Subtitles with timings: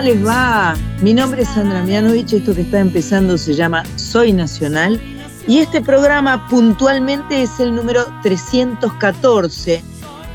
[0.00, 0.76] ¿cómo les va?
[1.02, 4.98] Mi nombre es Sandra Mianovich, esto que está empezando se llama Soy Nacional
[5.46, 9.82] y este programa puntualmente es el número 314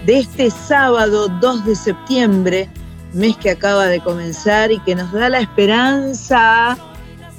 [0.06, 2.70] de este sábado 2 de septiembre,
[3.14, 6.78] mes que acaba de comenzar y que nos da la esperanza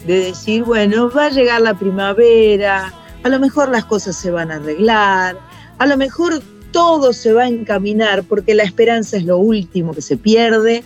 [0.04, 4.50] de decir, bueno, va a llegar la primavera, a lo mejor las cosas se van
[4.50, 5.38] a arreglar,
[5.78, 10.02] a lo mejor todo se va a encaminar porque la esperanza es lo último que
[10.02, 10.82] se pierde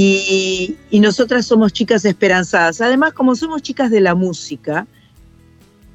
[0.00, 2.80] y, y nosotras somos chicas esperanzadas.
[2.80, 4.86] Además, como somos chicas de la música,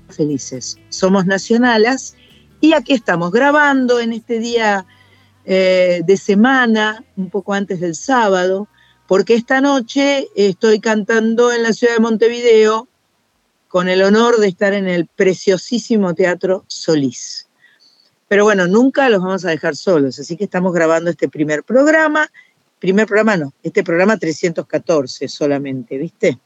[0.10, 2.14] felices, somos nacionalas
[2.60, 4.86] y aquí estamos grabando en este día
[5.46, 8.68] eh, de semana, un poco antes del sábado,
[9.08, 12.90] porque esta noche estoy cantando en la ciudad de Montevideo
[13.70, 17.48] con el honor de estar en el preciosísimo Teatro Solís.
[18.28, 22.30] Pero bueno, nunca los vamos a dejar solos, así que estamos grabando este primer programa.
[22.84, 26.38] Primer programa no, este programa 314 solamente, ¿viste?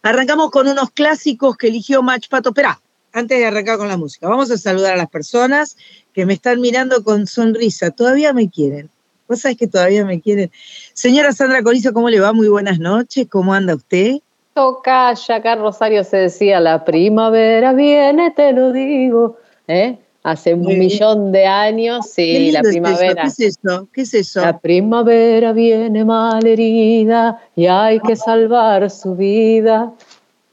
[0.00, 2.50] Arrancamos con unos clásicos que eligió Match Pato.
[2.50, 2.80] Esperá,
[3.12, 5.76] antes de arrancar con la música, vamos a saludar a las personas
[6.12, 7.90] que me están mirando con sonrisa.
[7.90, 8.90] Todavía me quieren.
[9.26, 10.52] Vos sabés que todavía me quieren.
[10.92, 12.32] Señora Sandra Corizo, ¿cómo le va?
[12.32, 13.26] Muy buenas noches.
[13.28, 14.18] ¿Cómo anda usted?
[14.54, 19.36] Toca, ya acá Rosario se decía, la primavera viene, te lo digo.
[19.66, 19.98] ¿eh?
[20.24, 22.70] Hace un millón de años, sí, la es eso.
[22.70, 23.22] primavera.
[23.22, 23.88] ¿Qué es eso?
[23.92, 24.40] ¿Qué es eso?
[24.40, 29.92] La primavera viene mal herida y hay que salvar su vida.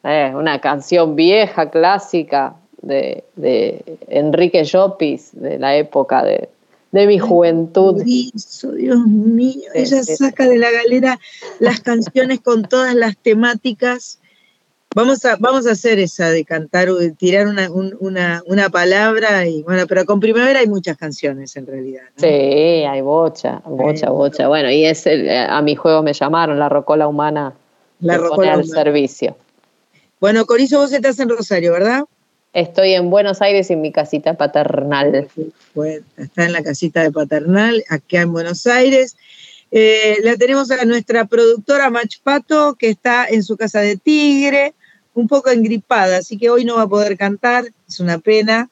[0.03, 6.49] Eh, una canción vieja, clásica, de, de Enrique Llopis, de la época de,
[6.91, 7.97] de mi juventud.
[7.97, 9.69] Corizo, Dios mío.
[9.73, 11.19] Ella saca de la galera
[11.59, 14.19] las canciones con todas las temáticas.
[14.95, 19.45] Vamos a, vamos a hacer esa de cantar, de tirar una, un- una, una palabra
[19.45, 22.01] y bueno, pero con primavera hay muchas canciones en realidad.
[22.17, 22.21] ¿no?
[22.21, 24.47] Sí, hay bocha, bocha, bocha.
[24.47, 27.53] Bueno, y es el- eh, a mi juego me llamaron, la rocola humana
[27.99, 28.83] La rocola al humana.
[28.83, 29.37] servicio.
[30.19, 32.05] Bueno, Corizo, vos estás en Rosario, ¿verdad?
[32.53, 35.27] Estoy en Buenos Aires en mi casita paternal.
[35.75, 39.15] Bueno, está en la casita de Paternal, acá en Buenos Aires.
[39.71, 44.73] Eh, la tenemos a nuestra productora Mach Pato, que está en su casa de Tigre,
[45.13, 48.69] un poco engripada, así que hoy no va a poder cantar, es una pena,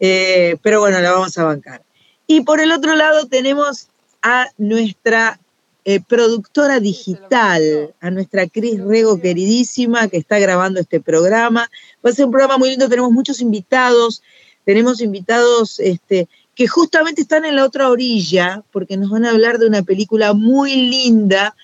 [0.00, 1.82] eh, pero bueno, la vamos a bancar.
[2.26, 3.88] Y por el otro lado tenemos
[4.22, 5.38] a nuestra
[5.84, 11.68] eh, productora digital, a nuestra Cris Rego queridísima, que está grabando este programa.
[12.04, 14.22] Va a ser un programa muy lindo, tenemos muchos invitados,
[14.64, 19.58] tenemos invitados este, que justamente están en la otra orilla, porque nos van a hablar
[19.58, 21.56] de una película muy linda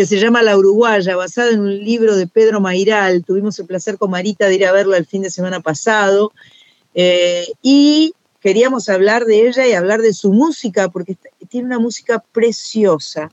[0.00, 3.22] que se llama La Uruguaya, basada en un libro de Pedro Mairal.
[3.22, 6.32] Tuvimos el placer con Marita de ir a verla el fin de semana pasado.
[6.94, 11.18] eh, y queríamos hablar de ella y hablar de su música, porque
[11.50, 13.30] tiene una música preciosa.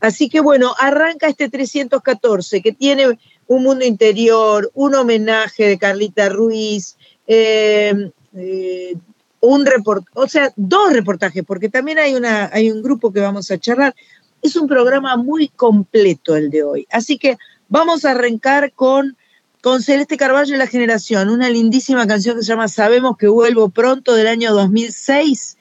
[0.00, 6.30] Así que bueno, arranca este 314, que tiene un mundo interior, un homenaje de Carlita
[6.30, 6.96] Ruiz,
[7.26, 8.94] eh, eh,
[9.40, 13.50] un report, o sea, dos reportajes, porque también hay, una, hay un grupo que vamos
[13.50, 13.94] a charlar.
[14.42, 16.86] Es un programa muy completo el de hoy.
[16.90, 17.38] Así que
[17.68, 19.16] vamos a arrancar con,
[19.60, 23.68] con Celeste Carballo y la Generación, una lindísima canción que se llama Sabemos que vuelvo
[23.68, 25.56] pronto del año 2006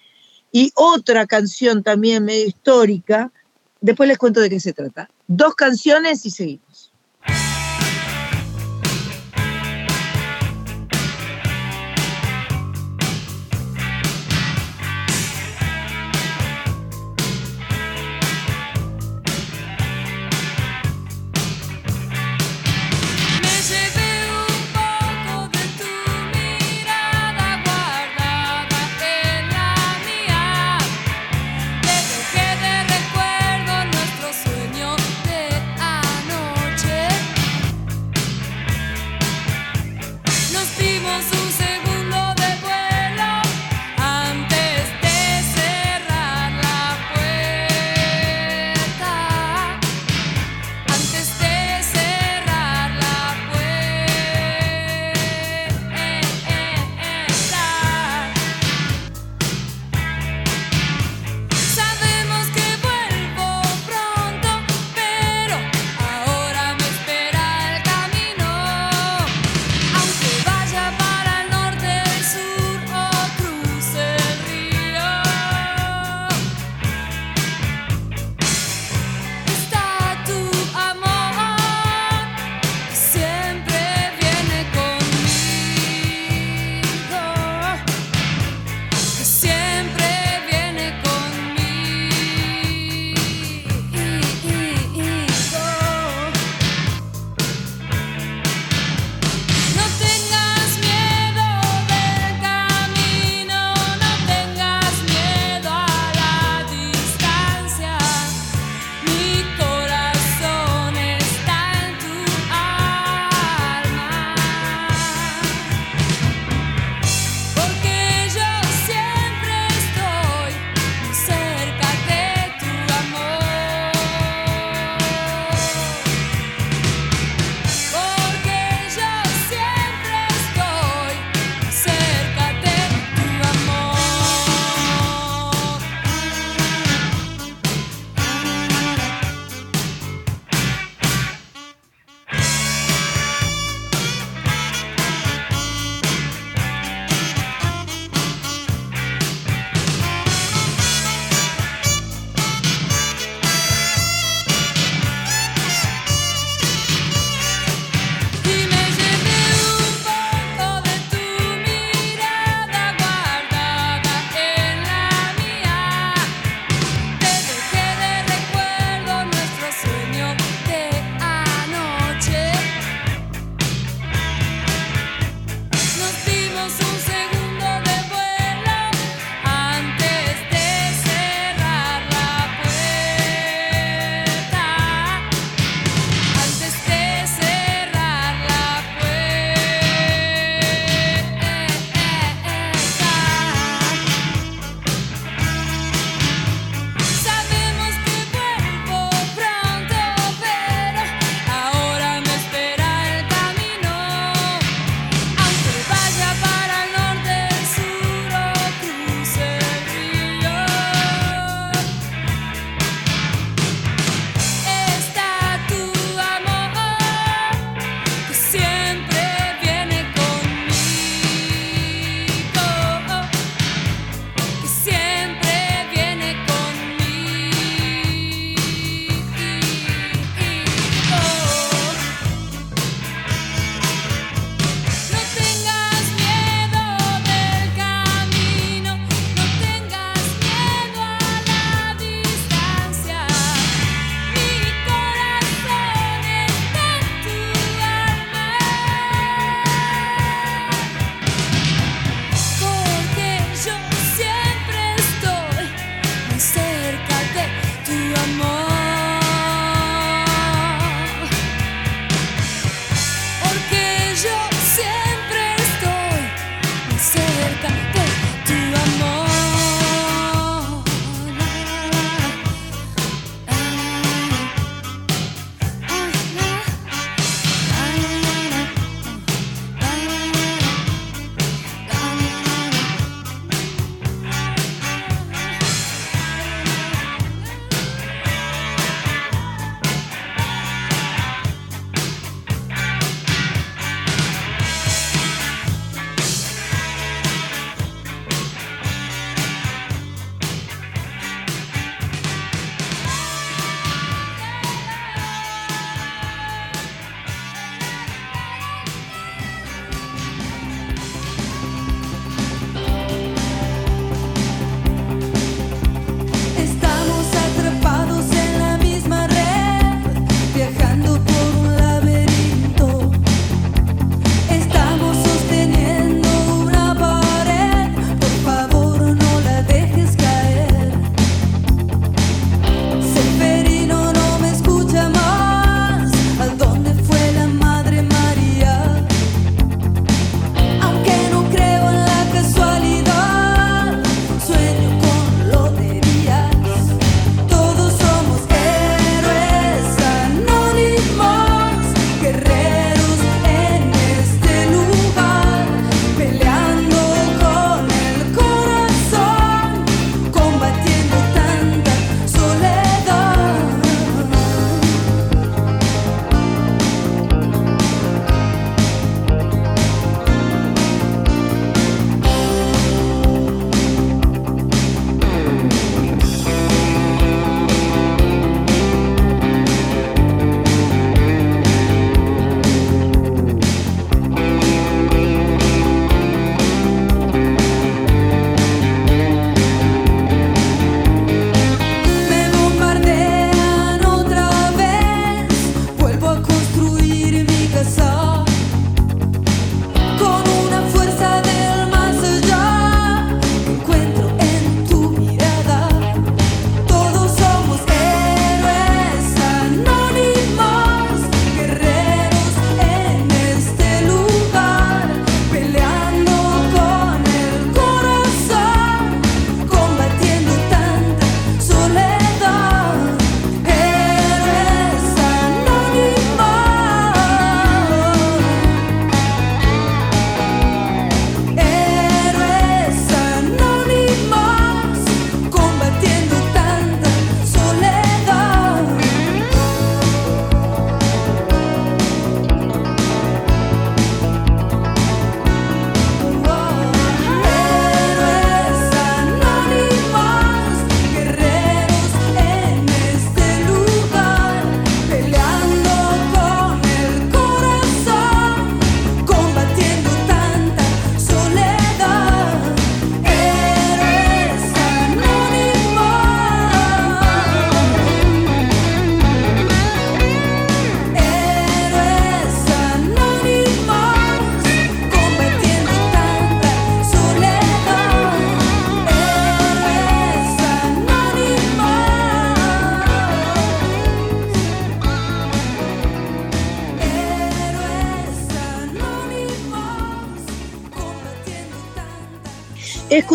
[0.52, 3.32] y otra canción también medio histórica.
[3.82, 5.10] Después les cuento de qué se trata.
[5.28, 6.89] Dos canciones y seguimos.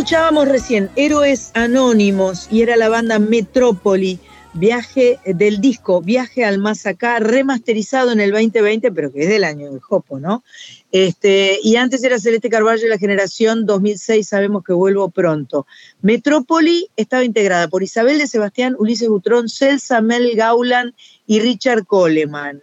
[0.05, 4.19] Escuchábamos recién Héroes Anónimos y era la banda Metrópoli,
[4.53, 9.45] viaje del disco Viaje al Más Acá, remasterizado en el 2020, pero que es del
[9.45, 10.45] año del Jopo, ¿no?
[10.93, 15.67] Este, y antes era Celeste Carballo la generación 2006, sabemos que vuelvo pronto.
[16.03, 20.95] Metrópoli estaba integrada por Isabel de Sebastián, Ulises Butrón, Celsa Mel Gaulan
[21.27, 22.63] y Richard Coleman.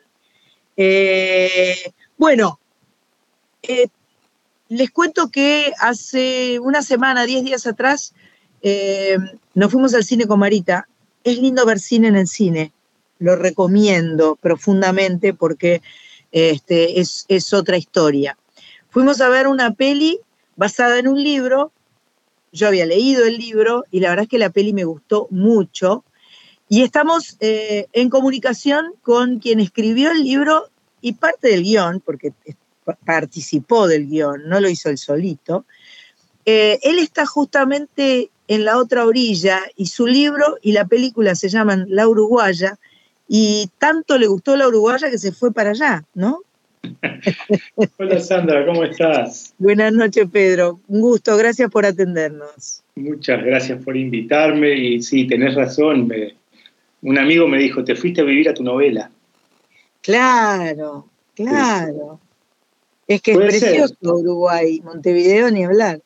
[0.78, 2.60] Eh, bueno,
[3.64, 3.88] eh,
[4.72, 8.13] les cuento que hace una semana, diez días atrás,
[8.62, 9.18] eh,
[9.54, 10.88] nos fuimos al cine con Marita.
[11.25, 12.72] Es lindo ver cine en el cine.
[13.20, 15.82] Lo recomiendo profundamente porque
[16.32, 18.38] este, es, es otra historia.
[18.90, 20.22] Fuimos a ver una peli
[20.56, 21.74] basada en un libro.
[22.54, 26.06] Yo había leído el libro y la verdad es que la peli me gustó mucho.
[26.70, 30.70] Y estamos eh, en comunicación con quien escribió el libro
[31.01, 32.32] y parte del guion, porque
[33.06, 35.66] participó del guion, no lo hizo él solito.
[36.46, 41.50] Eh, él está justamente en la otra orilla y su libro y la película se
[41.50, 42.78] llaman La Uruguaya
[43.28, 46.42] y tanto le gustó La Uruguaya que se fue para allá, ¿no?
[47.98, 49.54] Hola Sandra, ¿cómo estás?
[49.60, 52.82] Buenas noches Pedro, un gusto, gracias por atendernos.
[52.96, 56.36] Muchas gracias por invitarme y sí, tenés razón, me-
[57.04, 59.12] un amigo me dijo, te fuiste a vivir a tu novela.
[60.02, 62.20] Claro, claro.
[63.15, 63.70] Es que es Puede ser.
[63.72, 66.00] precioso Uruguay, Montevideo ni hablar.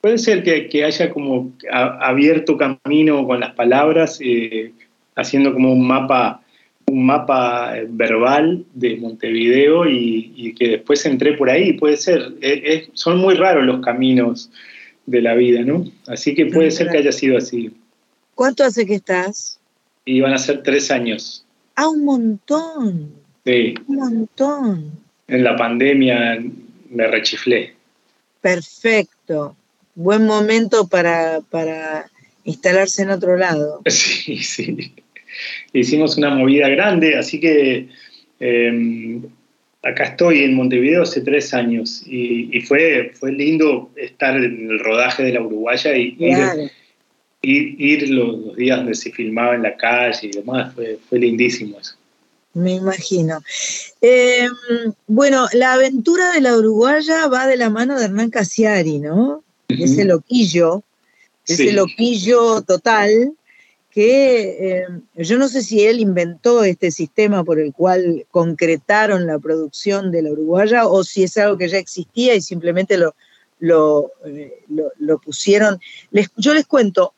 [0.00, 4.72] Puede ser que, que haya como a- abierto camino con las palabras, eh,
[5.14, 6.42] haciendo como un mapa,
[6.86, 12.32] un mapa eh, verbal de Montevideo y, y que después entré por ahí, puede ser.
[12.40, 14.50] Eh, es- son muy raros los caminos
[15.06, 15.84] de la vida, ¿no?
[16.06, 17.70] Así que puede ser que haya sido así.
[18.34, 19.58] ¿Cuánto hace que estás?
[20.04, 21.44] Y van a ser tres años.
[21.74, 23.12] Ah, un montón,
[23.44, 24.92] Sí, un montón.
[25.30, 26.42] En la pandemia
[26.90, 27.72] me rechiflé.
[28.40, 29.56] Perfecto.
[29.94, 32.06] Buen momento para, para
[32.44, 33.80] instalarse en otro lado.
[33.90, 34.92] Sí, sí.
[35.72, 37.88] Hicimos una movida grande, así que
[38.40, 39.20] eh,
[39.82, 44.78] acá estoy en Montevideo hace tres años y, y fue, fue lindo estar en el
[44.80, 46.62] rodaje de la Uruguaya y ir, Claro.
[47.42, 51.94] ir- los días donde se filmaba en la calle y demás, fue, fue lindísimo eso.
[52.54, 53.40] Me imagino.
[54.00, 54.48] Eh,
[55.06, 59.44] bueno, la aventura de la uruguaya va de la mano de Hernán Casiari, ¿no?
[59.68, 60.82] Ese loquillo,
[61.46, 61.72] ese Sí.
[61.72, 63.34] loquillo total,
[63.92, 69.38] que eh, yo no sé si él inventó este sistema por el cual concretaron la
[69.38, 73.14] producción de la uruguaya o si es algo que ya existía y simplemente lo,
[73.60, 75.80] lo, eh, lo- lo pusieron.
[76.10, 77.14] Les- yo les cuento,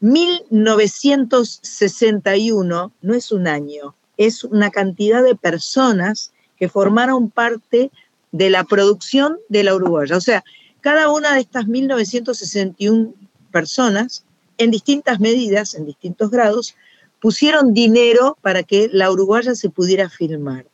[0.00, 7.90] 1961 no es un año, es una cantidad de personas que formaron parte
[8.30, 10.16] de la producción de la Uruguaya.
[10.16, 10.44] O sea,
[10.80, 13.14] cada una de estas 1961
[13.50, 14.24] personas,
[14.58, 16.74] en distintas medidas, en distintos grados,
[17.20, 20.66] pusieron dinero para que la Uruguaya se pudiera filmar.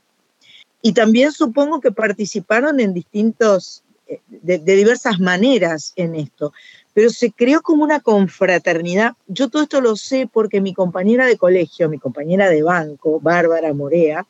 [0.81, 6.53] Y también supongo que participaron en distintos, eh, de, de diversas maneras en esto
[6.99, 9.13] pero se creó como una confraternidad.
[9.29, 13.73] Yo todo esto lo sé porque mi compañera de colegio, mi compañera de banco, Bárbara
[13.73, 14.27] Morea,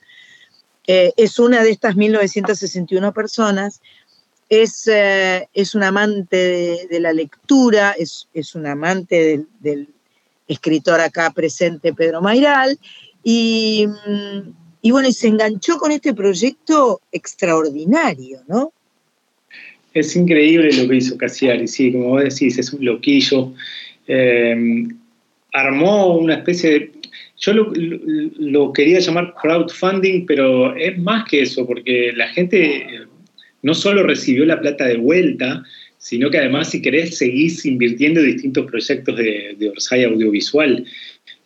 [0.87, 3.81] eh, es una de estas 1961 personas,
[4.51, 9.89] es, eh, es un amante de, la lectura, es, es un amante del, del
[10.47, 12.79] escritor acá presente, Pedro Mairal,
[13.23, 14.41] y, mm,
[14.83, 18.75] y bueno, y se enganchó con este proyecto extraordinario, ¿no?
[19.99, 23.53] Es increíble lo que hizo Cassiari, sí, como vos decís, es un loquillo.
[24.07, 24.87] Eh,
[25.53, 26.93] armó una especie de...
[27.39, 33.07] Yo lo, quería llamar crowdfunding, pero es más que eso, porque la gente eh,
[33.63, 35.65] no solo recibió la plata de vuelta,
[35.99, 40.85] sino que además, si querés, seguís invirtiendo en distintos proyectos de, de Orsay audiovisual.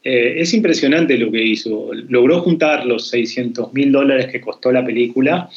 [0.04, 1.90] Eh, es impresionante lo que hizo.
[2.08, 5.48] Logró juntar los 600 mil dólares que costó la película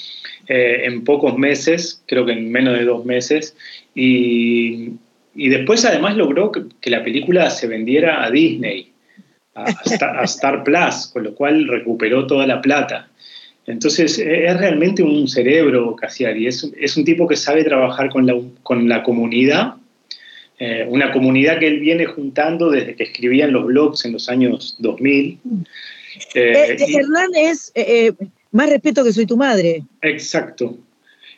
[0.48, 3.56] eh, en pocos meses, creo que en menos de dos meses,
[3.94, 4.92] y,
[5.36, 8.92] y después además logró que, que la película se vendiera a Disney,
[9.54, 13.10] a, a Star, a Star Plus, con lo cual recuperó toda la plata.
[13.68, 18.26] Entonces eh, es realmente un cerebro, Cassiari, es, es un tipo que sabe trabajar con
[18.28, 19.76] la, con la comunidad,
[20.60, 24.30] eh, una comunidad que él viene juntando desde que escribía en los blogs en los
[24.30, 25.40] años 2000.
[25.42, 25.68] Eh,
[26.34, 30.78] Eh, Hernán es eh, eh, más respeto que soy tu madre, exacto.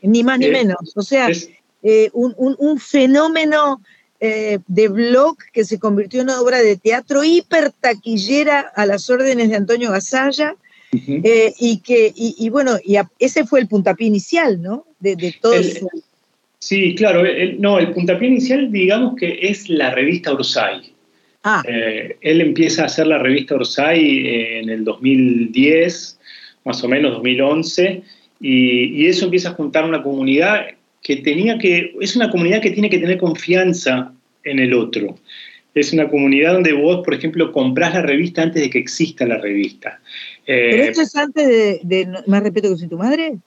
[0.02, 0.94] ni más ni Eh, menos.
[0.96, 1.50] O sea, Es-
[1.84, 3.82] eh, un, un- un fenómeno
[4.20, 9.10] eh, de blog que se convirtió en una obra de teatro hiper taquillera a las
[9.12, 10.56] órdenes de Antonio Gasalla,
[10.92, 14.86] y que, y, y bueno, y a- ese fue el puntapié inicial, ¿no?
[15.00, 15.90] De, de todo El- su-
[16.60, 17.24] Sí, claro.
[17.26, 20.94] el- no, el puntapié inicial, digamos que es la revista Orsay.
[21.44, 26.17] Ah, él empieza a hacer la revista Orsay en el 2010,
[26.68, 28.04] más o menos 2011,
[28.40, 30.68] y, y eso empieza a juntar una comunidad
[31.02, 35.18] que tenía que, es una comunidad que tiene que tener confianza en el otro.
[35.74, 39.38] Es una comunidad donde vos, por ejemplo, comprás la revista antes de que exista la
[39.38, 40.00] revista.
[40.48, 41.48] Eh, pero esto es antes
[41.84, 43.38] de, Más respeto que soy tu madre.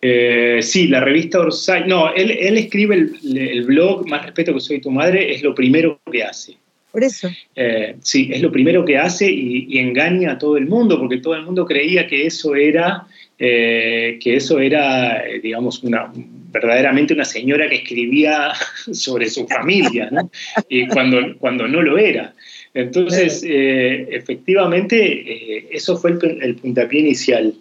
[0.00, 1.86] eh, sí, la revista Orsay.
[1.86, 5.54] No, él, él escribe el, el blog Más respeto que soy tu madre, es lo
[5.54, 6.56] primero que hace.
[6.92, 7.28] Por eso.
[7.56, 11.16] Eh, sí, es lo primero que hace y, y engaña a todo el mundo, porque
[11.16, 13.06] todo el mundo creía que eso era,
[13.38, 16.12] eh, que eso era, eh, digamos, una
[16.52, 18.52] verdaderamente una señora que escribía
[18.92, 20.30] sobre su familia, ¿no?
[20.68, 22.34] Y cuando, cuando no lo era.
[22.74, 27.54] Entonces, eh, efectivamente, eso fue el, el puntapié inicial.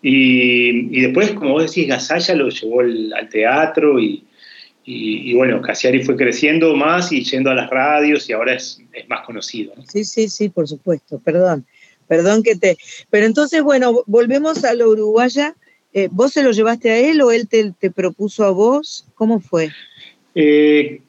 [0.00, 4.24] Y, y después, como vos decís, Gasalla lo llevó al teatro y,
[4.90, 8.80] y, y bueno, Cassiari fue creciendo más y yendo a las radios y ahora es,
[8.94, 9.74] es más conocido.
[9.76, 9.84] ¿no?
[9.86, 11.18] Sí, sí, sí, por supuesto.
[11.18, 11.66] Perdón.
[12.06, 12.78] Perdón que te.
[13.10, 15.54] Pero entonces, bueno, volvemos a lo uruguaya.
[15.92, 19.06] Eh, ¿Vos se lo llevaste a él o él te, te propuso a vos?
[19.14, 19.68] ¿Cómo fue?
[20.34, 21.02] Eh,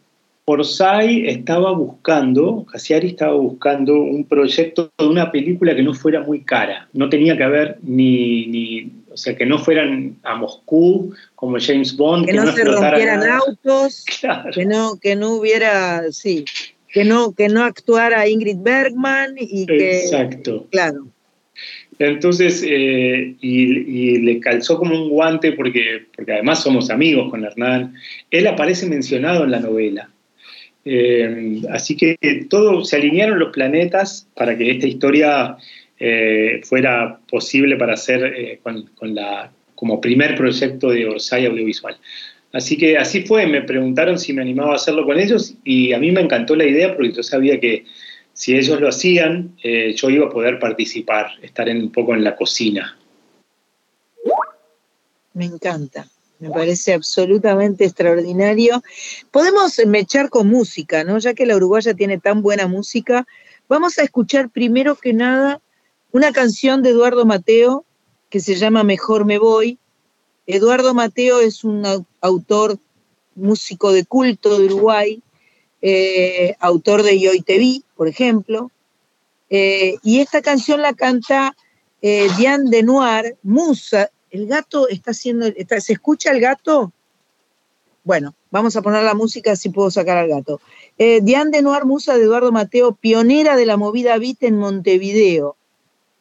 [0.44, 6.42] Orsay estaba buscando, Cassiari estaba buscando un proyecto de una película que no fuera muy
[6.42, 6.90] cara.
[6.92, 12.26] No tenía que haber ni, ni sea, que no fueran a Moscú como James Bond,
[12.26, 13.38] Que no se rompieran nada.
[13.38, 14.52] autos, Claro.
[14.52, 16.46] que no, que no hubiera, sí,
[16.92, 20.68] que no, que no actuara Ingrid Bergman y que, Exacto.
[20.72, 21.08] claro,
[22.00, 23.62] Entonces, eh, y,
[24.14, 27.94] y le calzó como un guante porque, porque además somos amigos con Hernán.
[28.32, 30.10] Él aparece mencionado en la novela.
[30.86, 32.18] Eh, así que
[32.50, 35.58] todo, se alinearon los planetas para que esta historia
[36.00, 41.98] eh, fuera posible para hacer eh, con, la, como primer proyecto de Orsay Audiovisual.
[42.54, 46.00] Así que así fue, me preguntaron si me animaba a hacerlo con ellos y a
[46.00, 47.86] mí me encantó la idea porque yo sabía que
[48.34, 52.36] si ellos lo hacían, eh, yo iba a poder participar, estar un poco en la
[52.36, 52.98] cocina.
[55.34, 56.08] me encanta.
[56.40, 58.82] Me parece absolutamente extraordinario.
[59.30, 61.20] Podemos mechar con música, ¿no?
[61.20, 63.28] Ya que la uruguaya tiene tan buena música,
[63.68, 65.60] vamos a escuchar primero que nada
[66.12, 67.86] una canción de Eduardo Mateo
[68.30, 69.80] que se llama Mejor me voy.
[70.46, 72.78] Eduardo Mateo es un au- autor,
[73.36, 75.22] músico de culto de Uruguay,
[75.82, 78.72] eh, autor de Y hoy te vi, por ejemplo.
[79.50, 81.56] Eh, y esta canción la canta
[82.02, 84.10] eh, Diane Denoir, musa.
[84.30, 85.48] El gato está haciendo,
[85.80, 86.92] ¿se escucha el gato?
[88.04, 90.62] Bueno, vamos a poner la música si puedo sacar al gato.
[90.98, 95.56] Diane Denoir, musa de Eduardo Mateo, pionera de la movida beat en Montevideo.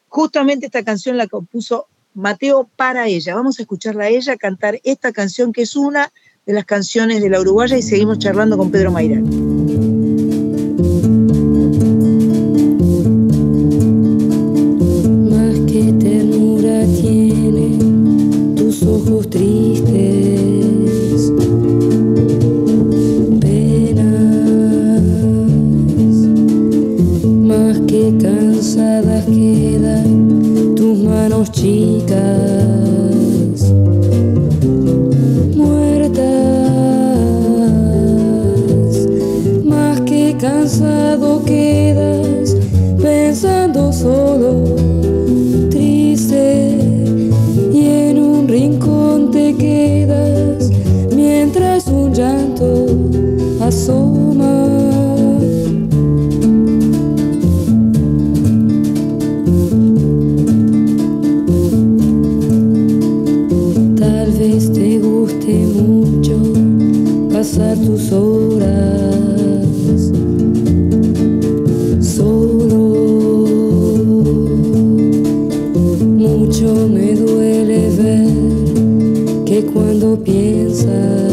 [0.09, 3.35] Justamente esta canción la compuso Mateo para ella.
[3.35, 6.11] Vamos a escucharla a ella cantar esta canción que es una
[6.45, 9.88] de las canciones de la Uruguaya y seguimos charlando con Pedro Mairán.
[67.89, 69.65] Tus horas
[71.99, 72.77] solo.
[75.97, 81.28] Mucho me duele ver que cuando piensas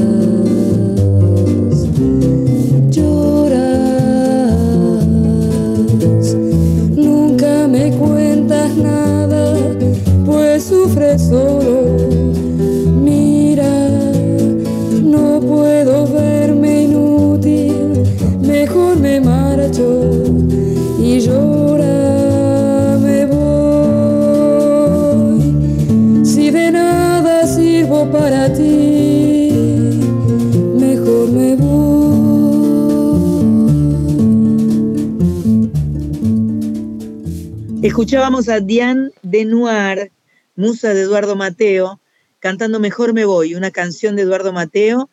[37.96, 40.12] Escuchábamos a Diane Denoir,
[40.54, 41.98] musa de Eduardo Mateo,
[42.40, 45.08] cantando Mejor me voy, una canción de Eduardo Mateo,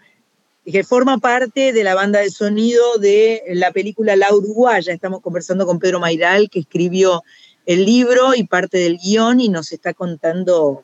[0.65, 4.91] que forma parte de la banda de sonido de la película La Uruguaya.
[4.91, 7.23] Estamos conversando con Pedro Mairal, que escribió
[7.65, 10.83] el libro y parte del guion y nos está contando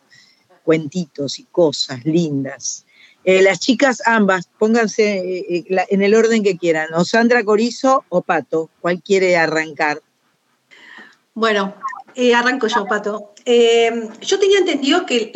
[0.63, 2.85] cuentitos y cosas lindas.
[3.25, 8.05] Eh, las chicas ambas, pónganse eh, eh, en el orden que quieran, o Sandra Corizo
[8.07, 10.01] o Pato, ¿cuál quiere arrancar?
[11.33, 11.73] Bueno,
[12.15, 13.33] eh, arranco yo, Pato.
[13.45, 15.31] Eh, yo tenía entendido que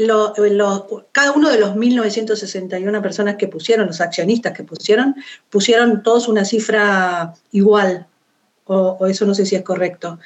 [1.11, 5.15] cada uno de los 1961 personas que pusieron, los accionistas que pusieron,
[5.49, 8.07] pusieron todos una cifra igual,
[8.65, 10.19] o, o eso no sé si es correcto.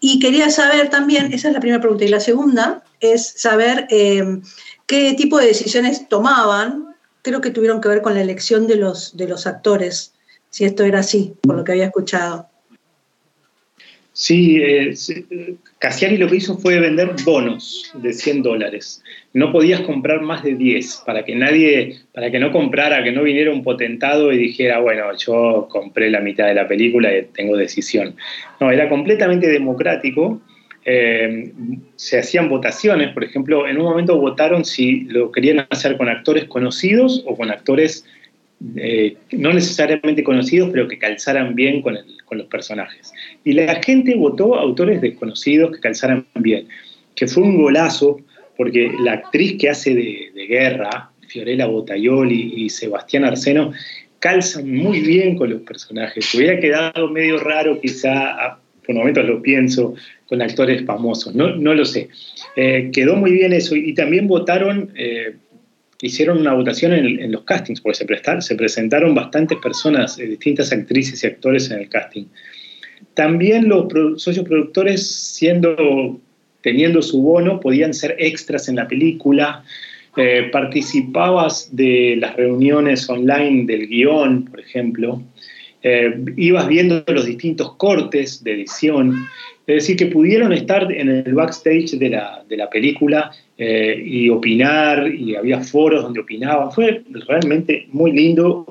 [0.00, 4.40] Y quería saber también, esa es la primera pregunta, y la segunda es saber eh,
[4.86, 9.16] qué tipo de decisiones tomaban, creo que tuvieron que ver con la elección de los,
[9.16, 10.14] de los actores,
[10.50, 12.49] si esto era así, por lo que había escuchado.
[14.20, 14.92] Sí, eh,
[16.18, 19.02] lo que hizo fue vender bonos de 100 dólares.
[19.32, 23.22] No podías comprar más de 10 para que nadie, para que no comprara, que no
[23.22, 27.56] viniera un potentado y dijera, bueno, yo compré la mitad de la película y tengo
[27.56, 28.14] decisión.
[28.60, 30.42] No, era completamente democrático.
[30.84, 31.50] Eh,
[31.96, 36.44] se hacían votaciones, por ejemplo, en un momento votaron si lo querían hacer con actores
[36.44, 38.04] conocidos o con actores
[38.76, 43.12] eh, no necesariamente conocidos, pero que calzaran bien con, el- con los personajes.
[43.44, 46.68] Y la gente votó autores desconocidos que calzaran bien,
[47.16, 48.20] que fue un golazo,
[48.56, 53.72] porque la actriz que hace de, de guerra, Fiorella Botaioli y Sebastián Arseno,
[54.20, 56.32] calzan muy bien con los personajes.
[56.34, 59.94] Hubiera quedado medio raro quizá, por momentos lo pienso,
[60.28, 62.08] con actores famosos, no, no lo sé.
[62.54, 64.92] Eh, quedó muy bien eso y también votaron...
[64.94, 65.34] eh,
[66.02, 67.98] hicieron una votación en, los castings, porque
[68.40, 72.24] se, presentaron bastantes personas, eh, distintas actrices y actores en el casting.
[73.14, 73.86] También los
[74.22, 76.20] socios productores, siendo,
[76.62, 79.64] teniendo su bono, podían ser extras en la película,
[80.16, 85.22] eh, participabas de las reuniones online del guion, por ejemplo,
[85.82, 89.28] eh, ibas viendo los distintos cortes de edición,
[89.76, 94.28] es decir, que pudieron estar en el backstage de la, de la película eh, y
[94.28, 96.72] opinar, y había foros donde opinaban.
[96.72, 98.66] Fue realmente muy lindo.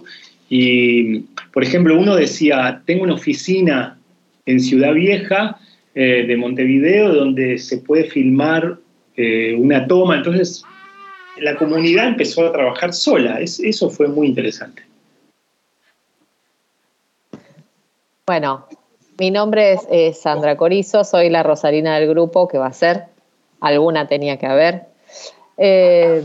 [0.49, 1.19] Y,
[1.53, 3.97] por ejemplo, uno decía, tengo una oficina
[4.45, 5.59] en Ciudad Vieja
[5.93, 8.77] eh, de Montevideo donde se puede filmar
[9.15, 10.17] eh, una toma.
[10.17, 10.63] Entonces,
[11.39, 13.39] la comunidad empezó a trabajar sola.
[13.39, 14.81] Es- eso fue muy interesante.
[18.25, 18.67] Bueno,
[19.19, 23.05] mi nombre es Sandra Corizo, soy la Rosarina del grupo que va a ser,
[23.59, 24.85] alguna tenía que haber.
[25.57, 26.23] Eh,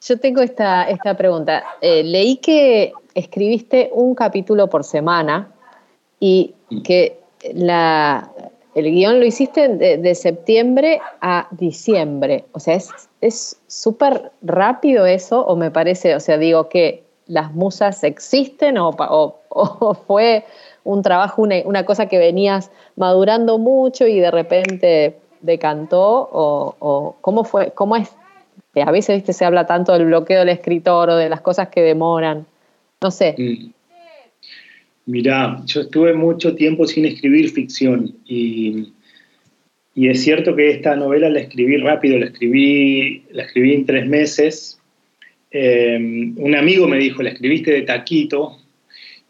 [0.00, 1.64] yo tengo esta, esta pregunta.
[1.80, 5.52] Eh, leí que escribiste un capítulo por semana
[6.20, 6.54] y
[6.84, 7.20] que
[7.54, 8.30] la,
[8.74, 12.46] el guion lo hiciste de, de septiembre a diciembre.
[12.52, 12.78] O sea,
[13.20, 18.88] es súper rápido eso, o me parece, o sea, digo que las musas existen o,
[18.90, 20.44] o- o fue
[20.88, 26.00] un trabajo, una, una cosa que venías madurando mucho y de repente decantó,
[26.32, 28.10] o, o cómo fue, cómo es,
[28.74, 29.34] a veces ¿viste?
[29.34, 32.46] se habla tanto del bloqueo del escritor o de las cosas que demoran,
[33.02, 33.34] no sé.
[33.36, 33.72] Mm.
[35.04, 38.92] Mirá, yo estuve mucho tiempo sin escribir ficción y,
[39.94, 44.06] y es cierto que esta novela la escribí rápido, la escribí, la escribí en tres
[44.06, 44.80] meses.
[45.50, 45.96] Eh,
[46.36, 48.58] un amigo me dijo, la escribiste de taquito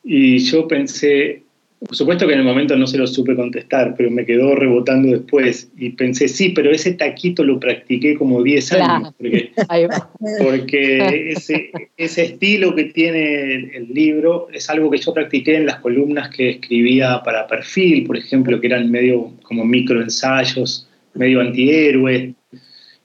[0.04, 1.42] y yo pensé,
[1.80, 5.12] por supuesto que en el momento no se lo supe contestar, pero me quedó rebotando
[5.12, 9.52] después y pensé, sí, pero ese taquito lo practiqué como 10 años, porque
[11.32, 15.76] ese, ese estilo que tiene el, el libro es algo que yo practiqué en las
[15.76, 22.34] columnas que escribía para perfil, por ejemplo, que eran medio como microensayos, medio antihéroe,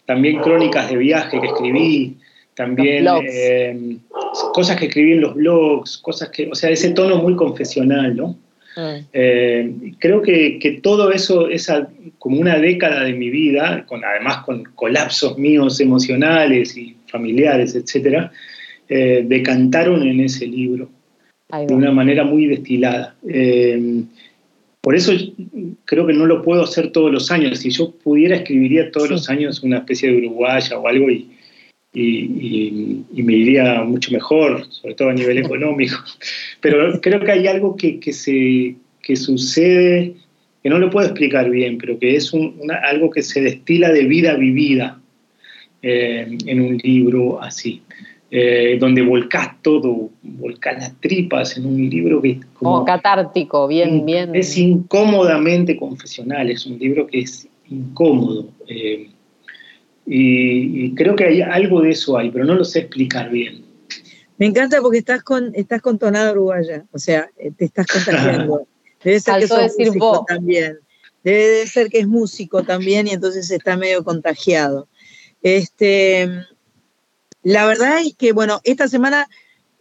[0.05, 2.17] también crónicas de viaje que escribí,
[2.55, 3.97] también eh,
[4.53, 8.37] cosas que escribí en los blogs, cosas que, o sea, ese tono muy confesional, ¿no?
[8.75, 9.05] Mm.
[9.13, 14.37] Eh, creo que, que todo eso, esa como una década de mi vida, con, además
[14.45, 18.31] con colapsos míos emocionales y familiares, etcétera,
[18.89, 20.89] eh, decantaron en ese libro
[21.67, 23.15] de una manera muy destilada.
[23.27, 24.03] Eh,
[24.81, 25.13] por eso
[25.85, 27.59] creo que no lo puedo hacer todos los años.
[27.59, 29.13] Si yo pudiera, escribiría todos Sí.
[29.13, 31.29] los años una especie de uruguaya o algo y,
[31.93, 35.95] y, y- me iría mucho mejor, sobre todo a nivel económico.
[36.61, 40.15] Pero creo que hay algo que, que se, que sucede,
[40.63, 43.91] que no lo puedo explicar bien, pero que es un- una- algo que se destila
[43.91, 44.99] de vida vivida
[45.81, 47.81] eh, en un libro así.
[48.35, 53.97] eh, donde volcás todo, volcás las tripas en un libro que como- Como catártico, bien,
[53.97, 54.33] in- bien.
[54.35, 58.49] Es incómodamente confesional, es un libro que es incómodo.
[58.67, 59.07] eh,
[60.05, 63.63] y, y creo que hay algo de eso ahí, pero no lo sé explicar bien.
[64.37, 68.67] Me encanta porque estás con, estás con tonada uruguaya, o sea, eh, te estás contagiando.
[69.03, 70.25] Debe ser que sos decir músico vos.
[70.25, 70.79] también.
[71.23, 74.87] Debe de ser que es músico también y entonces está medio contagiado.
[75.41, 76.29] Este,
[77.43, 79.27] la verdad es que, bueno, esta semana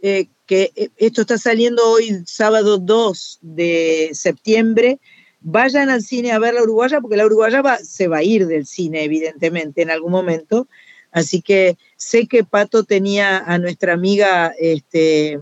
[0.03, 4.99] eh, que eh, esto está saliendo hoy, sábado 2 de septiembre,
[5.43, 8.47] vayan al cine a ver la uruguaya, porque la uruguaya va- se va a ir
[8.47, 10.69] del cine, evidentemente, en algún momento.
[11.11, 15.41] Así que sé que Pato tenía a nuestra amiga este,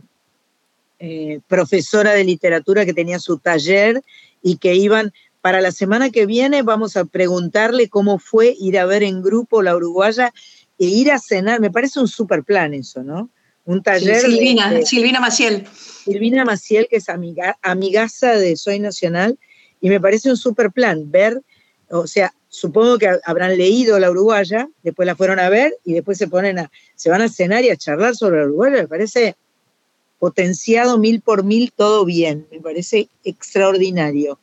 [0.98, 4.02] eh, profesora de literatura que tenía su taller
[4.42, 8.84] y que iban, para la semana que viene vamos a preguntarle cómo fue ir a
[8.84, 10.32] ver en grupo la uruguaya
[10.78, 11.60] e ir a cenar.
[11.60, 13.30] Me parece un super plan eso, ¿no?
[13.64, 14.20] Un taller.
[14.20, 15.66] Silvina, de- Silvina Maciel.
[16.04, 19.38] Silvina Maciel, que es amiga, amigaza de Soy Nacional,
[19.80, 21.40] y me parece un super plan ver,
[21.90, 26.18] o sea, supongo que habrán leído la uruguaya, después la fueron a ver y después
[26.18, 29.36] se ponen a, se van a cenar y a charlar sobre la uruguaya, me parece
[30.18, 34.38] potenciado mil por mil, todo bien, me parece extraordinario.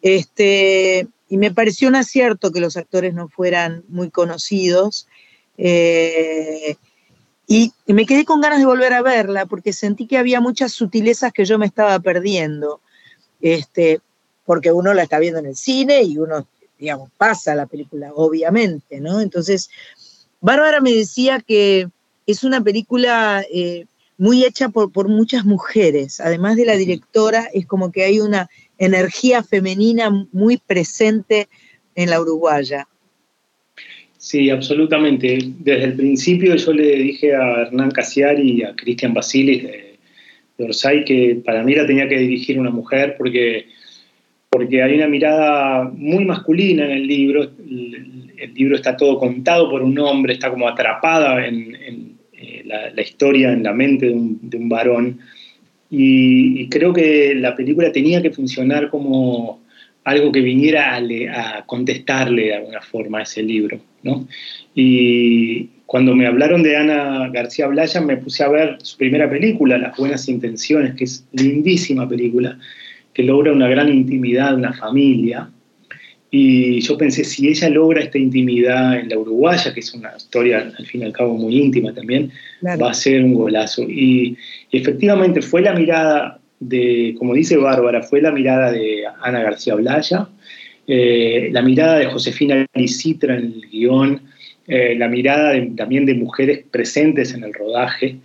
[0.00, 5.08] Este, y me pareció un acierto que los actores no fueran muy conocidos.
[5.58, 6.76] eh,
[7.48, 11.32] y me quedé con ganas de volver a verla porque sentí que había muchas sutilezas
[11.32, 12.80] que yo me estaba perdiendo.
[13.40, 14.00] Este,
[14.46, 16.46] porque uno la está viendo en el cine y uno,
[16.78, 19.20] digamos, pasa la película, obviamente, ¿no?
[19.20, 19.68] Entonces,
[20.40, 21.88] Bárbara me decía que
[22.26, 26.20] es una película eh, muy hecha por, por muchas mujeres.
[26.20, 31.48] Además de la directora, es como que hay una energía femenina muy presente
[31.94, 32.86] en la uruguaya.
[34.18, 35.38] Sí, absolutamente.
[35.58, 39.98] Desde el principio yo le dije a Hernán Casiari y a Cristian Basilis de,
[40.58, 43.66] de Orsay que para mí la tenía que dirigir una mujer porque,
[44.56, 47.42] porque hay una mirada muy masculina en el libro.
[47.42, 51.76] El, libro está todo contado por un hombre, está como atrapada en,
[52.32, 55.18] eh, la, historia en la mente de un, varón.
[55.90, 59.60] Y, creo que la película tenía que funcionar como
[60.04, 63.78] algo que viniera a, a contestarle de alguna forma a ese libro.
[64.02, 64.26] ¿no?
[64.74, 69.76] Y cuando me hablaron de Ana García Blaya, me puse a ver su primera película,
[69.76, 72.58] Las Buenas Intenciones, que es lindísima película,
[73.16, 75.48] que logra una gran intimidad, una familia.
[76.30, 80.70] Y yo pensé, si ella logra esta intimidad en la Uruguaya, que es una historia
[80.78, 82.84] al fin y al cabo muy íntima también, claro.
[82.84, 83.84] va a ser un golazo.
[83.84, 84.36] Y,
[84.70, 89.76] y, efectivamente fue la mirada de, como dice Bárbara, fue la mirada de Ana García
[89.76, 90.28] Blaya,
[90.86, 94.20] eh, la mirada de Josefina Licitra en el guion,
[94.68, 98.16] eh, la mirada de, también de mujeres presentes en el rodaje,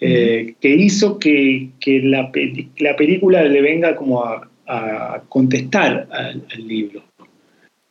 [0.00, 0.56] eh, uh -huh.
[0.60, 2.30] que hizo que, que la,
[2.78, 7.02] la, película le venga como a, a contestar al, al libro.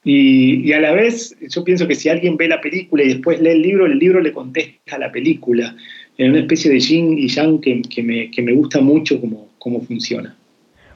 [0.04, 3.42] Y, y, a la vez, yo pienso que si alguien ve la película y después
[3.42, 5.76] lee el libro, el libro le contesta a la película,
[6.18, 9.50] en una especie de yin y yang que, que, me, que me gusta mucho cómo,
[9.60, 10.36] cómo funciona.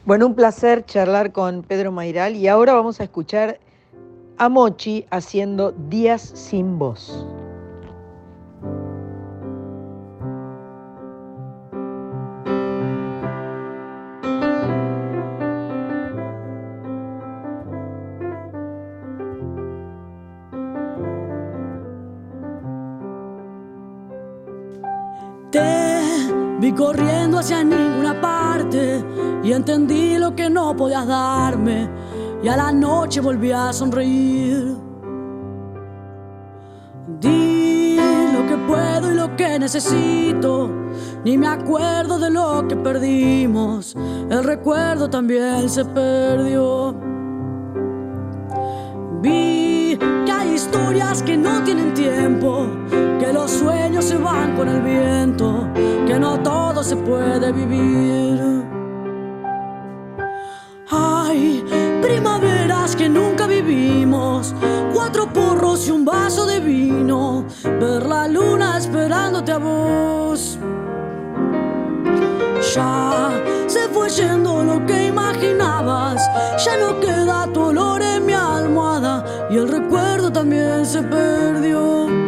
[0.05, 3.59] Bueno, un placer charlar con Pedro Mairal y ahora vamos a escuchar
[4.37, 7.25] a Mochi haciendo Días sin voz.
[27.39, 29.03] Hacia ninguna parte
[29.43, 31.89] y entendí lo que no podías darme
[32.43, 34.75] y a la noche volví a sonreír.
[37.19, 37.97] Di
[38.33, 40.69] lo que puedo y lo que necesito,
[41.23, 43.95] ni me acuerdo de lo que perdimos,
[44.29, 46.95] el recuerdo también se perdió.
[49.21, 49.62] Vi
[50.53, 52.67] historias que no tienen tiempo,
[53.19, 55.67] que los sueños se van con el viento,
[56.05, 58.63] que no todo se puede vivir.
[60.89, 61.65] Ay,
[62.01, 64.53] primaveras que nunca vivimos,
[64.93, 70.59] cuatro porros y un vaso de vino, ver la luna esperándote a vos.
[72.75, 73.29] Ya
[73.67, 76.21] se fue yendo lo que imaginabas,
[76.63, 80.12] ya no queda tu olor en mi almohada y el recuerdo
[80.43, 82.22] también se perdió.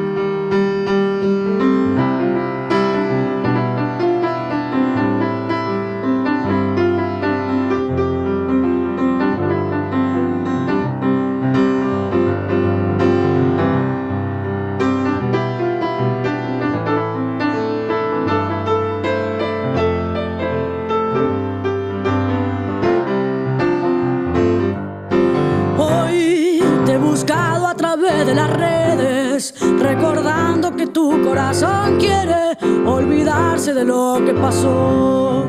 [29.86, 35.45] Recordando que tu corazón quiere olvidarse de lo que pasó.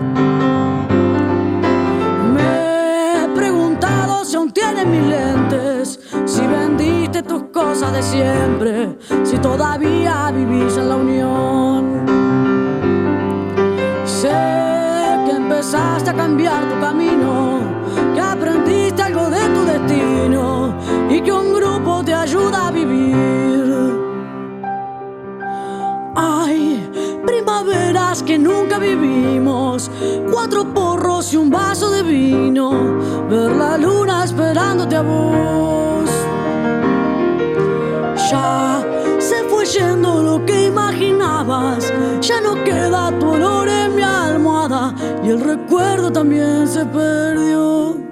[38.30, 38.82] Ya
[39.18, 44.94] se fue yendo lo que imaginabas, ya no queda tu olor en mi almohada.
[45.22, 48.05] Y el recuerdo también se perdió.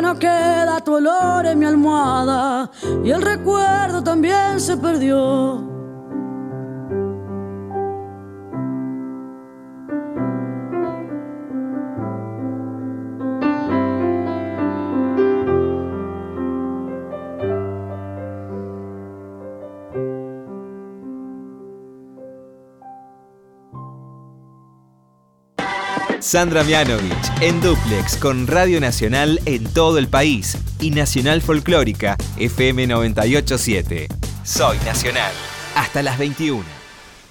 [0.00, 0.67] No queda
[26.28, 32.86] Sandra Mianovich en Duplex con Radio Nacional en todo el país y Nacional Folclórica FM
[32.86, 34.08] 987.
[34.44, 35.32] Soy Nacional.
[35.74, 36.62] Hasta las 21.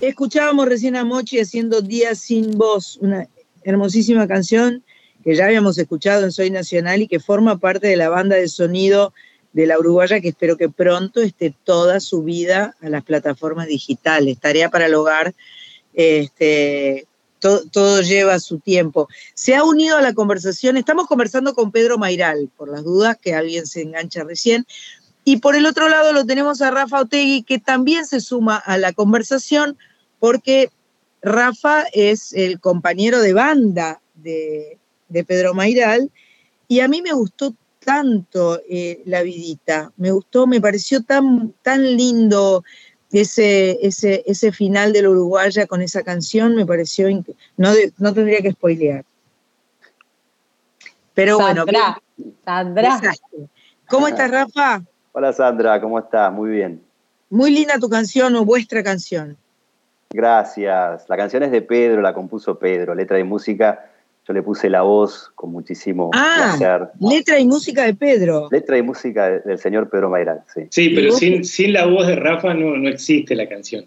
[0.02, 3.28] Escuchábamos recién a Mochi haciendo Días sin voz, una
[3.62, 4.84] hermosísima canción
[5.24, 8.48] que ya habíamos escuchado en Soy Nacional y que forma parte de la banda de
[8.48, 9.14] sonido
[9.54, 14.40] de la Uruguaya que espero que pronto esté toda subida a las plataformas digitales.
[14.40, 15.36] Tarea para el hogar.
[15.94, 17.07] Este,
[17.40, 19.08] todo, lleva su tiempo.
[19.34, 23.34] Se ha unido a la conversación, estamos conversando con Pedro Mairal, por las dudas que
[23.34, 24.66] alguien se engancha recién.
[25.24, 28.78] Y por el otro lado lo tenemos a Rafa Otegui, que también se suma a
[28.78, 29.78] la conversación,
[30.20, 30.70] porque
[31.22, 34.78] Rafa es el compañero de banda de,
[35.10, 36.12] de Pedro Mairal,
[36.68, 37.54] y a mí me gustó
[37.88, 42.66] tanto eh, la vidita, me gustó, me pareció tan, tan lindo
[43.12, 47.08] ese, ese, ese final de la Uruguaya con esa canción, me pareció,
[47.58, 49.06] no, de- no tendría que spoilear.
[51.14, 52.02] Pero bueno, Sandra,
[52.46, 52.96] Sandra.
[52.96, 53.38] exacto.
[53.88, 54.84] ¿Cómo estás, Rafa?
[55.14, 56.32] Hola Sandra, ¿cómo estás?
[56.32, 56.84] Muy bien.
[57.30, 59.36] Muy linda tu canción o vuestra canción.
[60.12, 61.10] Gracias.
[61.10, 63.92] La canción es de Pedro, la compuso Pedro, letra y música.
[64.28, 66.90] Yo le puse la voz con muchísimo Ah, placer.
[67.00, 68.50] letra y música de Pedro.
[68.52, 70.64] Letra y música de- del señor Pedro Mairal, sí.
[70.70, 73.86] Sí, ¿Y pero sin, sin la voz de Rafa no, no existe la canción.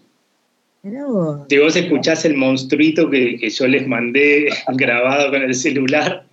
[0.83, 1.41] Vos.
[1.47, 6.25] Si vos escuchás el monstruito que, que yo les mandé grabado con el celular,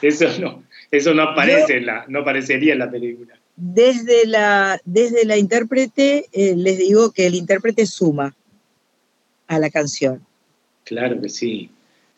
[0.00, 3.34] eso no, eso no aparece en la, no aparecería en la película.
[3.56, 8.34] Desde la, desde la intérprete, eh, les digo que el intérprete suma
[9.48, 10.24] a la canción.
[10.84, 11.70] Claro que sí.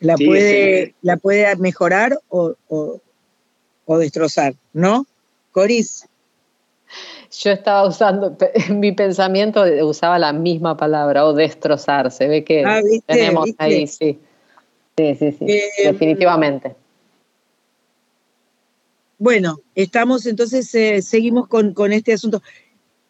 [0.03, 0.95] La, Sí, puede, sí.
[1.01, 2.99] la puede mejorar o, o-
[3.85, 5.05] o destrozar, ¿no?
[5.51, 6.05] Coris,
[7.41, 12.11] Yo estaba usando, en mi pensamiento usaba la misma palabra, o destrozar.
[12.11, 13.13] Se ve que Ah, ¿viste?
[13.13, 13.63] tenemos ¿Viste?
[13.63, 14.19] ahí, sí.
[14.97, 15.45] Sí, sí, sí.
[15.47, 16.75] Eh, definitivamente.
[19.17, 22.41] Bueno, estamos entonces, eh, seguimos con, con este asunto.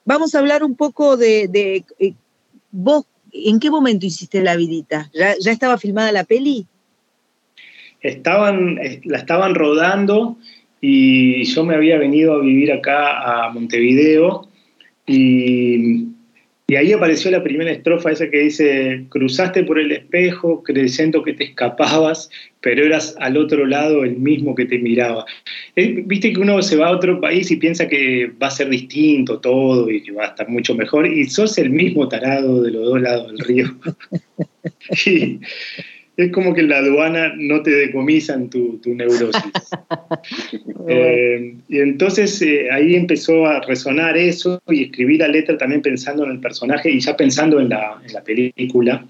[0.05, 2.13] Vamos a hablar un poco de, de, eh,
[2.71, 5.09] vos, ¿en qué momento hiciste la vidita?
[5.13, 6.67] ¿Ya, ya estaba filmada la peli?
[8.03, 10.37] Estaban, la estaban rodando
[10.81, 14.47] y yo me había venido a vivir acá a Montevideo
[15.07, 16.07] y,
[16.67, 21.33] y ahí apareció la primera estrofa esa que dice, cruzaste por el espejo creyendo que
[21.33, 22.29] te escapabas,
[22.61, 25.25] pero eras al otro lado el mismo que te miraba.
[25.75, 28.69] Eh, Viste que uno se va a otro país y piensa que va a ser
[28.69, 32.71] distinto todo y que va a estar mucho mejor y sos el mismo tarado de
[32.71, 33.75] los dos lados del río.
[36.15, 39.41] es como que en la aduana no te decomisan tu, tu neurosis.
[40.85, 46.25] Eh, y entonces eh, ahí empezó a resonar eso y escribí la letra también pensando
[46.25, 49.05] en el personaje y ya pensando en la, en la película,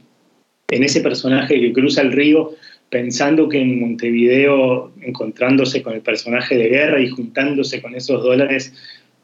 [0.70, 2.52] en ese personaje que cruza el río,
[2.90, 8.72] pensando que en Montevideo, encontrándose con el personaje de guerra y juntándose con esos dólares,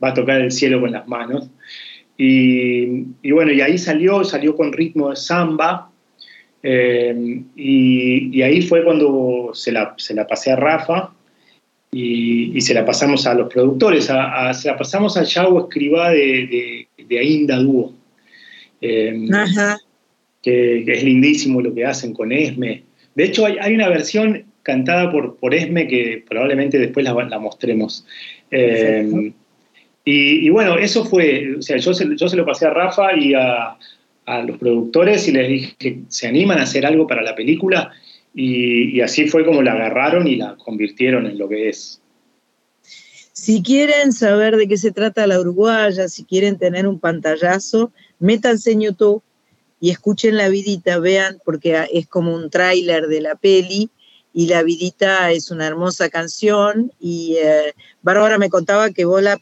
[0.03, 1.51] va a tocar el cielo con las manos.
[2.17, 5.88] Y, y bueno, y ahí salió, salió con ritmo de samba,
[6.63, 11.11] eh, y, y ahí fue cuando se la, se la pasé a Rafa
[11.91, 15.61] y, y se la pasamos a los productores, a- a- se la pasamos a Yago
[15.61, 17.93] Escribá de, de, de Ainda Dúo,
[18.81, 19.77] eh, Ajá.
[20.41, 22.83] que, que es lindísimo lo que hacen con Esme.
[23.15, 27.39] De hecho, hay, hay una versión cantada por, por Esme que probablemente después la, la
[27.39, 28.05] mostremos.
[28.51, 29.37] Eh, Perfecto.
[30.05, 33.15] y, y bueno, eso fue, o sea, yo se, yo se lo pasé a Rafa
[33.17, 33.77] y a,
[34.29, 37.91] a los productores y les dije que se animan a hacer algo para la película
[38.33, 41.99] y, así fue como la agarraron y la convirtieron en lo que es.
[43.33, 48.71] Si quieren saber de qué se trata la uruguaya, si quieren tener un pantallazo, métanse
[48.71, 49.23] en YouTube
[49.79, 53.89] y escuchen La Vidita, vean, porque es como un tráiler de la peli
[54.31, 57.73] y La Vidita es una hermosa canción y eh,
[58.03, 59.39] Bárbara me contaba que vos la,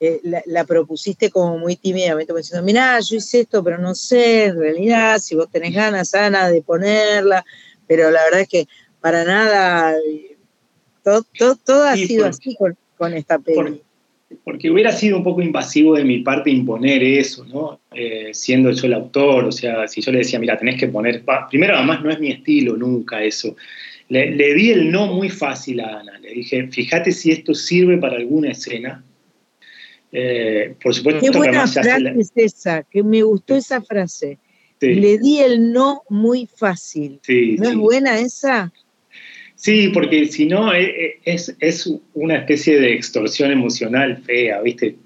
[0.00, 3.94] eh, la, la propusiste como muy tímidamente, como diciendo, mirá, yo hice esto, pero no
[3.94, 7.44] sé, en realidad, si vos tenés ganas, Ana, de ponerla,
[7.86, 8.66] pero la verdad es que
[9.00, 10.36] para nada, eh,
[11.02, 13.56] todo, todo, todo ha Sí, sido así con, con esta peli.
[13.56, 13.86] por-
[14.44, 17.78] Porque hubiera sido un poco invasivo de mi parte imponer eso, ¿no?
[17.94, 21.22] Eh, siendo yo el autor, o sea, si yo le decía, mira, tenés que poner,
[21.22, 23.54] pa- primero además no es mi estilo nunca eso.
[24.08, 27.98] Le, le di el no muy fácil a Ana, le dije, fíjate si esto sirve
[27.98, 29.04] para alguna escena.
[30.12, 34.38] Eh, por supuesto, Qué buena frase la- es esa, que me gustó esa frase.
[34.80, 37.18] sí, Le di el no muy fácil.
[37.22, 38.72] sí, ¿No es buena esa?
[39.54, 44.96] Sí, porque si no eh, eh, es, es una especie de extorsión emocional fea, ¿viste?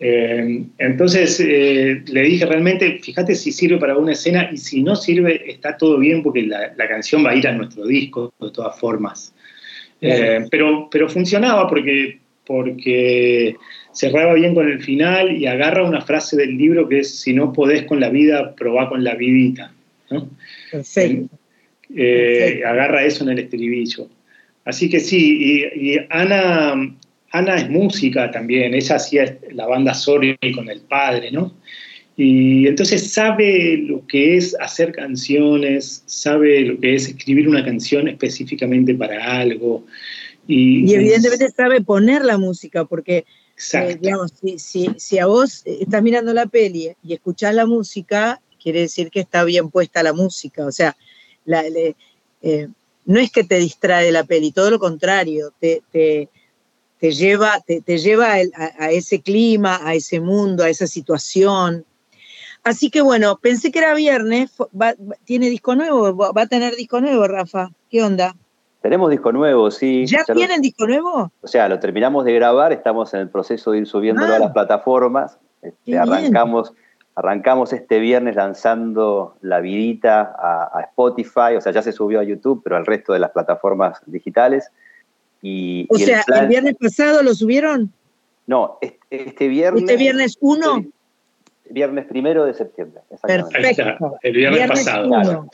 [0.00, 4.94] Eh, entonces eh, le dije realmente, fíjate si sirve para una escena y si no
[4.94, 8.50] sirve, está todo bien porque la, la canción va a ir a nuestro disco de
[8.52, 9.34] todas formas.
[10.00, 13.56] Eh, pero, pero funcionaba porque, porque
[13.92, 17.52] cerraba bien con el final y agarra una frase del libro que es, si no
[17.52, 19.72] podés con la vida, probá con la vidita.
[20.10, 20.28] ¿no?
[20.70, 21.34] Perfecto.
[21.94, 22.68] Eh, Perfecto.
[22.68, 24.08] agarra eso en el estribillo.
[24.64, 26.74] Así que sí, y, y Ana,
[27.30, 31.54] Ana es música también, ella hacía la banda Sorry con el padre, ¿no?
[32.18, 38.08] Y entonces sabe lo que es hacer canciones, sabe lo que es escribir una canción
[38.08, 39.86] específicamente para algo.
[40.48, 43.24] Y, Y evidentemente sabe poner la música, porque,
[43.82, 43.98] eh,
[44.40, 48.80] si, si, si a vos eh, estás mirando la peli y escuchás la música, quiere
[48.82, 50.64] decir que está bien puesta la música.
[50.66, 50.96] O sea,
[51.44, 51.96] la- le-
[52.42, 52.68] eh,
[53.04, 56.28] no es que te distrae la peli, todo lo contrario, te, te,
[57.12, 61.84] lleva, te, lleva a, ese clima, a ese mundo, a esa situación.
[62.62, 64.50] Así que bueno, pensé que era viernes,
[64.80, 64.94] va-
[65.24, 66.14] ¿tiene disco nuevo?
[66.14, 67.70] ¿Va va a tener disco nuevo, Rafa?
[67.90, 68.36] ¿Qué onda?
[68.80, 70.06] Tenemos disco nuevo, sí.
[70.06, 71.32] ¿Ya lo- tienen disco nuevo?
[71.40, 74.36] o sea, lo terminamos de grabar, estamos en el proceso de ir subiéndolo Ah.
[74.36, 75.38] a las plataformas.
[75.62, 75.98] Este, bien.
[76.00, 76.72] arrancamos,
[77.16, 82.22] arrancamos este viernes lanzando La Vidita a, a Spotify, o sea, ya se subió a
[82.22, 84.70] YouTube, pero al resto de las plataformas digitales.
[85.42, 87.92] Y, O y sea, plan- el viernes pasado lo subieron.
[88.46, 89.82] No, este, este viernes.
[89.82, 90.76] Este viernes 1.
[90.76, 90.92] Sí,
[91.70, 93.02] Viernes primero de septiembre.
[93.20, 94.16] Perfecto.
[94.22, 95.06] el viernes, pasado.
[95.06, 95.50] uno.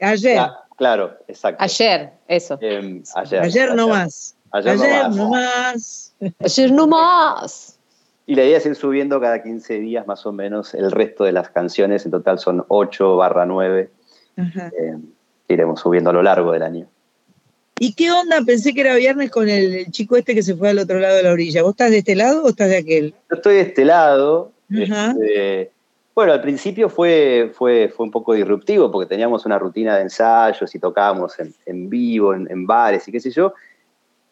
[0.00, 0.38] Ayer.
[0.38, 1.62] Ah, claro, exacto.
[1.62, 2.56] Ayer, eso.
[2.62, 3.42] Em, ayer.
[3.42, 4.34] Ayer no más.
[4.52, 5.16] Ayer, no Ayer más.
[5.16, 6.14] no más.
[6.40, 7.78] Ayer no más.
[8.26, 11.32] Y la idea es ir subiendo cada 15 días más o menos el resto de
[11.32, 12.04] las canciones.
[12.04, 13.90] En total son 8 barra 9
[14.36, 14.68] Ajá.
[14.78, 14.96] eh,
[15.48, 16.86] iremos subiendo a lo largo del año.
[17.80, 18.40] ¿Y qué onda?
[18.44, 21.16] Pensé que era viernes con el, el chico este que se fue al otro lado
[21.16, 21.62] de la orilla.
[21.62, 23.14] ¿Vos estás de este lado o estás de aquel?
[23.30, 24.52] Yo estoy de este lado.
[24.70, 25.12] Ajá.
[25.12, 25.70] este,
[26.18, 30.74] bueno, al principio fue, fue, fue un poco disruptivo porque teníamos una rutina de ensayos
[30.74, 33.52] y tocábamos en, en vivo, en, en bares y qué sé yo,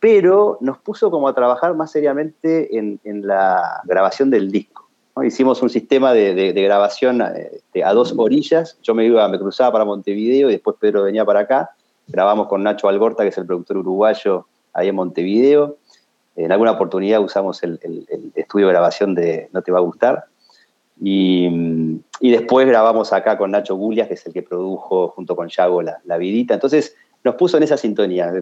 [0.00, 4.88] pero nos puso como a trabajar más seriamente en, en la grabación del disco.
[5.14, 5.22] ¿no?
[5.22, 8.76] Hicimos un sistema de, de- de grabación este, a dos orillas.
[8.82, 11.70] Yo me iba, me cruzaba para Montevideo y después Pedro venía para acá.
[12.08, 15.76] Grabamos con Nacho Algorta, que es el productor uruguayo ahí en Montevideo.
[16.34, 19.82] En alguna oportunidad usamos el, el- el estudio de grabación de No Te Va a
[19.82, 20.24] Gustar.
[21.00, 25.82] Y, después grabamos acá con Nacho Gulias, que es el que produjo junto con Yago
[25.82, 26.54] la, vidita.
[26.54, 28.32] Entonces nos puso en esa sintonía.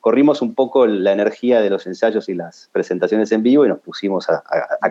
[0.00, 3.80] Corrimos un poco la energía de los ensayos y las presentaciones en vivo y nos
[3.80, 4.42] pusimos a,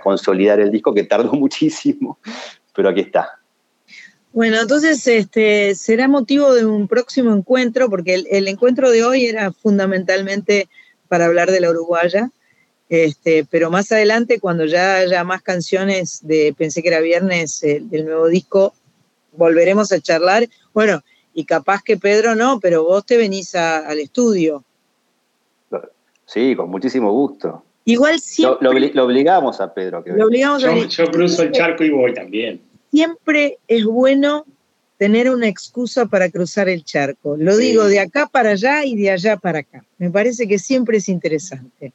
[0.02, 2.18] consolidar el disco, que tardó muchísimo,
[2.76, 3.40] pero aquí está.
[4.32, 9.52] Bueno, entonces este, será motivo de un próximo encuentro, porque el encuentro de hoy era
[9.52, 10.70] fundamentalmente
[11.08, 12.32] para hablar de la uruguaya.
[12.96, 17.80] Este, pero más adelante, cuando ya haya más canciones de Pensé que era viernes eh,
[17.82, 18.76] del nuevo disco,
[19.32, 20.48] volveremos a charlar.
[20.76, 21.02] Bueno,
[21.34, 24.64] y capaz que Pedro no, pero vos te venís a- al estudio.
[26.28, 27.64] Sí, con muchísimo gusto.
[27.86, 30.04] Igual Lo, siempre, lo obli- lo obligamos a Pedro.
[30.04, 30.88] Que lo obligamos a Yo, venir.
[30.90, 32.62] yo cruzo el charco y voy también.
[32.92, 34.46] Siempre es bueno
[35.00, 37.36] tener una excusa para cruzar el charco.
[37.38, 37.64] Lo Sí.
[37.70, 39.84] digo de acá para allá y de allá para acá.
[39.98, 41.92] Me parece que siempre es interesante.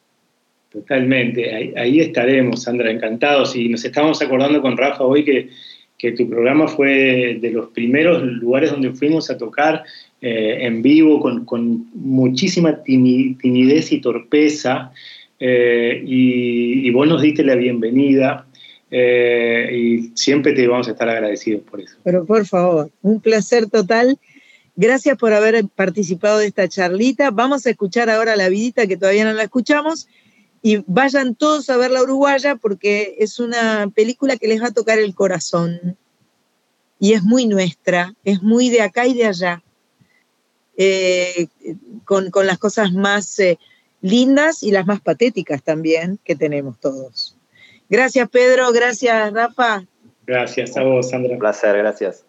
[0.70, 3.56] Totalmente, ahí, estaremos, Sandra, encantados.
[3.56, 5.48] Y nos estábamos acordando con Rafa hoy que,
[5.96, 9.84] que tu programa fue de los primeros lugares donde fuimos a tocar
[10.20, 14.92] eh, en vivo con, con muchísima timi- timidez y torpeza.
[15.40, 18.46] eh, y, y vos nos diste la bienvenida
[18.90, 21.96] eh, y siempre te vamos a estar agradecidos por eso.
[22.04, 24.18] Pero por favor, un placer total.
[24.76, 27.30] Gracias por haber participado de esta charlita.
[27.30, 30.08] Vamos a escuchar ahora la vidita que todavía no la escuchamos.
[30.62, 34.72] Y vayan todos a ver la uruguaya porque es una película que les va a
[34.72, 35.96] tocar el corazón.
[36.98, 39.62] Y es muy nuestra, es muy de acá y de allá.
[40.76, 41.48] Eh,
[42.04, 43.58] con, con las cosas más eh,
[44.00, 47.36] lindas y las más patéticas también que tenemos todos.
[47.88, 49.84] Gracias Pedro, gracias Rafa.
[50.26, 51.32] Gracias a vos, Sandra.
[51.32, 52.27] Un placer, gracias.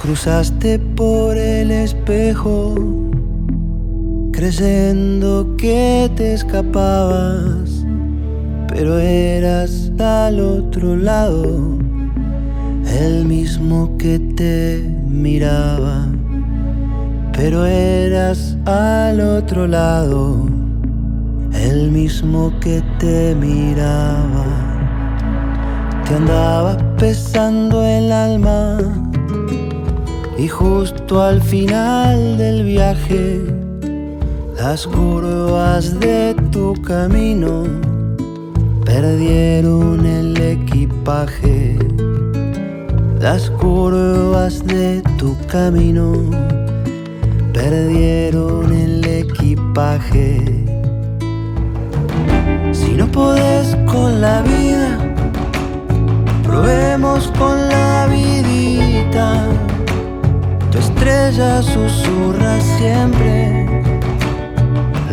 [0.00, 2.76] Cruzaste por el espejo,
[4.30, 7.84] creyendo que te escapabas,
[8.68, 11.79] pero eras al otro lado,
[13.00, 16.06] el mismo que te miraba,
[17.32, 20.46] pero eras al otro lado,
[21.54, 24.44] el mismo que te miraba.
[26.06, 28.76] Te andaba pesando el alma
[30.36, 33.40] y justo al final del viaje,
[34.58, 37.64] las curvas de tu camino
[38.84, 41.89] perdieron el equipaje.
[43.20, 46.14] Las curvas de tu camino
[47.52, 50.64] perdieron el equipaje.
[52.72, 54.98] Si no podés con la vida,
[56.42, 59.44] probemos con la vidita.
[60.70, 63.66] Tu estrella susurra siempre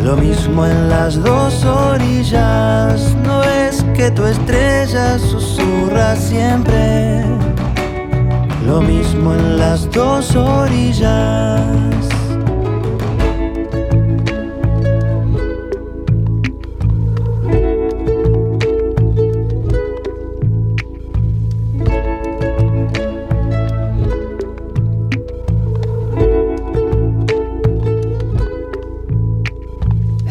[0.02, 3.14] lo mismo en las dos orillas.
[3.22, 7.37] No es que tu estrella susurra siempre
[8.68, 11.62] lo mismo en las dos orillas.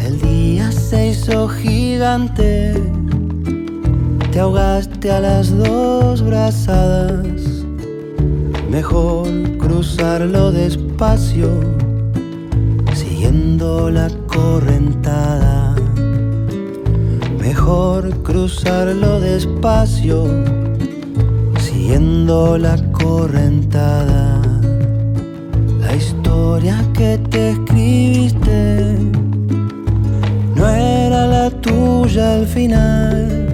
[0.06, 2.74] El día se hizo gigante,
[4.32, 7.37] te ahogaste a las dos brazadas.
[8.78, 11.50] Mejor cruzarlo despacio,
[12.94, 15.74] siguiendo la correntada.
[17.40, 20.26] Mejor cruzarlo despacio,
[21.60, 24.44] siguiendo la correntada.
[25.80, 28.96] La historia que te escribiste
[30.54, 33.48] no era la tuya al final.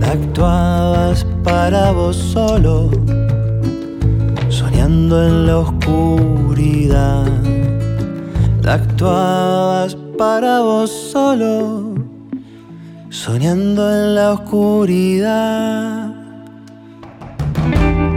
[0.00, 2.88] Actuabas para vos solo,
[5.22, 7.26] en la oscuridad.
[8.66, 11.94] Actuabas para vos solo,
[13.10, 16.10] soñando en la oscuridad.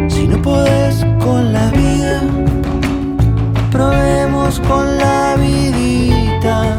[0.07, 2.21] Si no podés con la vida,
[3.71, 6.77] probemos con la vidita.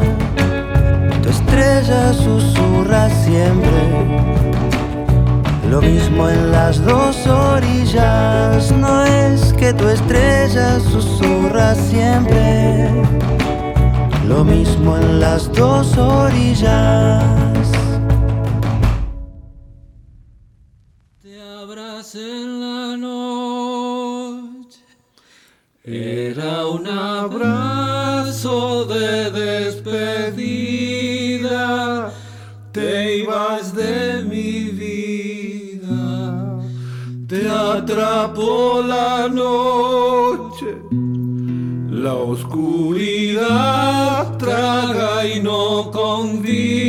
[1.21, 3.79] Tu estrella susurra siempre.
[5.69, 8.71] Lo mismo en las dos orillas.
[8.71, 12.89] No es que tu estrella susurra siempre.
[14.25, 17.38] Lo mismo en las dos orillas.
[37.89, 40.77] Atrapó la noche.
[41.89, 43.47] La oscuridad
[44.37, 46.85] traga y no convida.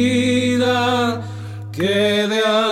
[1.73, 2.70] Quede a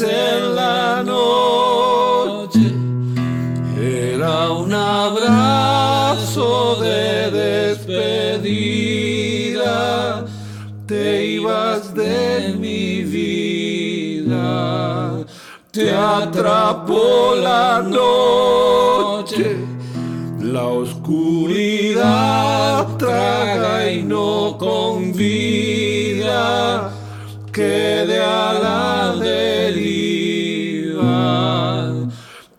[0.00, 2.72] en la noche.
[3.78, 7.30] Era un abrazo de
[7.76, 8.54] despedida.
[10.86, 14.46] Te ibas de mi vida.
[15.70, 19.58] Te atrapó la noche.
[20.40, 22.06] La oscuridad
[22.96, 26.32] traga y no convida.
[27.52, 29.31] Quede a la deriva.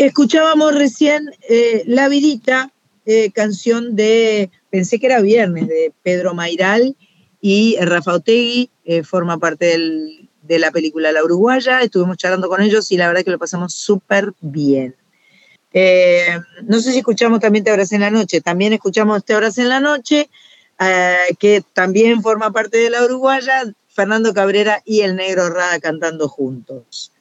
[0.08, 2.72] Escuchábamos recién eh, La Vidita,
[3.06, 6.96] eh, canción de, pensé que era viernes, de Pedro Mairal
[7.42, 12.62] y Rafa Otegui, eh, forma parte del- de la película La Uruguaya, estuvimos charlando con
[12.62, 14.96] ellos y la verdad que lo pasamos súper bien.
[16.64, 19.70] No sé si escuchamos también Te Abracé en la Noche, también escuchamos Te Abracé en
[19.70, 20.30] la Noche,
[21.38, 27.12] que también forma parte de La Uruguaya, Fernando Cabrera y el Negro Rada cantando juntos.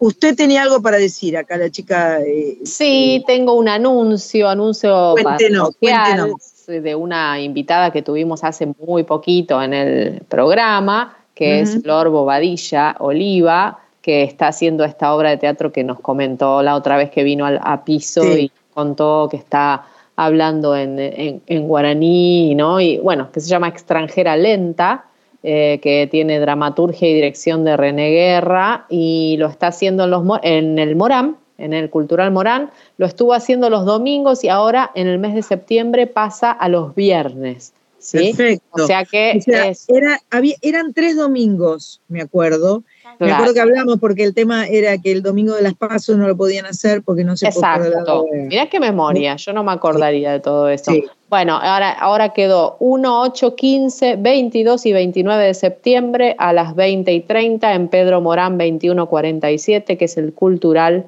[0.00, 2.20] Eh, usted tenía algo para decir acá, la chica.
[2.20, 6.64] eh, Sí, tengo un anuncio, anuncio Cuéntenos, cuéntenos.
[6.66, 11.80] de una invitada que tuvimos hace muy poquito en el programa, que es.
[11.82, 16.96] Flor Bobadilla Oliva, que está haciendo esta obra de teatro que nos comentó la otra
[16.96, 18.40] vez que vino al, a piso Sí.
[18.40, 19.84] y contó que está
[20.16, 22.80] hablando en, en- en guaraní, ¿no?
[22.80, 25.04] Y bueno, que se llama Extranjera Lenta,
[25.42, 30.24] eh, que tiene dramaturgia y dirección de René Guerra, y lo está haciendo en, los,
[30.42, 35.06] en el Morán, en el Cultural Morán, lo estuvo haciendo los domingos y ahora en
[35.08, 37.72] el mes de septiembre pasa a los viernes.
[37.98, 38.32] ¿sí?
[38.32, 38.84] Perfecto.
[38.84, 42.84] O sea que O sea, es, era, había, eran tres domingos, me acuerdo.
[43.12, 43.34] Me Claro.
[43.34, 46.36] acuerdo que hablamos porque el tema era que el domingo de las pasos no lo
[46.36, 48.26] podían hacer porque no se Exacto.
[48.26, 48.44] podía.
[48.44, 50.92] Mirá qué memoria, yo no me acordaría de todo eso.
[50.92, 51.04] Sí.
[51.28, 57.12] Bueno, ahora, ahora quedó 1, 8, 15, 22 y 29 de septiembre a las 20
[57.12, 61.06] y 30 en Pedro Morán 2147, que es el Cultural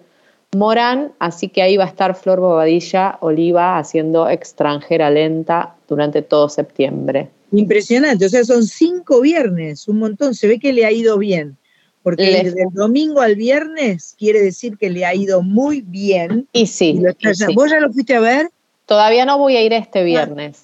[0.54, 1.12] Morán.
[1.18, 7.28] Así que ahí va a estar Flor Bobadilla Oliva haciendo extranjera lenta durante todo septiembre.
[7.52, 10.34] Impresionante, o sea, son cinco viernes, un montón.
[10.34, 11.56] Se ve que le ha ido bien.
[12.02, 16.48] Porque Le- desde el domingo al viernes quiere decir que le ha ido muy bien.
[16.52, 17.54] Y sí, Y lo está y ya- sí.
[17.54, 18.48] ¿Vos ya lo fuiste a ver?
[18.86, 20.62] todavía no voy a ir este viernes,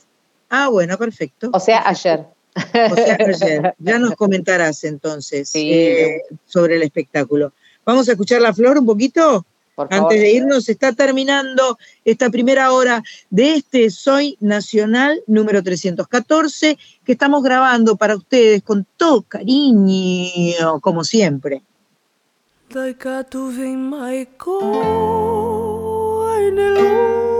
[0.51, 1.49] Ah, bueno, perfecto.
[1.53, 2.25] o sea, ayer.
[2.57, 3.75] O sea, ayer.
[3.79, 5.71] Ya nos comentarás entonces Sí.
[5.73, 7.53] eh, sobre el espectáculo.
[7.85, 9.45] Vamos a escuchar la flor un poquito.
[9.77, 10.05] Por favor.
[10.05, 17.13] Antes de irnos, está terminando esta primera hora de este Soy Nacional número 314, que
[17.13, 21.63] estamos grabando para ustedes con todo cariño, como siempre.
[26.49, 26.77] En el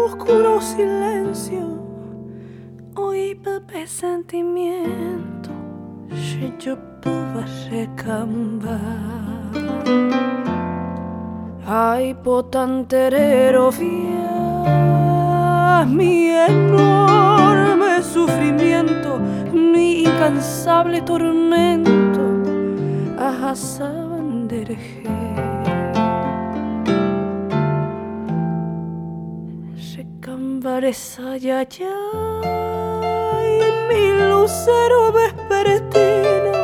[0.05, 1.81] oscuro silencio
[2.95, 5.51] oí pepe sentimiento
[6.59, 7.47] yo pude
[11.69, 14.07] Ay potenterero fiel
[15.87, 19.19] mi enorme sufrimiento
[19.53, 22.23] mi incansable tormento
[23.19, 25.11] ahasabanderje
[29.97, 31.99] Recambaresa ya ya
[33.89, 36.55] mi lucero vespertino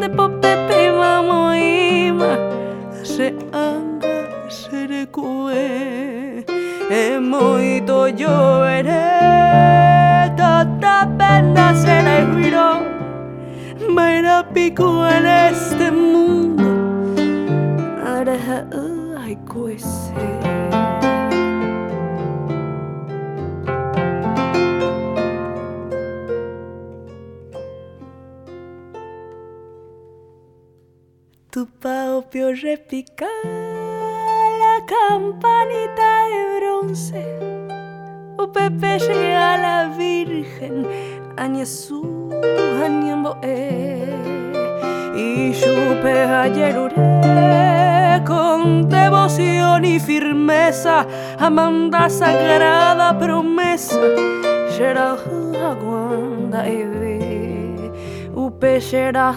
[0.00, 2.32] de popepe mamoima
[3.02, 3.34] se
[5.20, 6.44] recue
[6.90, 8.90] e moito lloveré
[10.36, 12.82] tanta pena se le viró
[13.94, 16.64] Baila pico en este mundo.
[19.18, 20.14] Ay cuese
[31.50, 33.69] Tu pao pio repicar
[34.86, 37.24] campanita de bronce.
[38.38, 40.86] O Pepe llega a la Virgen,
[41.36, 42.30] Añezú,
[42.84, 44.08] Añemboe.
[45.14, 51.06] Y yupe ayeruré con devoción y firmeza,
[51.38, 54.00] Amanda sagrada promesa,
[54.78, 55.16] Yera
[55.70, 57.92] aguanda eve,
[58.34, 59.34] upe yera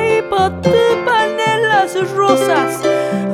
[0.00, 1.13] y potupan en
[1.74, 2.80] las rosas,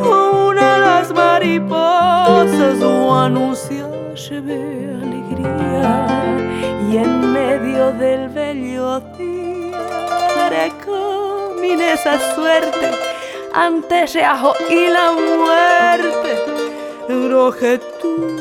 [0.00, 4.60] una las mariposas o anuncia lleve
[5.02, 6.06] alegría
[6.88, 12.88] y en medio del bello día recamine esa suerte
[13.52, 14.06] ante
[14.70, 16.32] y la muerte.
[17.30, 18.39] Roje tú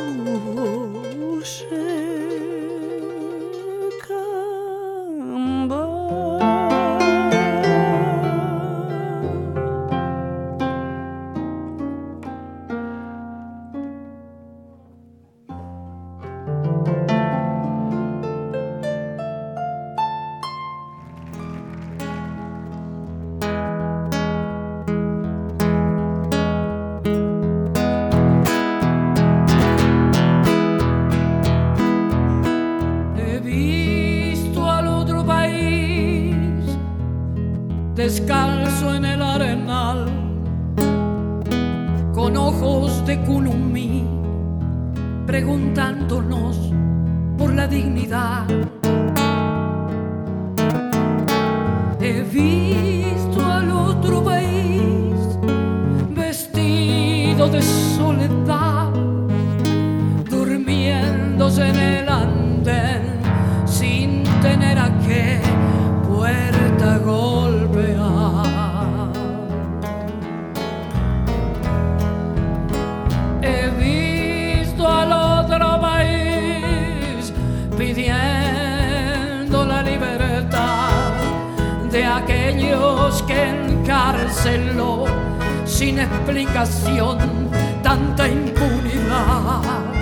[65.10, 65.42] qué
[66.08, 68.46] puerta golpear.
[73.42, 77.34] He visto al otro país
[77.78, 81.14] pidiendo la libertad
[81.92, 85.06] de aquellos que encarceló
[85.66, 87.18] sin explicación
[87.82, 89.99] tanta impunidad.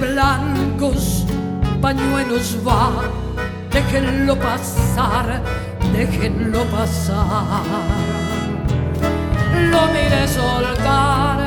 [0.00, 1.24] Blancos
[1.80, 2.90] pañuelos va,
[3.70, 5.40] déjenlo pasar,
[5.92, 7.64] déjenlo pasar.
[9.70, 11.38] Lo miré soltar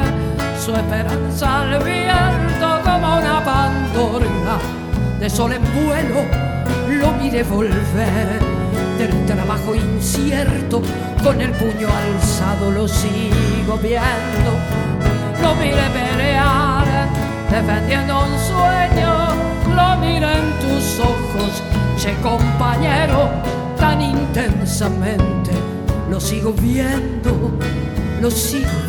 [0.64, 4.58] su esperanza al viento como una pandorga
[5.20, 6.22] de sol en vuelo.
[6.89, 8.39] Lo miré volver
[8.97, 10.82] del trabajo incierto
[11.24, 14.52] con el puño alzado lo sigo viendo.
[15.41, 16.68] Lo miré pelear
[17.50, 19.12] defendiendo un sueño.
[19.76, 21.64] Lo miré en tus ojos,
[21.97, 23.30] che compañero,
[23.78, 25.52] tan intensamente.
[26.10, 27.52] Lo sigo viendo,
[28.22, 28.89] lo sigo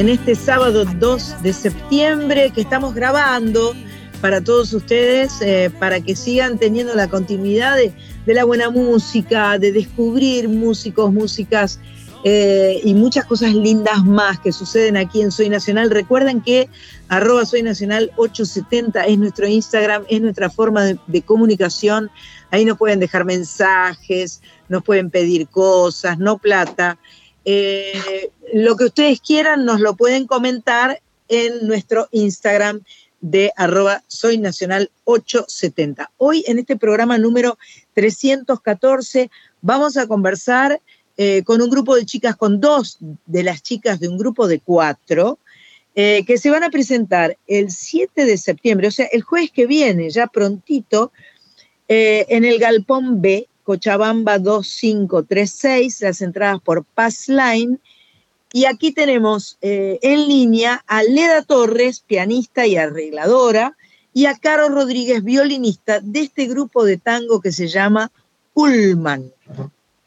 [0.00, 3.74] en este sábado 2 de septiembre que estamos grabando
[4.22, 7.92] para todos ustedes, eh, para que sigan teniendo la continuidad de,
[8.24, 11.80] la buena música, de descubrir músicos, músicas
[12.24, 15.90] eh, y muchas cosas lindas más que suceden aquí en Soy Nacional.
[15.90, 16.70] Recuerden que
[17.08, 22.10] arroba Soy Nacional 870 es nuestro Instagram, es nuestra forma de comunicación.
[22.50, 24.40] Ahí nos pueden dejar mensajes,
[24.70, 26.96] nos pueden pedir cosas, no plata.
[27.52, 32.82] Eh, lo que ustedes quieran nos lo pueden comentar en nuestro Instagram
[33.20, 36.12] de arroba soy nacional 870.
[36.16, 37.58] Hoy en este programa número
[37.94, 39.32] 314
[39.62, 40.80] vamos a conversar
[41.16, 44.60] eh, con un grupo de chicas, con dos de las chicas de un grupo de
[44.60, 45.40] cuatro,
[45.96, 49.66] eh, que se van a presentar el 7 de septiembre, o sea, el jueves que
[49.66, 51.10] viene, ya prontito,
[51.88, 57.78] en el Galpón B, Cochabamba 2536, las entradas por Passline.
[58.52, 63.76] Y aquí tenemos eh, en línea a Leda Torres, pianista y arregladora,
[64.12, 68.10] y a Caro Rodríguez, violinista de este grupo de tango que se llama
[68.54, 69.30] Ullman.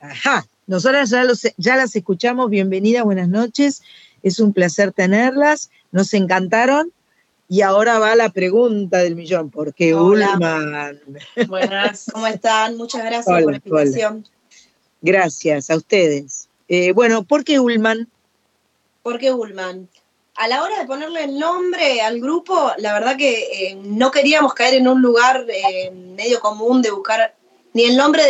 [0.01, 3.82] Ajá, nosotras ya, los- ya las escuchamos, bienvenidas, buenas noches,
[4.24, 6.91] es un placer tenerlas, nos encantaron.
[7.54, 10.32] Y ahora va la pregunta del millón, ¿por qué Hola.
[10.34, 10.99] Ullman?
[11.47, 12.76] Buenas, ¿cómo están?
[12.78, 14.28] Muchas gracias Hola, por la invitación.
[15.04, 16.49] Gracias a ustedes.
[16.68, 18.10] Eh, bueno, ¿por qué Ullman?
[19.04, 19.88] ¿Por qué Ullman?
[20.34, 24.56] A la hora de ponerle el nombre al grupo, la verdad que eh, no queríamos
[24.56, 27.36] caer en un lugar eh, medio común de buscar
[27.74, 28.24] ni el nombre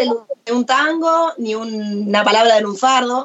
[0.45, 3.23] de un tango, ni un- una palabra de lunfardo.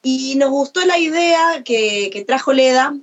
[0.00, 2.94] Y nos gustó la idea que, que trajo Leda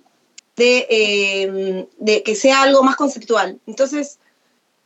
[0.56, 3.60] de, eh, de que sea algo más conceptual.
[3.68, 4.20] Entonces,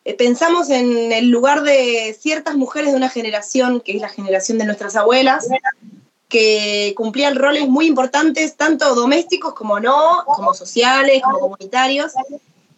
[0.05, 4.57] eh, pensamos en el lugar de ciertas mujeres de una generación, que es la generación
[4.57, 5.47] de nuestras abuelas,
[6.27, 12.13] que cumplían roles muy importantes, tanto domésticos como no, como sociales, como comunitarios,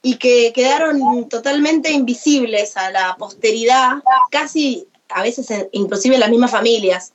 [0.01, 3.97] y que quedaron totalmente invisibles a la posteridad,
[4.31, 7.13] casi a veces en- inclusive en las mismas familias,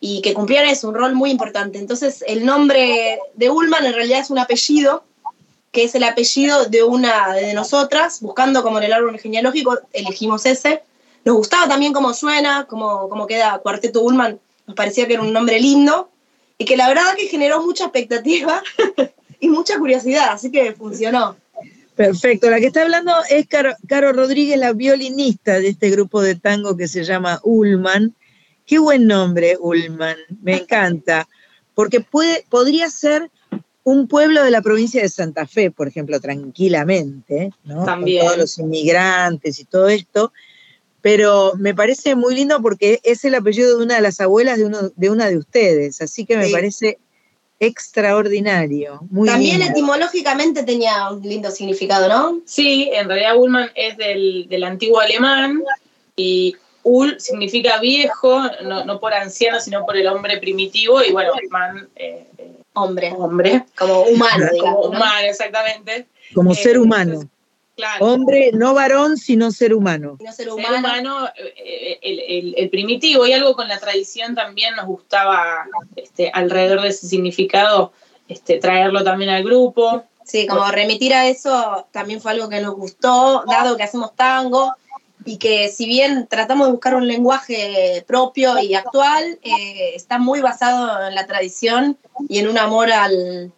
[0.00, 1.78] y que cumplían eso, un rol muy importante.
[1.78, 5.04] Entonces el nombre de Ullman en realidad es un apellido,
[5.72, 10.46] que es el apellido de una de nosotras, buscando como en el árbol genealógico, elegimos
[10.46, 10.82] ese.
[11.24, 15.32] Nos gustaba también cómo suena, cómo, cómo queda Cuarteto Ullman, nos parecía que era un
[15.32, 16.10] nombre lindo
[16.58, 18.62] y que la verdad que generó mucha expectativa
[19.40, 21.36] y mucha curiosidad, así que funcionó.
[21.96, 26.34] Perfecto, la que está hablando es Caro, Caro Rodríguez, la violinista de este grupo de
[26.34, 28.14] tango que se llama Ullman.
[28.66, 31.28] Qué buen nombre, Ullman, me encanta,
[31.74, 33.30] porque puede, podría ser
[33.82, 37.84] un pueblo de la provincia de Santa Fe, por ejemplo, tranquilamente, ¿no?
[37.84, 38.20] También.
[38.20, 40.32] Con todos los inmigrantes y todo esto.
[41.02, 44.64] Pero me parece muy lindo porque es el apellido de una de las abuelas de,
[44.64, 46.52] uno, de una de ustedes, así que me Sí.
[46.52, 46.98] parece
[47.60, 49.00] extraordinario.
[49.10, 49.72] Muy También lindo.
[49.72, 52.40] etimológicamente tenía un lindo significado, ¿no?
[52.46, 55.62] Sí, en realidad Ullman es del, del antiguo alemán
[56.16, 61.32] y Ul significa viejo, no, no por anciano, sino por el hombre primitivo y bueno,
[61.50, 63.12] man, eh, eh, Hombre.
[63.16, 63.64] hombre.
[63.76, 64.80] Como humano, Como digamos.
[64.84, 64.90] ¿no?
[64.90, 66.06] humano, exactamente.
[66.34, 67.20] Como Eh, ser humano.
[67.76, 68.04] Claro.
[68.04, 70.16] Hombre, no varón, sino ser humano.
[70.20, 70.78] No ser ser humano.
[70.78, 75.66] humano, eh, el, el- el primitivo y algo con la tradición también nos gustaba
[75.96, 77.92] este, alrededor de ese significado
[78.28, 80.04] este, traerlo también al grupo.
[80.24, 84.74] Sí, como remitir a eso también fue algo que nos gustó, dado que hacemos tango
[85.24, 90.40] y que si bien tratamos de buscar un lenguaje propio y actual, eh, está muy
[90.40, 91.96] basado en la tradición
[92.28, 93.52] y en un amor al,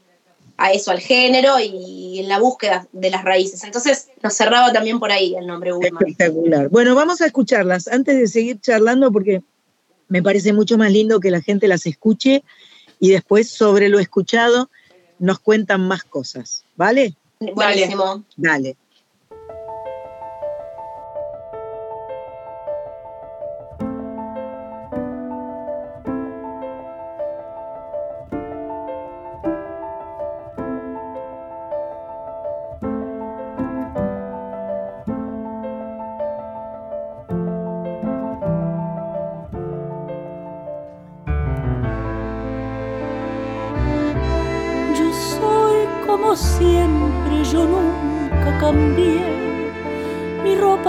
[0.56, 3.64] a eso, al género y en la búsqueda de las raíces.
[3.64, 5.92] Entonces nos cerraba también por ahí el nombre Ullman.
[6.00, 6.68] Espectacular.
[6.68, 9.42] Bueno, vamos a escucharlas antes de seguir charlando porque
[10.08, 12.42] me parece mucho más lindo que la gente las escuche
[13.00, 14.70] y después sobre lo escuchado
[15.18, 17.14] nos cuentan más cosas, ¿vale?
[17.40, 18.24] Buenísimo.
[18.36, 18.76] Dale.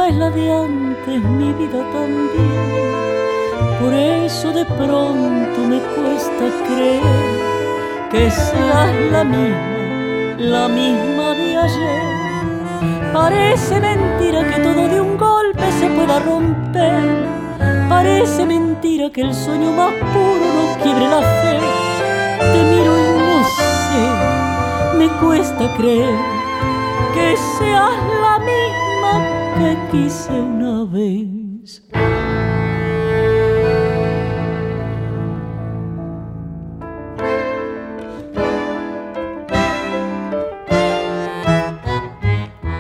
[0.08, 2.88] Es la de antes, mi vida también.
[3.80, 7.02] Por eso de pronto me cuesta creer
[8.10, 13.12] que seas la misma, la misma de ayer.
[13.12, 17.28] Parece mentira que todo de un golpe se pueda romper.
[17.90, 21.60] Parece mentira que el sueño más puro no quiebre la fe.
[22.40, 26.16] Te miro y no sé, me cuesta creer
[27.14, 28.87] que seas la misma
[29.58, 31.84] que quise una vez.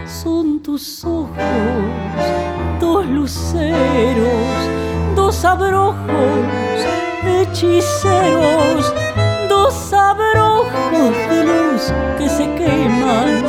[0.06, 1.30] Son tus ojos,
[2.80, 4.26] dos luceros,
[5.16, 5.98] dos abrojos
[7.26, 8.94] hechiceros,
[9.50, 13.44] dos abrojos de luz que se queman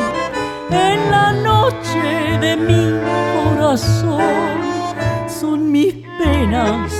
[0.71, 2.88] en la noche de mi
[3.69, 4.19] corazón.
[5.27, 6.91] Son mis penas,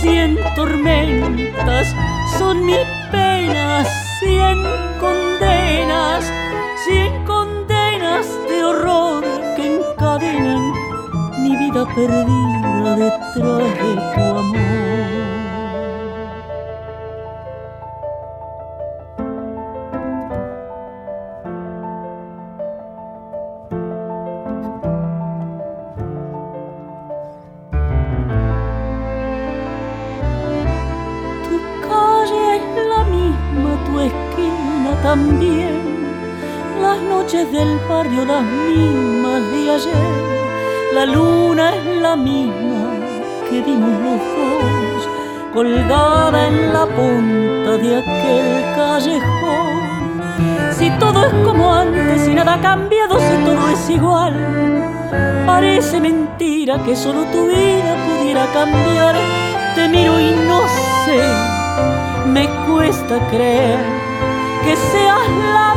[0.00, 1.86] cien tormentas,
[2.38, 3.88] son mis penas,
[4.20, 4.58] cien
[5.00, 6.30] condenas,
[6.84, 9.24] cien condenas de horror
[9.56, 10.72] que encadenan
[11.42, 14.65] mi vida perdida detrás de tu amor.
[38.42, 40.26] Mismas de ayer.
[40.94, 42.90] La luna es la misma
[43.48, 45.08] que vimos los dos,
[45.52, 49.76] colgada en la punta de aquel callejón.
[50.72, 54.34] Si todo es como antes y nada ha cambiado, si todo es igual,
[55.46, 59.16] parece mentira que solo tu vida pudiera cambiar.
[59.74, 60.60] Te miro y no
[61.04, 61.20] sé,
[62.26, 63.78] me cuesta creer
[64.64, 65.75] que seas la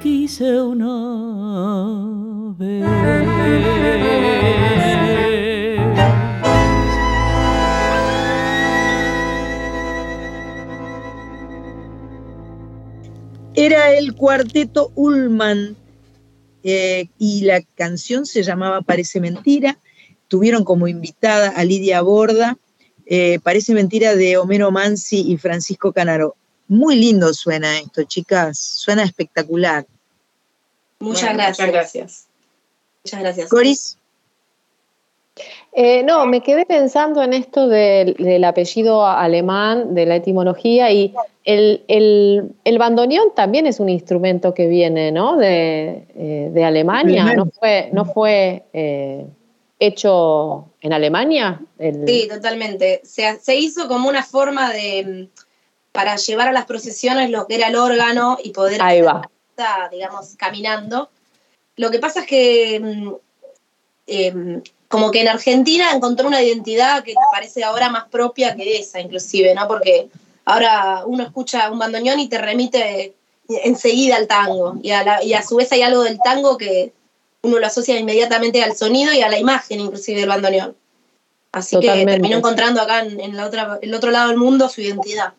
[0.00, 2.84] quise una vez.
[13.54, 15.76] Era el cuarteto Ullman
[16.62, 19.78] eh, y la canción se llamaba Parece Mentira.
[20.28, 22.56] Tuvieron como invitada a Lidia Borda,
[23.04, 26.36] eh, Parece Mentira de Homero Mansi y Francisco Canaro.
[26.70, 29.84] Muy lindo suena esto, chicas, suena espectacular.
[31.00, 31.58] Muchas Bueno, gracias.
[31.58, 32.26] Muchas gracias.
[33.04, 33.48] Muchas gracias.
[33.50, 33.96] Coris,
[35.72, 41.12] Eh, no, me quedé pensando en esto del, del apellido alemán, de la etimología, y
[41.44, 45.36] el, el- el bandoneón también es un instrumento que viene, ¿no?
[45.36, 47.44] De, eh, de Alemania, Alemania.
[47.44, 49.26] ¿no fue, no fue eh,
[49.78, 51.60] hecho en Alemania?
[51.78, 53.00] El- Sí, totalmente.
[53.04, 55.28] Se, se hizo como una forma de,
[55.92, 59.28] para llevar a las procesiones lo que era el órgano y poder Ahí va.
[59.90, 61.10] digamos, caminando.
[61.76, 63.12] Lo que pasa es que mm,
[64.06, 69.00] em, como que en Argentina encontró una identidad que parece ahora más propia que esa,
[69.00, 69.68] inclusive, ¿no?
[69.68, 70.08] Porque
[70.44, 73.14] ahora uno escucha un bandoneón y te remite
[73.48, 74.76] enseguida al tango.
[74.82, 76.92] Y a, la- y a su vez hay algo del tango que
[77.42, 80.76] uno lo asocia inmediatamente al sonido y a la imagen, inclusive, del bandoneón.
[81.52, 82.06] Así Totalmente.
[82.06, 85.32] que terminó encontrando acá en, en la otra, el otro lado del mundo su identidad.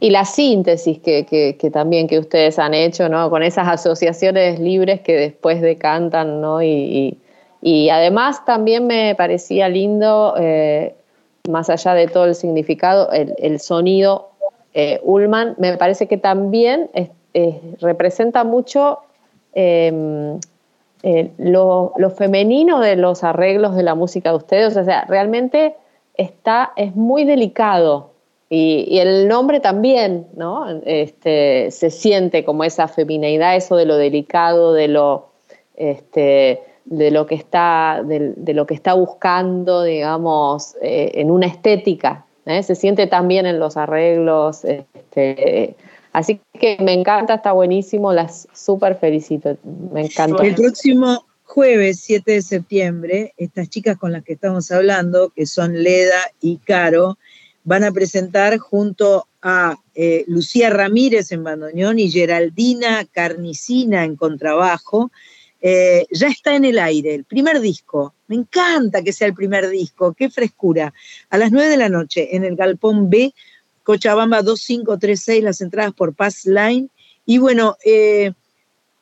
[0.00, 3.30] Y la síntesis que, también que ustedes han hecho, ¿no?
[3.30, 6.62] Con esas asociaciones libres que después decantan, ¿no?
[6.62, 7.18] Y,
[7.90, 10.94] además también me parecía lindo, eh,
[11.48, 14.30] más allá de todo el significado, el, sonido
[14.74, 19.00] eh, Ullman, me parece que también es- es- representa mucho
[19.54, 20.38] eh,
[21.02, 24.76] eh, lo, lo femenino de los arreglos de la música de ustedes.
[24.76, 25.74] O sea, realmente
[26.14, 28.10] está, es muy delicado.
[28.50, 30.80] Y, el nombre también, ¿no?
[30.84, 35.28] Este, se siente como esa femineidad, eso de lo delicado, de lo,
[35.76, 41.46] este, de lo que está, de, de lo que está buscando, digamos, eh, en una
[41.46, 42.24] estética.
[42.46, 42.62] ¿eh?
[42.62, 44.64] Se siente también en los arreglos.
[44.64, 45.76] Este,
[46.12, 49.56] así que me encanta, está buenísimo, las súper felicito.
[49.92, 50.42] Me encanta.
[50.42, 55.82] El próximo jueves 7 de septiembre, estas chicas con las que estamos hablando, que son
[55.82, 57.18] Leda y Caro,
[57.68, 65.12] van a presentar junto a eh, Lucía Ramírez en bandoneón y Geraldina Carnicina en contrabajo.
[65.60, 68.14] Eh, ya está en el aire, el primer disco.
[68.26, 70.94] Me encanta que sea el primer disco, qué frescura.
[71.28, 73.34] A las 9 de la noche en el Galpón B,
[73.82, 76.88] Cochabamba 2536, las entradas por Pass Line.
[77.26, 78.32] Y bueno, eh,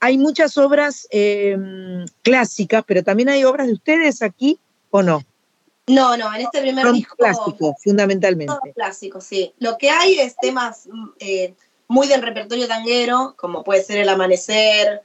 [0.00, 1.06] hay muchas obras
[2.22, 4.58] clásicas, pero también hay obras de ustedes aquí,
[4.90, 5.24] ¿o no?
[5.88, 8.52] No, no, en este primer Son disco clásicos, fundamentalmente.
[8.52, 9.52] Todo clásico, sí.
[9.60, 11.54] Lo que hay es temas mm, eh,
[11.88, 15.02] muy del repertorio tanguero, como puede ser El Amanecer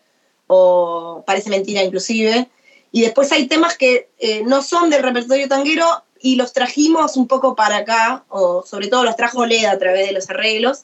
[0.47, 2.49] o Parece Mentira inclusive.
[2.91, 5.85] Y después hay temas que eh, no son del repertorio tanguero
[6.19, 10.07] y los trajimos un poco para acá, o sobre todo los trajo Leda a través
[10.07, 10.83] de los arreglos,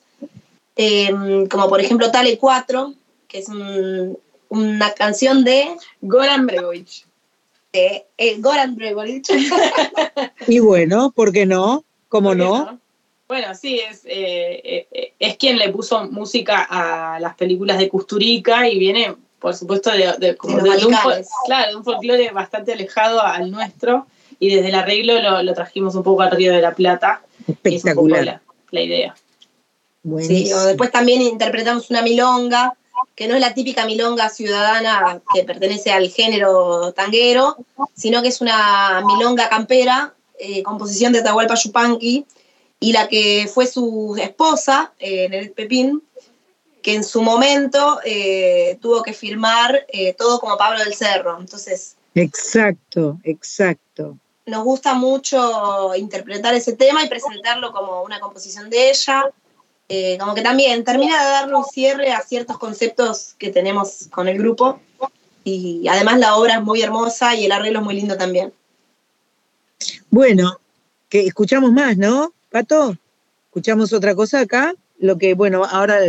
[0.76, 1.10] eh,
[1.50, 2.94] como por ejemplo Tale 4,
[3.28, 4.18] que es un-
[4.50, 7.07] una canción de Goran Bregovic.
[8.18, 9.26] Eh, Goran Bregovic.
[10.48, 11.84] Y bueno, ¿por qué no?
[12.10, 12.80] ¿Cómo no?
[13.28, 18.70] Bueno, sí, es, eh, eh, es quien le puso música a las películas de Kusturica
[18.70, 20.96] y viene, por supuesto, de, de- como De los de un,
[21.46, 24.08] claro, de un folclore bastante alejado al nuestro
[24.40, 27.22] y desde el arreglo lo, lo trajimos un poco al Río de la Plata.
[27.40, 28.24] y es un poco Espectacular.
[28.26, 28.42] la,
[28.72, 29.16] la idea.
[29.16, 29.24] Sí,
[30.04, 30.60] Buenísimo.
[30.60, 32.78] o después también interpretamos una milonga,
[33.16, 37.58] que no es la típica milonga ciudadana que pertenece al género tanguero,
[37.96, 42.26] sino que es una milonga campera, eh, composición de Atahualpa Yupanqui,
[42.80, 46.02] y la que fue su esposa, eh, Nenet Pepín,
[46.82, 51.38] que en su momento eh, tuvo que filmar eh, todo como Pablo del Cerro.
[51.40, 54.18] Entonces, Exacto, exacto.
[54.46, 59.30] nos gusta mucho interpretar ese tema y presentarlo como una composición de ella.
[59.90, 64.28] Eh, como que también termina de darle un cierre a ciertos conceptos que tenemos con
[64.28, 64.80] el grupo.
[65.44, 68.54] Y además la obra es muy hermosa y el arreglo es muy lindo también.
[70.10, 70.60] Bueno,
[71.08, 72.98] que escuchamos más, ¿no, Pato?
[73.46, 74.74] ¿Escuchamos otra cosa acá?
[75.00, 76.00] Lo que, bueno, ahora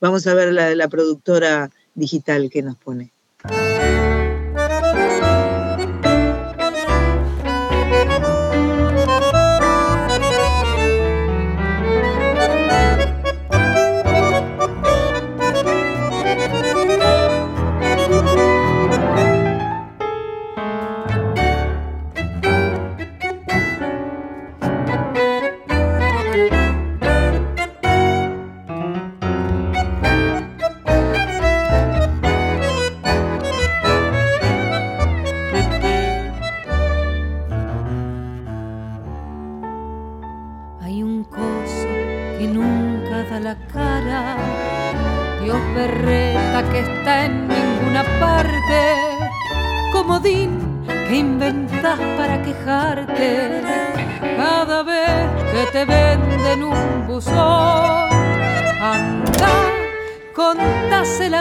[0.00, 3.10] vamos a ver la, la productora digital que nos pone.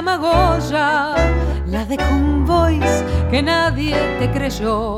[0.06, 0.74] Contase
[1.68, 4.98] la de convoys que nadie te creyó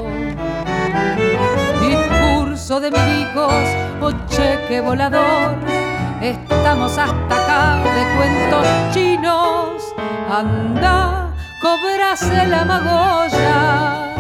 [1.80, 3.65] discurso de milicos
[4.02, 5.56] o cheque volador.
[6.22, 9.94] Estamos hasta acá de cuentos chinos.
[10.30, 11.30] Anda,
[11.61, 14.15] cobrase la magolla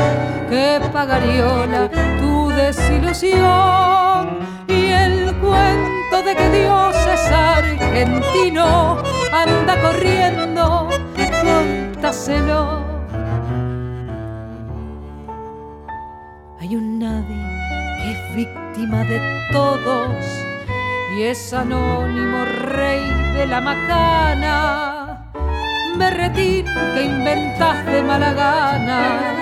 [0.49, 1.89] que pagariola
[2.19, 10.89] tu desilusión y el cuento de que Dios es argentino anda corriendo,
[11.43, 12.83] contaselo.
[16.59, 17.43] Hay un nadie
[18.01, 19.19] que es víctima de
[19.51, 20.25] todos
[21.15, 23.03] y es anónimo rey
[23.35, 25.31] de la macana.
[25.97, 29.35] Berretín que inventas de mala gana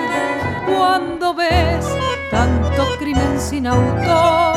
[0.66, 1.86] cuando ves
[2.30, 4.56] tanto crimen sin autor.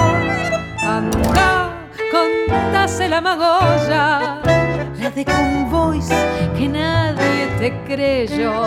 [0.83, 1.73] Anda,
[2.11, 4.41] contase la magolla,
[4.99, 6.09] la de convoys
[6.57, 8.63] que nadie te creyó.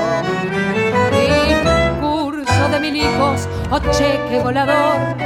[1.10, 5.16] Discurso de milicos o cheque volador,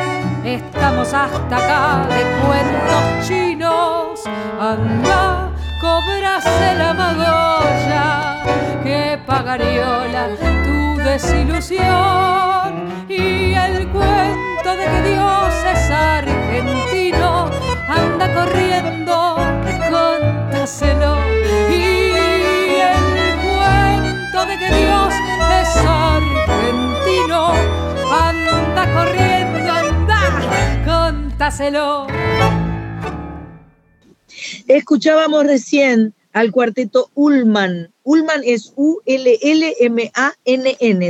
[0.44, 4.20] estamos hasta acá de cuentos chinos.
[4.60, 5.50] Anda,
[5.80, 8.42] cobrase la magolla
[8.82, 10.28] que pagariola
[10.64, 12.70] tu desilusión
[13.08, 17.50] y el cuento de que Dios es argentino
[17.96, 19.36] anda corriendo,
[19.90, 21.16] contaselo
[21.70, 22.12] y
[22.90, 25.14] el cuento de que Dios
[25.60, 27.52] es argentino
[28.12, 30.20] anda corriendo, anda,
[30.84, 32.06] contaselo.
[34.66, 37.92] Escuchábamos recién al cuarteto Ullman.
[38.02, 39.12] Ullman es U-L-L-M-A-N-N,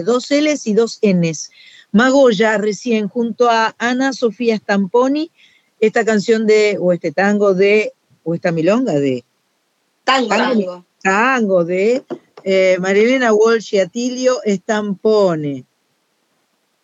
[0.03, 1.51] dos L's y dos N's.
[1.93, 5.31] Magoya recién junto a Ana Sofía Stamponi,
[5.87, 7.93] esta canción de, o este tango de,
[8.25, 9.25] o esta milonga de.
[10.05, 10.29] Tango.
[10.29, 12.03] Tango, tango de
[12.45, 15.65] eh, Marilena Walsh y Atilio Stampone.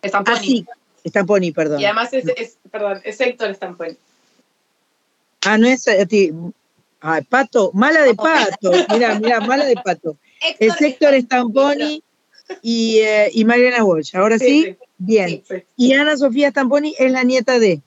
[0.05, 0.37] Stamponi.
[0.39, 0.67] Así,
[1.07, 1.81] Stamponi, perdón.
[1.81, 3.97] Y además es, es- perdón, es Héctor Stamponi.
[5.45, 6.33] Ah, no es a ti.
[7.01, 8.71] Ay, Pato, mala de Pato.
[8.91, 10.17] Mira, mira, mala de Pato.
[10.59, 12.03] Es Héctor Stamponi
[12.63, 14.17] y, eh, y Mariana Walsh.
[14.17, 14.77] Ahora sí, Sí, sí.
[14.97, 15.43] bien.
[15.47, 15.63] Sí.
[15.77, 17.83] Y Ana Sofía Stamponi es la nieta de.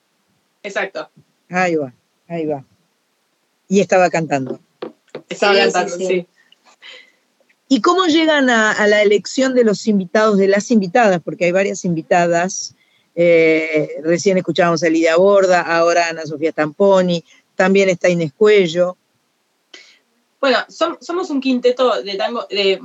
[0.63, 1.09] Exacto.
[1.49, 1.93] Ahí va,
[2.27, 2.63] ahí va.
[3.67, 4.59] Y estaba cantando.
[5.29, 6.07] Estaba Sí, cantando, sí.
[6.07, 6.27] sí.
[7.67, 11.21] ¿Y cómo llegan a, a la elección de los invitados, de las invitadas?
[11.23, 12.75] Porque hay varias invitadas.
[13.15, 17.23] Eh, recién escuchábamos a Lidia Borda, ahora Ana Sofía Stamponi,
[17.55, 18.97] también está Inés Cuello.
[20.39, 22.79] Bueno, som- somos un quinteto de tango, de,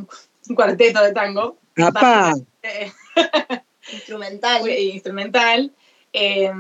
[0.49, 1.59] un cuarteto de tango.
[1.77, 2.35] ¡Apá!
[2.63, 2.93] Eh,
[3.93, 4.69] Instrumental.
[4.69, 5.73] instrumental.
[6.13, 6.51] eh,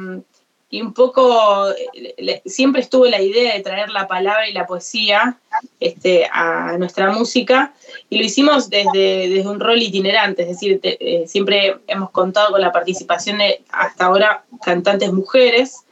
[0.70, 5.38] y un poco, eh, siempre estuvo la idea de traer la palabra y la poesía
[5.80, 7.72] este, a nuestra música,
[8.10, 12.60] y lo hicimos desde, desde un rol itinerante, es decir, eh, siempre hemos contado con
[12.60, 15.84] la participación de hasta ahora cantantes mujeres,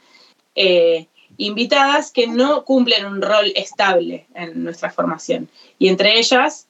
[0.53, 5.49] eh, invitadas que no cumplen un rol estable en nuestra formación.
[5.77, 6.67] Y entre ellas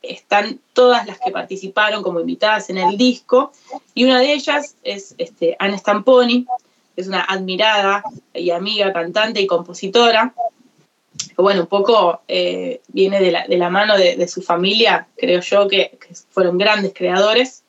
[0.00, 3.52] están todas las que participaron como invitadas en el disco,
[3.94, 6.46] y una de ellas es este, Ana Stamponi,
[6.96, 8.02] es una admirada
[8.34, 10.34] y amiga cantante y compositora.
[11.36, 15.40] Bueno, un poco eh, viene de la, de la mano de, de su familia, creo
[15.40, 17.62] yo, que, que fueron grandes creadores.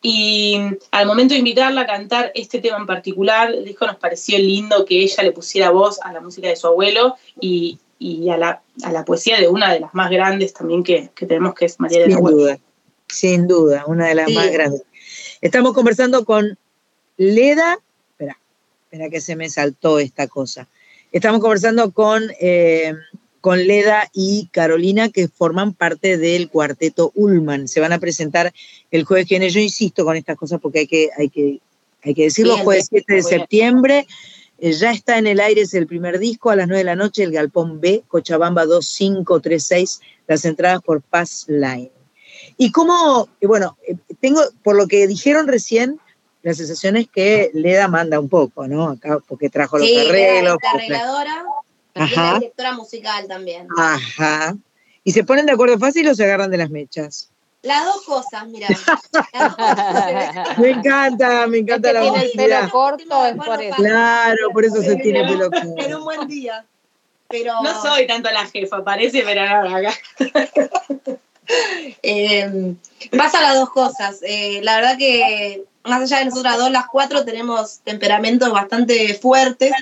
[0.00, 0.60] Y
[0.92, 5.02] al momento de invitarla a cantar este tema en particular, dijo, nos pareció lindo que
[5.02, 8.92] ella le pusiera voz a la música de su abuelo y, y a, la, a
[8.92, 12.02] la poesía de una de las más grandes también que, que tenemos, que es María
[12.02, 12.58] de la duda,
[13.08, 14.34] sin duda, una de las Sí.
[14.34, 14.82] más grandes.
[15.40, 16.56] Estamos conversando con
[17.16, 17.78] Leda,
[18.88, 20.66] espera, que se me saltó esta cosa.
[21.12, 22.94] Estamos conversando con, eh,
[23.40, 27.68] con Leda y Carolina, que forman parte del cuarteto Ullman.
[27.68, 28.52] Se van a presentar
[28.90, 29.50] el jueves que viene.
[29.50, 31.60] Yo insisto con estas cosas porque hay que, hay que,
[32.02, 34.06] hay que decirlo, jueves 7 de septiembre.
[34.58, 36.96] Eh, ya está en el aire, es el primer disco, a las 9 de la
[36.96, 41.92] noche, el Galpón B, Cochabamba 2536, las entradas por Pass Line.
[42.56, 43.76] Y cómo, eh, bueno,
[44.20, 46.00] tengo, por lo que dijeron recién,
[46.42, 48.88] la sensación es que Leda manda un poco, ¿no?
[48.90, 50.56] Acá, porque trajo los Sí, arreglos.
[50.62, 51.44] la arregladora
[51.94, 52.32] Ajá.
[52.34, 53.66] la directora musical también.
[53.76, 54.56] Ajá.
[55.04, 57.30] ¿Y se ponen de acuerdo fácil o se agarran de las mechas?
[57.62, 58.68] Las dos cosas, mira.
[60.58, 63.76] Me encanta, me encanta la tiene el pelo corto es por eso.
[63.76, 65.98] Claro, por eso se tiene pelo En corto.
[65.98, 66.64] un buen día.
[67.28, 69.92] Pero No soy tanto la jefa, parece, pero no, acá.
[72.02, 72.74] eh,
[73.16, 74.20] pasa las dos cosas.
[74.22, 79.72] Eh, la verdad que más allá de nosotras dos, las cuatro tenemos temperamentos bastante fuertes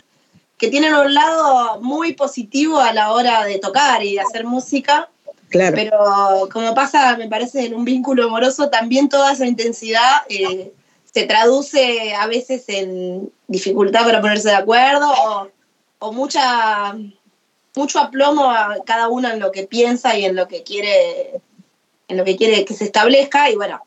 [0.59, 5.09] que tienen un lado muy positivo a la hora de tocar y de hacer música.
[5.49, 5.77] Claro.
[5.77, 10.73] Pero como pasa, me parece, en un vínculo amoroso, también toda esa intensidad eh,
[11.13, 15.49] se traduce a veces en dificultad para ponerse de acuerdo o,
[15.99, 16.97] o mucha,
[17.75, 21.41] mucho aplomo a cada uno en lo que piensa y en lo que quiere,
[22.09, 23.51] en lo que quiere que se establezca.
[23.51, 23.81] Y bueno,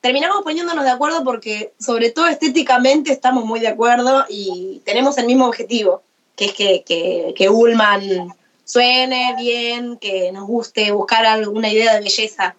[0.00, 5.26] terminamos poniéndonos de acuerdo porque, sobre todo estéticamente, estamos muy de acuerdo y tenemos el
[5.26, 6.02] mismo objetivo,
[6.36, 12.00] que es que, que, que Ullman suene bien, que nos guste buscar alguna idea de
[12.00, 12.56] belleza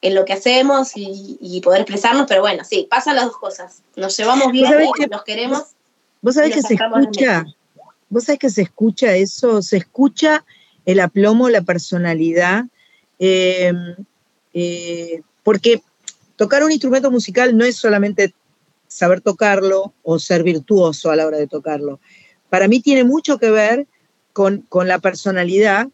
[0.00, 3.82] en lo que hacemos y, y poder expresarnos, pero bueno, sí, pasan las dos cosas.
[3.96, 4.66] Nos llevamos bien
[4.98, 5.62] y nos queremos.
[6.20, 7.46] Vos sabés que se escucha,
[8.08, 10.44] vos sabés que se escucha eso, se escucha
[10.84, 12.64] el aplomo, la personalidad,
[13.18, 13.72] eh,
[14.54, 15.82] eh, porque
[16.38, 18.32] tocar un instrumento musical no es solamente
[18.86, 22.00] saber tocarlo o ser virtuoso a la hora de tocarlo.
[22.48, 23.86] Para mí tiene mucho que ver
[24.32, 25.88] con, con la personalidad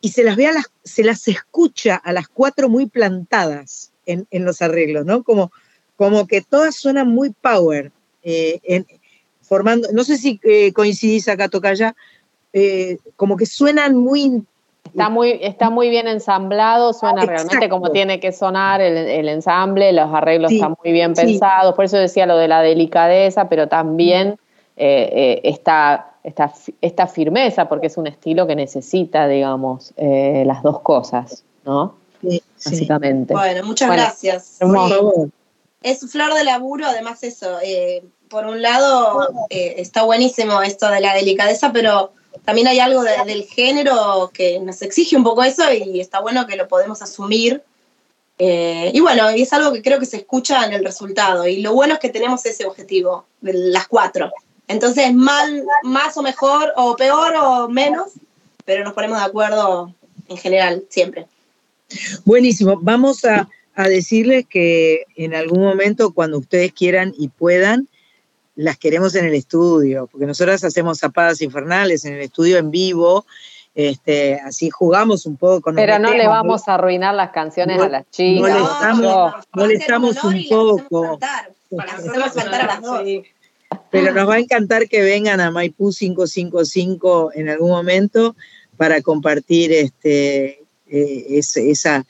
[0.00, 4.26] y se las ve a las, se las escucha a las cuatro muy plantadas en,
[4.30, 5.22] en los arreglos, ¿no?
[5.22, 5.52] Como,
[5.96, 7.92] como que todas suenan muy power,
[8.22, 8.84] eh,
[9.42, 11.94] formando, no sé si eh, coincidís acá, Tocaya,
[12.54, 14.44] eh, como que suenan muy...
[14.96, 17.68] Está muy, está muy bien ensamblado, suena realmente Exacto.
[17.68, 21.22] como tiene que sonar el, el ensamble, los arreglos Sí, están muy bien sí.
[21.22, 24.38] pensados, por eso decía lo de la delicadeza, pero también
[24.76, 30.62] eh, eh, esta, esta, esta firmeza, porque es un estilo que necesita, digamos, eh, las
[30.62, 31.94] dos cosas, ¿no?
[32.64, 33.34] Básicamente.
[33.34, 34.56] Bueno, muchas Bueno, gracias.
[34.60, 35.12] hermoso.
[35.14, 35.30] Sí.
[35.82, 37.58] Es flor de laburo, además eso.
[37.62, 42.10] eh, por un lado, eh, está buenísimo esto de la delicadeza, pero
[42.46, 46.46] también hay algo de- del género que nos exige un poco eso y está bueno
[46.46, 47.62] que lo podemos asumir.
[48.38, 51.46] Eh, y bueno, y es algo que creo que se escucha en el resultado.
[51.46, 54.30] Y lo bueno es que tenemos ese objetivo, de las cuatro.
[54.68, 58.12] Entonces, mal, más o mejor, o peor o menos,
[58.64, 59.94] pero nos ponemos de acuerdo
[60.28, 61.26] en general, siempre.
[62.24, 67.88] Buenísimo, vamos a, a decirles que en algún momento, cuando ustedes quieran y puedan,
[68.56, 73.24] las queremos en el estudio, porque nosotras hacemos zapadas infernales en el estudio en vivo,
[73.74, 75.70] este, así jugamos un poco.
[75.70, 78.50] nos Pero no le vamos a arruinar las canciones No- a las chicas.
[78.50, 79.34] molestamos, yo.
[79.52, 81.18] molestamos un poco.
[81.70, 82.32] Dos.
[83.90, 88.34] Pero nos va a encantar que vengan a Maipú 555 en algún momento
[88.76, 92.04] para compartir este, eh, ese, esa,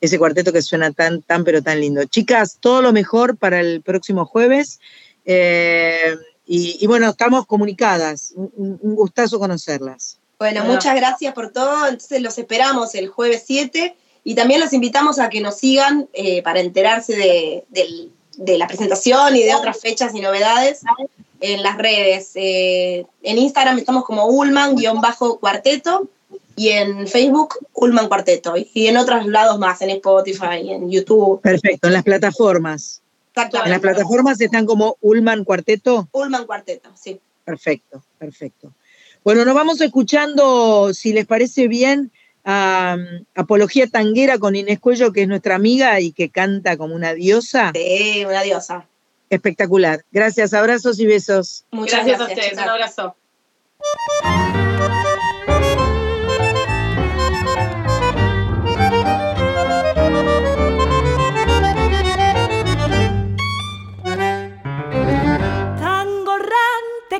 [0.00, 2.04] ese cuarteto que suena tan, tan, pero tan lindo.
[2.04, 4.80] Chicas, todo lo mejor para el próximo jueves.
[5.24, 8.32] Eh, y, y bueno, estamos comunicadas.
[8.36, 10.18] Un, gustazo conocerlas.
[10.38, 10.74] Bueno, Bueno.
[10.74, 11.86] muchas gracias por todo.
[11.86, 13.94] Entonces los esperamos el jueves 7
[14.24, 19.42] y también los invitamos a que nos sigan eh, para enterarse de la presentación y
[19.42, 20.82] de otras fechas y novedades
[21.40, 22.32] en las redes.
[22.34, 26.08] Eh, en Instagram estamos como Ullman-cuarteto
[26.56, 31.40] y en Facebook Ullman Cuarteto y en otros lados más, en Spotify, en YouTube.
[31.40, 33.02] Perfecto, en las plataformas.
[33.36, 33.80] En las Exactamente.
[33.80, 36.08] plataformas están como Ullman Cuarteto.
[36.12, 37.20] Ullman Cuarteto, sí.
[37.44, 38.72] Perfecto, perfecto.
[39.24, 42.12] Bueno, nos vamos escuchando, si les parece bien,
[42.44, 46.94] a um, Apología Tanguera con Inés Cuello, que es nuestra amiga y que canta como
[46.94, 47.72] una diosa.
[47.74, 48.86] Sí, una diosa.
[49.30, 50.04] Espectacular.
[50.12, 51.64] Gracias, abrazos y besos.
[51.72, 53.16] Muchas gracias, a gracias, ustedes, un abrazo.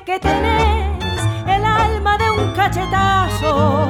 [0.04, 3.88] Que tenés el alma de un cachetazo.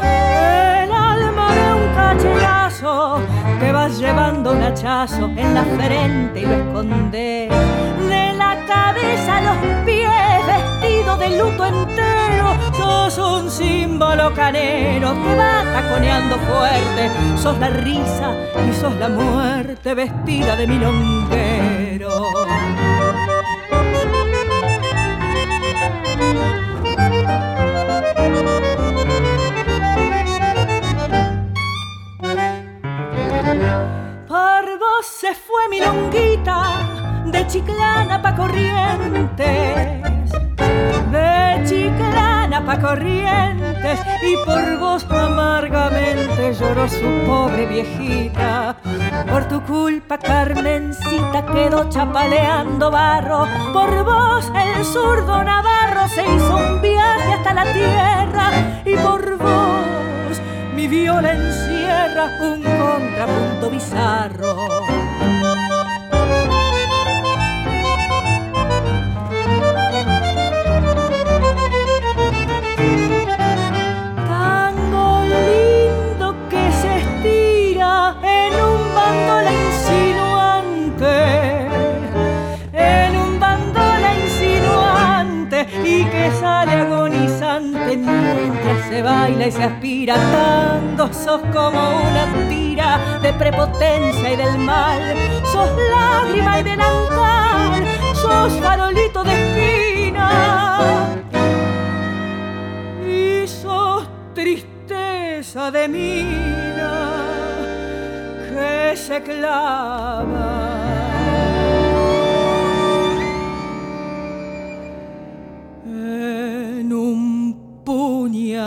[0.00, 3.20] El alma de un cachetazo
[3.58, 7.50] que vas llevando un hachazo en la frente y lo escondes.
[8.08, 10.10] De la cabeza a los pies
[10.46, 12.54] vestido de luto entero.
[12.76, 17.10] Sos un símbolo canero que va taconeando fuerte.
[17.36, 18.34] Sos la risa
[18.68, 22.30] y sos la muerte vestida de milonguero.
[35.02, 40.02] Se fue mi longuita de Chiclana pa' Corrientes,
[41.10, 48.76] de Chiclana pa' Corrientes, y por vos amargamente lloró su pobre viejita.
[49.30, 53.46] Por tu culpa, Carmencita quedó chapaleando barro.
[53.72, 58.50] Por vos, el zurdo Navarro se hizo un viaje hasta la tierra.
[58.84, 59.86] Y por vos,
[60.80, 64.68] mi viola encierra un contrapunto bizarro.
[74.26, 81.14] Tango lindo que se estira en un bandola insinuante,
[82.72, 90.14] en un bandola insinuante y que sale agonizante mientras se baila y se aspira.
[90.14, 95.00] Tango sos como una tira de prepotencia y del mal.
[95.52, 97.84] Sos lágrima y delantal,
[98.14, 100.28] sos farolito de esquina.
[103.06, 106.92] Y sos tristeza de mina
[108.50, 110.69] que se clava.
[117.90, 118.62] Puñal.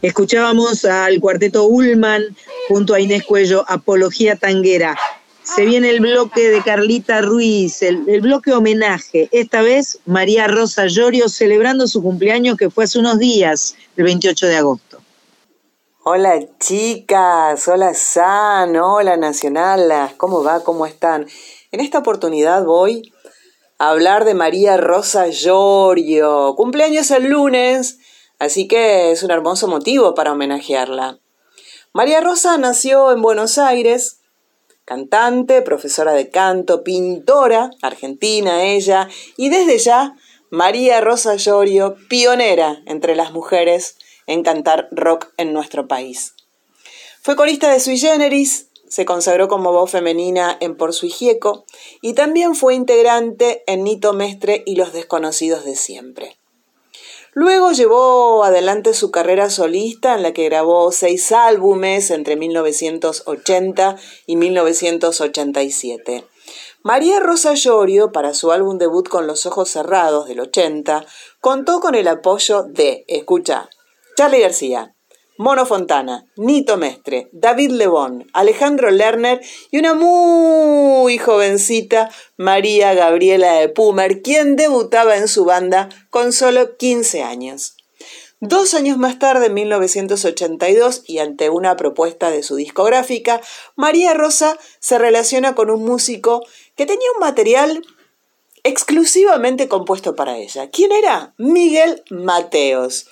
[0.00, 2.22] Escuchábamos al cuarteto Ullman
[2.68, 4.96] junto a Inés Cuello, Apología Tanguera.
[5.42, 9.28] Se viene el bloque de Carlita Ruiz, el, el bloque homenaje.
[9.30, 14.46] Esta vez María Rosa Llorio celebrando su cumpleaños que fue hace unos días, el 28
[14.46, 14.90] de agosto.
[16.02, 20.64] Hola chicas, hola San, hola Nacionalas, ¿cómo va?
[20.64, 21.26] ¿Cómo están?
[21.72, 23.12] En esta oportunidad voy
[23.78, 26.54] a hablar de María Rosa Llorio.
[26.56, 27.98] Cumpleaños el lunes,
[28.40, 31.20] así que es un hermoso motivo para homenajearla.
[31.92, 34.18] María Rosa nació en Buenos Aires,
[34.84, 40.16] cantante, profesora de canto, pintora, argentina ella, y desde ya
[40.50, 46.34] María Rosa Llorio, pionera entre las mujeres en cantar rock en nuestro país.
[47.22, 51.64] Fue corista de Sui Generis, se consagró como voz femenina en Por Sui Gieco
[52.02, 56.36] y también fue integrante en Nito Mestre y Los Desconocidos de Siempre.
[57.32, 63.96] Luego llevó adelante su carrera solista en la que grabó seis álbumes entre 1980
[64.26, 66.26] y 1987.
[66.82, 71.06] María Rosa Llorio, para su álbum debut con los ojos cerrados del 80,
[71.40, 73.70] contó con el apoyo de, escucha,
[74.16, 74.96] Charlie García,
[75.40, 79.40] Mono Fontana, Nito Mestre, David Lebón, Alejandro Lerner
[79.70, 86.76] y una muy jovencita María Gabriela de Pumer, quien debutaba en su banda con solo
[86.76, 87.74] 15 años.
[88.40, 93.40] Dos años más tarde, en 1982, y ante una propuesta de su discográfica,
[93.76, 96.44] María Rosa se relaciona con un músico
[96.76, 97.82] que tenía un material
[98.62, 100.68] exclusivamente compuesto para ella.
[100.68, 101.32] ¿Quién era?
[101.38, 103.06] Miguel Mateos,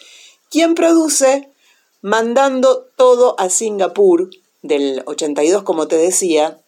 [0.50, 1.48] quien produce
[2.00, 4.30] mandando todo a Singapur
[4.62, 6.60] del 82, como te decía,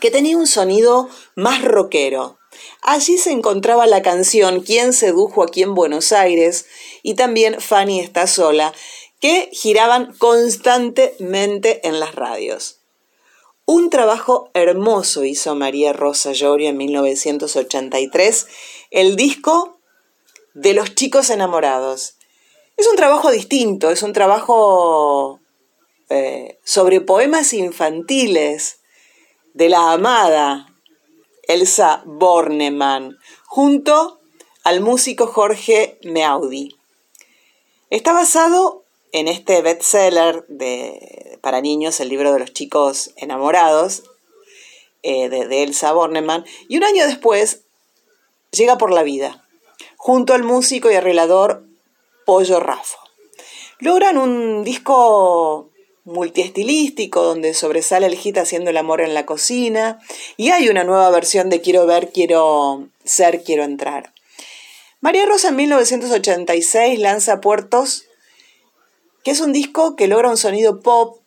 [0.00, 2.38] que tenía un sonido más rockero.
[2.82, 6.66] Allí se encontraba la canción ¿Quién sedujo aquí en Buenos Aires?
[7.02, 8.74] y también Fanny está sola,
[9.20, 12.80] que giraban constantemente en las radios.
[13.64, 18.46] Un trabajo hermoso hizo María Rosa Llorio en 1983,
[18.90, 19.78] el disco
[20.54, 22.14] de los chicos enamorados.
[22.76, 25.40] Es un trabajo distinto, es un trabajo
[26.10, 28.80] eh, sobre poemas infantiles
[29.54, 30.66] de la amada
[31.44, 33.16] Elsa Bornemann,
[33.46, 34.20] junto
[34.62, 36.76] al músico Jorge Meaudi.
[37.88, 44.02] Está basado en este bestseller de, para niños, el libro de los chicos enamorados,
[45.02, 47.62] eh, de, de Elsa Bornemann, y un año después
[48.50, 49.46] llega por la vida,
[49.96, 51.65] junto al músico y arreglador
[52.26, 52.98] Pollo Rafo.
[53.78, 55.70] Logran un disco
[56.04, 60.00] multiestilístico donde sobresale el hit haciendo el amor en la cocina
[60.36, 64.12] y hay una nueva versión de Quiero ver, quiero ser, quiero entrar.
[65.00, 68.06] María Rosa en 1986 lanza Puertos,
[69.22, 71.20] que es un disco que logra un sonido pop,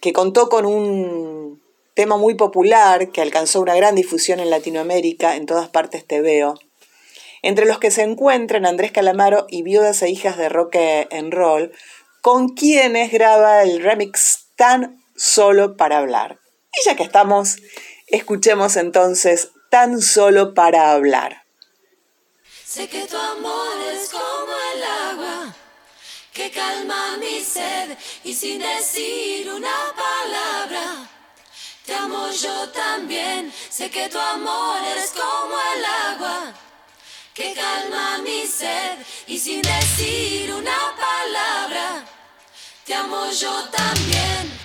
[0.00, 1.62] que contó con un
[1.94, 6.58] tema muy popular, que alcanzó una gran difusión en Latinoamérica, en todas partes te veo
[7.42, 10.76] entre los que se encuentran Andrés Calamaro y Viudas e Hijas de Rock
[11.10, 11.72] and Roll,
[12.20, 16.38] con quienes graba el remix Tan Solo para Hablar.
[16.72, 17.56] Y ya que estamos,
[18.06, 21.42] escuchemos entonces Tan Solo para Hablar.
[22.64, 25.54] Sé que tu amor es como el agua
[26.32, 31.10] que calma mi sed y sin decir una palabra.
[31.84, 36.54] Te amo yo también, sé que tu amor es como el agua
[37.34, 42.04] que calma mi sed y sin decir una palabra,
[42.84, 44.61] te amo yo también.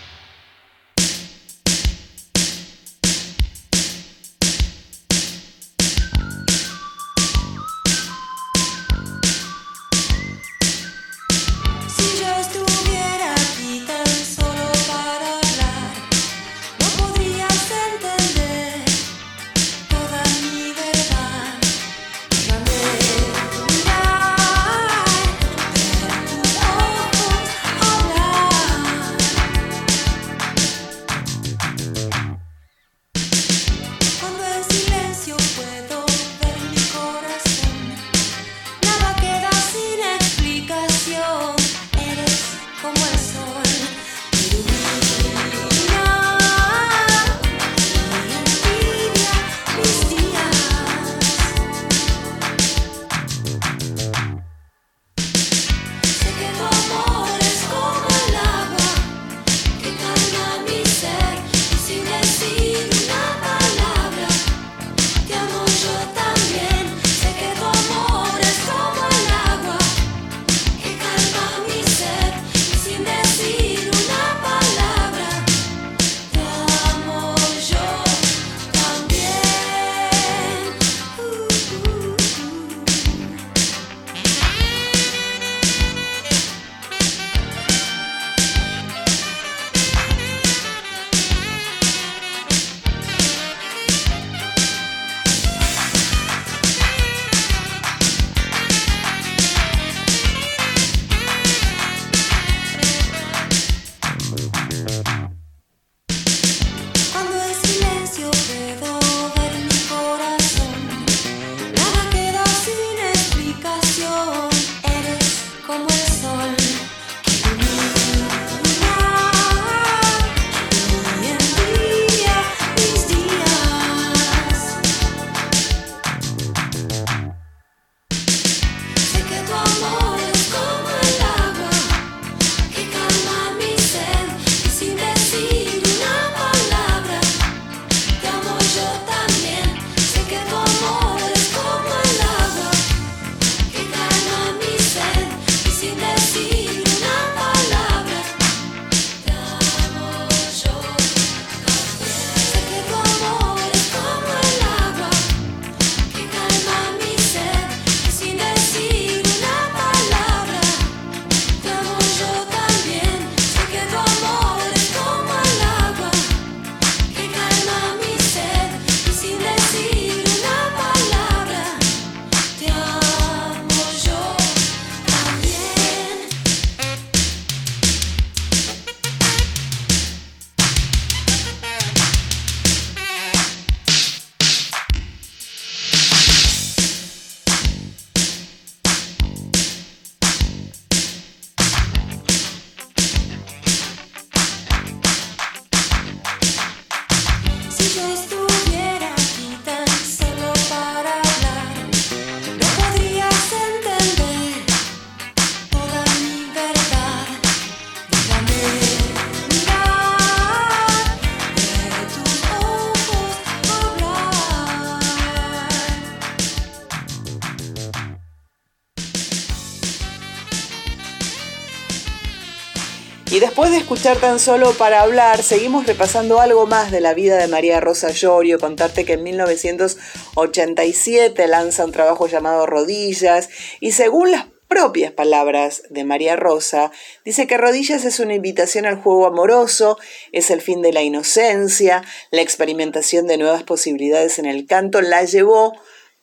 [224.04, 228.60] Tan solo para hablar, seguimos repasando algo más de la vida de María Rosa Llorio.
[228.60, 233.50] Contarte que en 1987 lanza un trabajo llamado Rodillas
[233.80, 236.92] y según las propias palabras de María Rosa,
[237.26, 239.98] dice que Rodillas es una invitación al juego amoroso,
[240.32, 245.24] es el fin de la inocencia, la experimentación de nuevas posibilidades en el canto la
[245.24, 245.74] llevó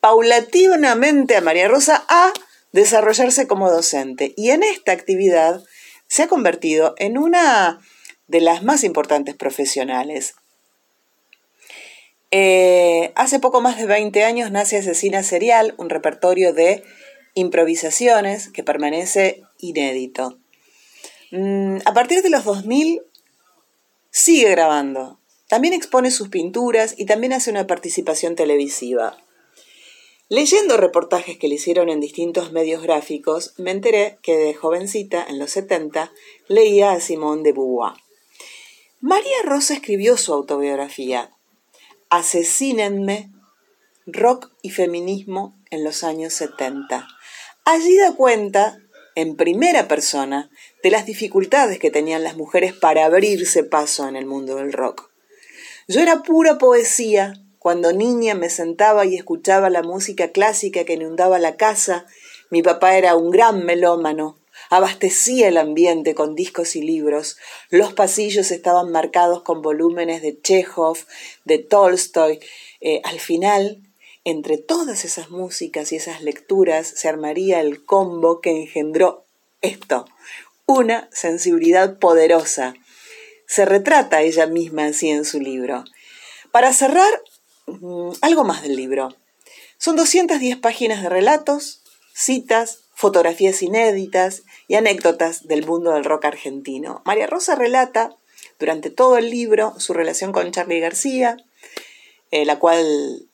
[0.00, 2.32] paulatinamente a María Rosa a
[2.72, 4.32] desarrollarse como docente.
[4.36, 5.64] Y en esta actividad
[6.14, 7.80] se ha convertido en una
[8.28, 10.36] de las más importantes profesionales.
[12.30, 16.84] Eh, hace poco más de 20 años nace Asesina Serial, un repertorio de
[17.34, 20.38] improvisaciones que permanece inédito.
[21.32, 23.02] Mm, a partir de los 2000
[24.12, 25.18] sigue grabando.
[25.48, 29.16] También expone sus pinturas y también hace una participación televisiva.
[30.34, 35.38] Leyendo reportajes que le hicieron en distintos medios gráficos, me enteré que de jovencita, en
[35.38, 36.10] los 70,
[36.48, 37.94] leía a Simone de Beauvoir.
[39.00, 41.30] María Rosa escribió su autobiografía,
[42.10, 43.30] Asesínenme,
[44.06, 47.06] rock y feminismo en los años 70.
[47.64, 48.80] Allí da cuenta,
[49.14, 50.50] en primera persona,
[50.82, 55.12] de las dificultades que tenían las mujeres para abrirse paso en el mundo del rock.
[55.86, 61.38] Yo era pura poesía cuando niña me sentaba y escuchaba la música clásica que inundaba
[61.38, 62.04] la casa.
[62.50, 64.38] Mi papá era un gran melómano.
[64.68, 67.38] Abastecía el ambiente con discos y libros.
[67.70, 70.98] Los pasillos estaban marcados con volúmenes de Chekhov,
[71.46, 72.38] de Tolstoy.
[72.82, 73.80] Eh, al final,
[74.24, 79.24] entre todas esas músicas y esas lecturas, se armaría el combo que engendró
[79.62, 80.04] esto,
[80.66, 82.74] una sensibilidad poderosa.
[83.46, 85.84] Se retrata ella misma así en su libro.
[86.52, 87.10] Para cerrar,
[87.66, 89.14] mm, algo más del libro.
[89.78, 91.82] Son 210 páginas de relatos,
[92.14, 97.02] citas, fotografías inéditas y anécdotas del mundo del rock argentino.
[97.04, 98.16] María Rosa relata
[98.58, 101.36] durante todo el libro su relación con Charlie García,
[102.30, 103.28] eh, la cual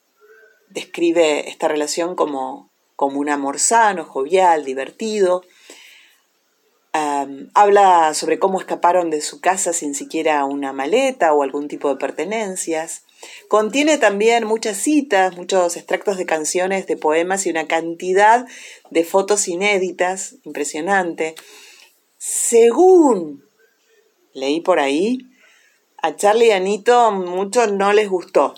[0.71, 5.45] describe esta relación como, como un amor sano, jovial, divertido.
[7.55, 11.97] Habla sobre cómo escaparon de su casa sin siquiera una maleta o algún tipo de
[11.97, 13.05] pertenencias.
[13.49, 18.47] Contiene también muchas citas, muchos extractos de canciones, de poemas y una cantidad
[18.91, 21.35] de fotos inéditas, impresionante.
[22.19, 23.45] Según
[24.33, 25.27] leí por ahí,
[26.03, 28.55] a Charlie y Anito mucho no les gustó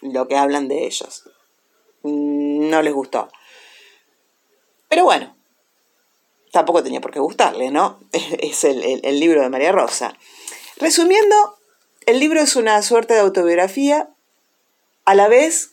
[0.00, 1.24] lo que hablan de ellos.
[2.02, 3.28] No les gustó.
[4.88, 5.34] Pero bueno,
[6.52, 8.00] tampoco tenía por qué gustarle, ¿no?
[8.12, 10.14] Es el, el libro de María Rosa.
[10.76, 11.56] Resumiendo,
[12.06, 14.10] el libro es una suerte de autobiografía,
[15.04, 15.72] a la vez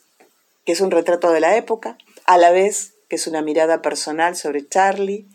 [0.65, 4.35] que es un retrato de la época, a la vez que es una mirada personal
[4.35, 5.27] sobre Charlie,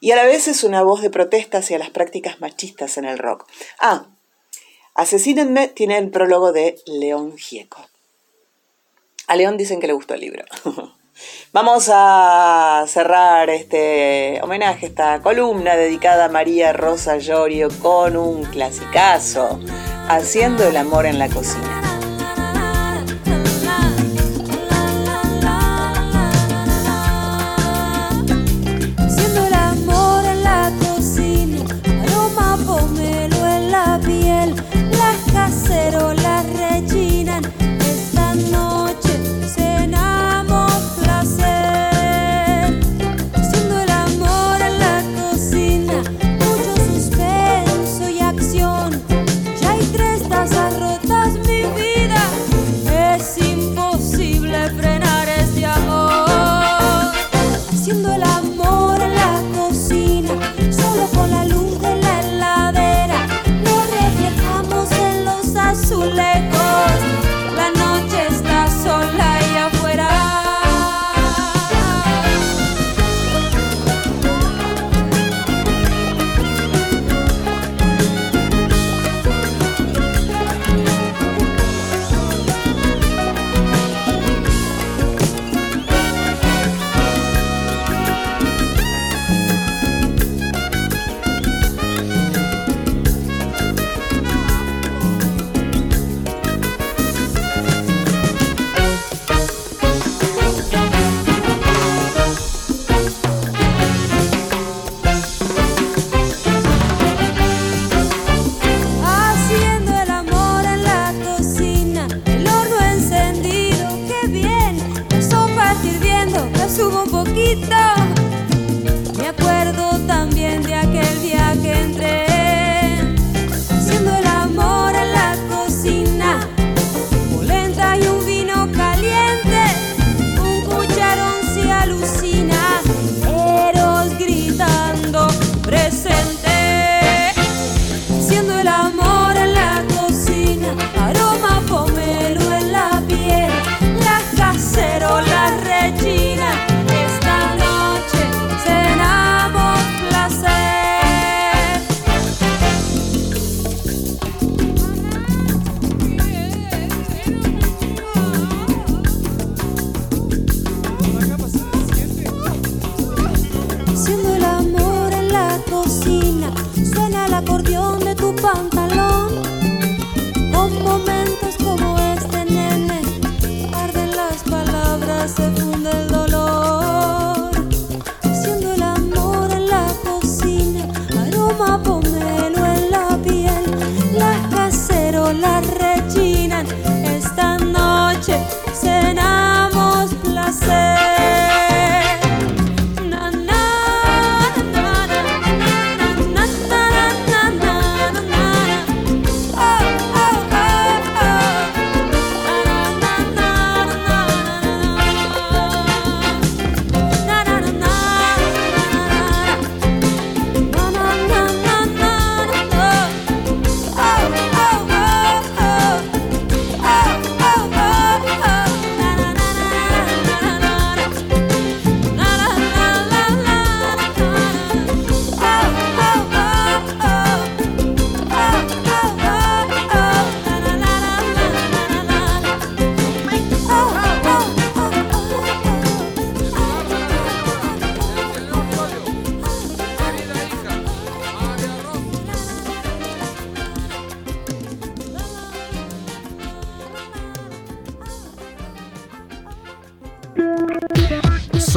[0.00, 3.18] y a la vez es una voz de protesta hacia las prácticas machistas en el
[3.18, 3.46] rock.
[3.78, 4.06] Ah,
[4.94, 7.88] Asesínenme tiene el prólogo de León Gieco.
[9.26, 10.44] A León dicen que le gustó el libro.
[11.52, 19.58] Vamos a cerrar este homenaje, esta columna dedicada a María Rosa Llorio con un clasicazo
[20.08, 21.89] haciendo el amor en la cocina.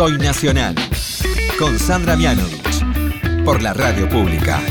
[0.04, 0.76] Soy Nacional.
[1.58, 2.84] Con Sandra Mianovich.
[3.46, 4.62] Por la radio pública.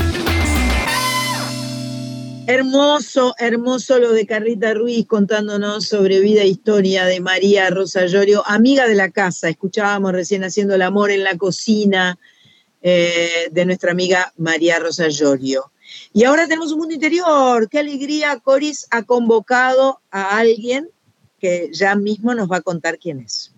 [2.45, 8.43] Hermoso, hermoso lo de Carlita Ruiz contándonos sobre vida e historia de María Rosa Llorio,
[8.45, 9.49] amiga de la casa.
[9.49, 12.19] Escuchábamos recién haciendo el amor en la cocina
[12.83, 15.71] eh, de nuestra amiga María Rosa Llorio.
[16.13, 17.67] Y ahora tenemos un mundo interior.
[17.69, 20.91] Qué alegría, Coris ha convocado a alguien
[21.39, 23.52] que ya mismo nos va a contar quién es.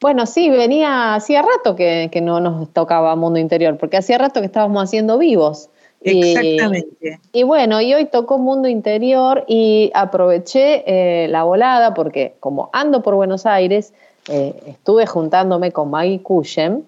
[0.00, 4.40] Bueno, sí, venía, hacía rato que, que no nos tocaba Mundo Interior, porque hacía rato
[4.40, 5.68] que estábamos haciendo vivos.
[6.02, 7.20] Exactamente.
[7.32, 13.02] Y bueno, y hoy tocó Mundo Interior y aproveché eh, la volada porque como ando
[13.02, 13.92] por Buenos Aires,
[14.28, 16.84] eh, estuve juntándome con Maggie Cushen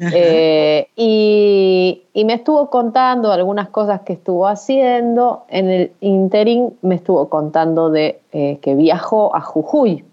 [0.00, 5.44] eh, y, y me estuvo contando algunas cosas que estuvo haciendo.
[5.48, 10.04] En el interim me estuvo contando de eh, que viajó a Jujuy.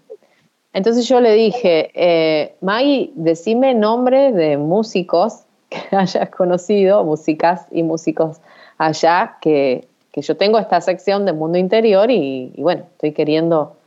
[0.76, 7.82] Entonces yo le dije, eh, Maggie, decime nombres de músicos que hayas conocido, músicas y
[7.82, 8.42] músicos
[8.76, 13.78] allá, que, que yo tengo esta sección de mundo interior y, bueno, estoy queriendo.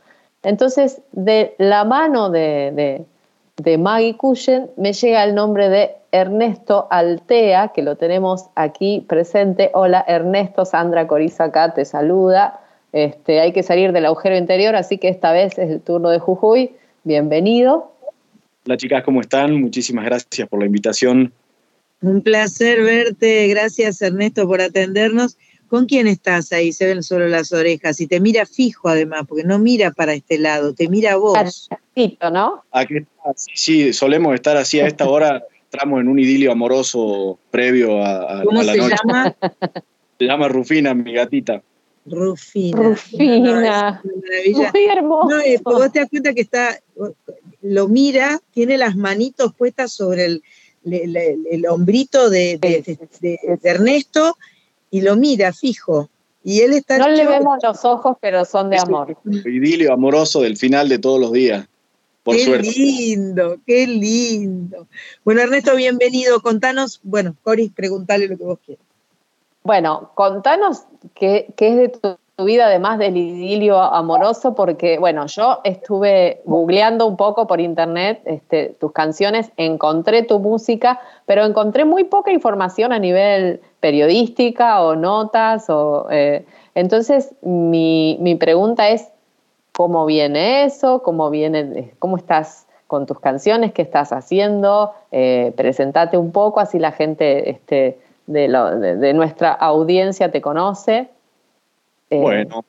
[0.42, 3.04] Entonces, de la mano de, de,
[3.62, 9.70] de Maggie Cushen me llega el nombre de Ernesto Altea, que lo tenemos aquí presente.
[9.74, 12.58] Hola Ernesto, Sandra Coriza acá te saluda.
[12.92, 16.18] Este, hay que salir del agujero interior, así que esta vez es el turno de
[16.18, 16.74] Jujuy.
[17.04, 17.92] Bienvenido.
[18.66, 19.54] Hola chicas, ¿cómo están?
[19.60, 21.32] Muchísimas gracias por la invitación.
[22.02, 23.48] Un placer verte.
[23.48, 25.36] Gracias, Ernesto, por atendernos.
[25.68, 26.72] ¿Con quién estás ahí?
[26.72, 30.38] Se ven solo las orejas y te mira fijo además, porque no mira para este
[30.38, 31.68] lado, te mira a vos.
[32.32, 32.64] ¿no?
[32.72, 32.94] Aquí
[33.36, 38.40] sí, sí, solemos estar así a esta hora, entramos en un idilio amoroso previo a,
[38.40, 38.96] a- ¿Cómo a la se noche.
[39.04, 39.36] llama?
[40.18, 41.62] Se llama Rufina, mi gatita.
[42.06, 42.82] Rufina.
[42.82, 44.00] Rufina.
[44.04, 44.70] No, maravilla.
[44.72, 45.28] Muy hermoso.
[45.28, 46.78] No, eh, vos te das cuenta que está,
[47.62, 50.42] lo mira, tiene las manitos puestas sobre el,
[50.84, 54.36] le- el hombrito de, de- de- de- de Ernesto
[54.90, 56.08] y lo mira fijo.
[56.42, 59.14] Y él está No le vemos los ojos, pero son de amor.
[59.26, 61.66] El idilio amoroso del final de todos los días,
[62.22, 62.70] por qué suerte.
[62.70, 64.88] lindo, qué lindo.
[65.22, 66.40] Bueno, Ernesto, bienvenido.
[66.40, 68.86] Contanos, bueno, Coris, preguntale lo que vos quieras.
[69.62, 75.60] Bueno, contanos qué, es de tu, tu vida además del idilio amoroso, porque bueno, yo
[75.62, 82.04] estuve googleando un poco por internet este, tus canciones, encontré tu música, pero encontré muy
[82.04, 85.68] poca información a nivel periodística o notas.
[85.68, 89.12] O, eh, entonces, mi, mi pregunta es,
[89.72, 91.02] ¿cómo viene eso?
[91.02, 93.74] ¿Cómo, viene, ¿Cómo estás con tus canciones?
[93.74, 94.92] ¿Qué estás haciendo?
[95.12, 97.50] Eh, presentate un poco, así la gente...
[97.50, 97.98] Este,
[98.30, 101.08] de, nuestra audiencia te conoce.
[102.10, 102.64] Eh, Bueno,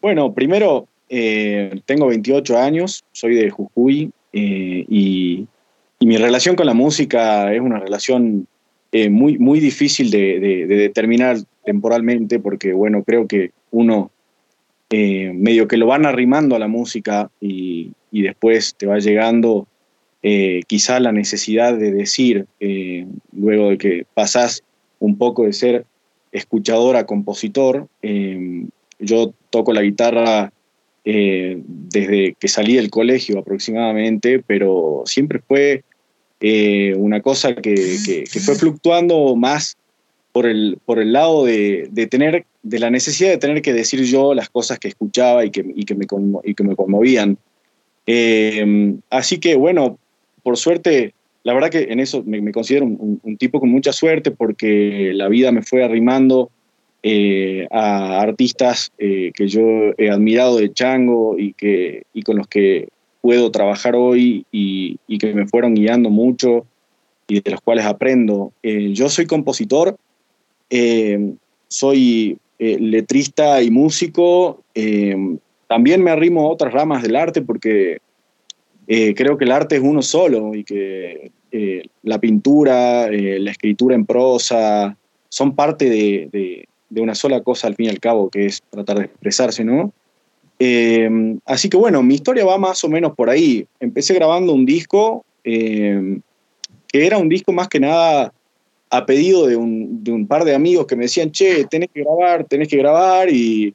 [0.00, 5.46] bueno, primero eh, tengo 28 años, soy de Jujuy eh, y,
[6.00, 8.46] mi relación con la música es una relación
[9.08, 14.10] muy, muy difícil de, de- de determinar temporalmente porque, bueno, creo que uno
[14.90, 19.66] medio que lo van arrimando a la música y, y después te va llegando
[20.66, 22.46] quizá la necesidad de decir,
[23.32, 24.62] luego de que pasás
[25.04, 25.84] un poco de ser
[26.32, 27.86] escuchador a compositor.
[28.02, 28.66] eh,
[28.98, 30.52] yo toco la guitarra
[31.04, 35.84] eh, desde que salí del colegio aproximadamente, pero siempre fue
[36.40, 39.76] eh, una cosa que, fue fluctuando más
[40.32, 44.32] por el, por el lado de, tener, de la necesidad de tener que decir yo
[44.32, 46.06] las cosas que escuchaba y que, y que, me,
[46.44, 47.36] y que me conmovían.
[49.10, 49.98] Así que bueno,
[50.42, 51.14] por suerte,
[51.44, 55.52] la verdad que en eso me, considero un, tipo con mucha suerte porque la vida
[55.52, 56.50] me fue arrimando
[57.02, 62.48] eh, a artistas eh, que yo he admirado de chango y, que, y con los
[62.48, 62.88] que
[63.20, 66.64] puedo trabajar hoy y, que me fueron guiando mucho
[67.28, 68.52] y de los cuales aprendo.
[68.62, 69.98] Eh, yo soy compositor,
[71.68, 74.62] soy letrista y músico.
[75.68, 77.98] también me arrimo a otras ramas del arte porque
[78.86, 83.50] eh, creo que el arte es uno solo y que eh, la pintura, eh, la
[83.50, 84.96] escritura en prosa,
[85.28, 88.98] son parte de, de- una sola cosa al fin y al cabo, que es tratar
[88.98, 89.92] de expresarse, ¿no?
[90.60, 91.10] Eh,
[91.44, 93.66] así que bueno, mi historia va más o menos por ahí.
[93.80, 96.18] Empecé grabando un disco eh,
[96.86, 98.32] que era un disco más que nada
[98.90, 102.02] a pedido de un, de un par de amigos que me decían, che, tenés que
[102.02, 103.74] grabar, tenés que grabar, y,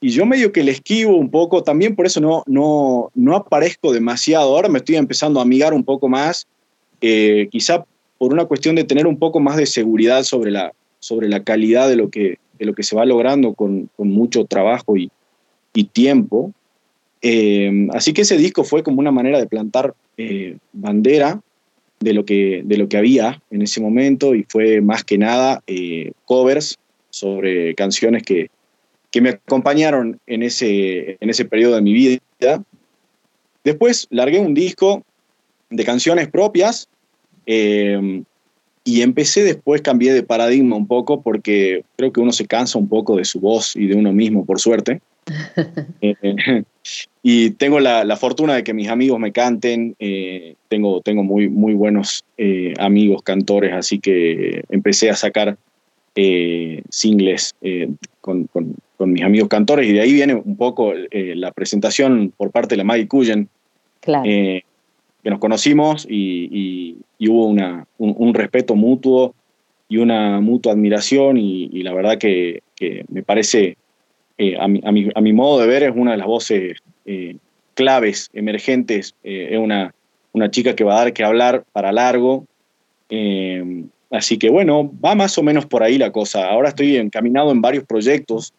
[0.00, 3.92] y yo medio que le esquivo un poco, también por eso no, no, no aparezco
[3.92, 6.46] demasiado, ahora me estoy empezando a amigar un poco más,
[7.02, 7.84] eh, quizá
[8.16, 11.88] por una cuestión de tener un poco más de seguridad sobre la, sobre la calidad
[11.88, 15.10] de lo que, de lo que se va logrando con, con mucho trabajo y,
[15.74, 16.52] y tiempo.
[17.22, 21.40] Eh, así que ese disco fue como una manera de plantar eh, bandera
[22.00, 25.62] de lo, que, de lo que había en ese momento y fue más que nada
[25.66, 26.78] eh, covers
[27.10, 28.48] sobre canciones que,
[29.10, 32.18] que me acompañaron en ese, en ese periodo de mi vida.
[33.64, 35.02] Después largué un disco
[35.68, 36.88] de canciones propias
[37.46, 38.22] eh,
[38.84, 42.88] y empecé después, cambié de paradigma un poco porque creo que uno se cansa un
[42.88, 45.00] poco de su voz y de uno mismo, por suerte.
[46.02, 46.14] Eh,
[47.22, 51.48] y tengo la, la fortuna de que mis amigos me canten, eh, tengo, tengo muy,
[51.48, 55.58] muy buenos eh, amigos cantores, así que empecé a sacar
[56.16, 57.90] eh, singles eh,
[58.22, 62.34] con, con- con mis amigos cantores y de ahí viene un poco eh, la presentación
[62.36, 63.48] por parte de la Maggie Cullen,
[64.00, 64.24] Claro.
[64.26, 64.62] eh,
[65.22, 69.34] que nos conocimos y, y- y hubo una, un, un respeto mutuo
[69.88, 73.78] y una mutua admiración y, y la verdad que, que me parece,
[74.36, 76.76] eh, a, mi, a mi- a mi modo de ver, es una de las voces
[77.72, 79.94] claves, emergentes, es una,
[80.34, 82.44] una chica que va a dar que hablar para largo.
[84.10, 86.50] así que bueno, va más o menos por ahí la cosa.
[86.50, 88.52] Ahora estoy encaminado en varios proyectos,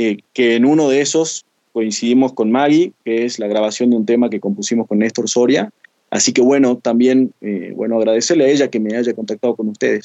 [0.00, 4.06] eh, que en uno de esos coincidimos con Maggie, que es la grabación de un
[4.06, 5.72] tema que compusimos con Néstor Soria.
[6.08, 10.04] Así que bueno, también eh, bueno, agradecerle a ella que me haya contactado con ustedes.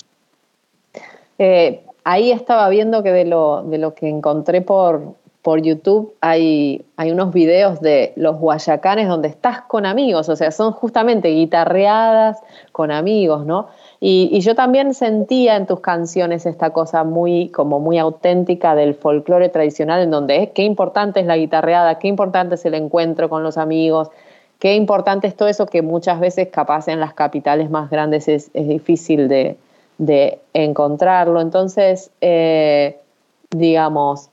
[1.38, 5.14] Eh, ahí estaba viendo que de lo, de lo que encontré por,
[5.44, 10.52] por YouTube hay, hay unos videos de los guayacanes donde estás con amigos, o sea,
[10.52, 12.40] son justamente guitarreadas
[12.72, 13.68] con amigos, ¿no?
[14.00, 19.50] Y, yo también sentía en tus canciones esta cosa muy, como muy auténtica del folclore
[19.50, 23.44] tradicional, en donde es qué importante es la guitarreada, qué importante es el encuentro con
[23.44, 24.10] los amigos,
[24.60, 28.50] qué importante es todo eso que muchas veces capaz en las capitales más grandes es,
[28.54, 29.58] es difícil de,
[29.98, 31.42] de encontrarlo.
[31.42, 32.98] Entonces, eh,
[33.52, 34.30] digamos,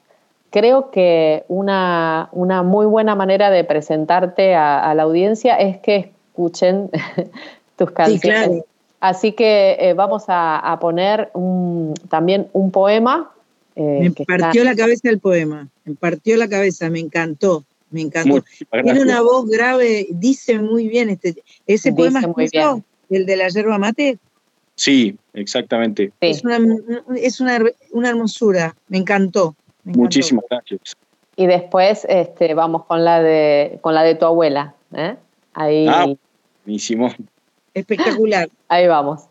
[0.50, 6.10] creo que una, una muy buena manera de presentarte a, a la audiencia es que
[6.30, 6.90] escuchen
[7.76, 8.20] tus canciones.
[8.48, 8.64] claro.
[9.00, 13.30] Así que eh, vamos a, a poner un- también un poema.
[13.74, 18.02] eh, Me partió está- la cabeza el poema, me partió la cabeza, me encantó, me
[18.02, 18.44] encantó.
[18.82, 21.30] Tiene una voz grave, dice muy bien este.
[21.66, 22.82] ¿Ese Dice poema es tuyo?
[23.08, 24.18] ¿El de la yerba mate?
[24.74, 26.12] Sí, exactamente.
[26.20, 26.58] Es, una,
[27.16, 27.58] es una,
[27.92, 29.54] una hermosura, me encantó.
[29.84, 30.96] Muchísimas gracias.
[31.36, 34.74] Y después este, vamos con la de con la de tu abuela.
[34.92, 35.16] ¿eh?
[35.54, 36.06] Ahí, Ah,
[36.64, 37.12] buenísimo.
[37.74, 38.48] Espectacular.
[38.68, 39.22] ahí vamos.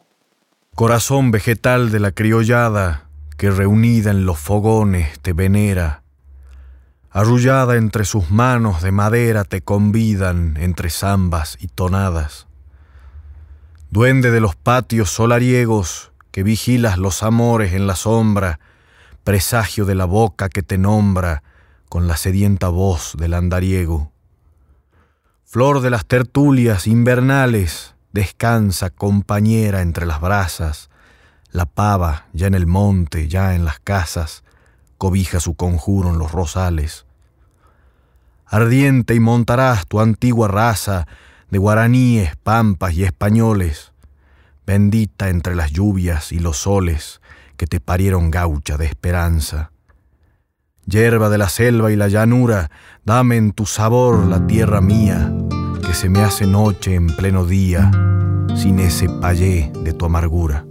[0.76, 6.04] Corazón vegetal de la criollada que reunida en los fogones te venera.
[7.12, 12.48] Arrullada entre sus manos de madera te convidan entre zambas y tonadas.
[13.90, 18.60] Duende de los patios solariegos que vigilas los amores en la sombra,
[19.24, 21.44] presagio de la boca que te nombra
[21.90, 24.12] con la sedienta voz del andariego.
[25.44, 30.90] Flor de las tertulias invernales, descansa compañera entre las brasas,
[31.52, 34.44] la pava ya en el monte, ya en las casas,
[34.98, 37.06] cobija su conjuro en los rosales.
[38.46, 41.08] Ardiente y montarás tu antigua raza
[41.50, 43.92] de guaraníes, pampas y españoles,
[44.68, 47.22] bendita entre las lluvias y los soles
[47.60, 49.74] que te parieron gaucha de esperanza.
[50.86, 52.72] Hierba de la selva y la llanura,
[53.04, 55.30] dame en tu sabor la tierra mía,
[55.86, 57.92] que se me hace noche en pleno día,
[58.56, 60.69] sin ese payé de tu amargura.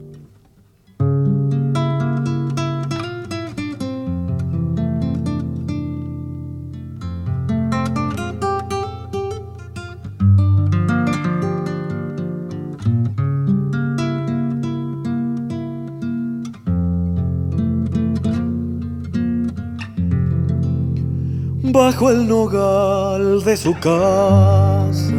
[21.79, 25.15] Bajo el nogal de su casa.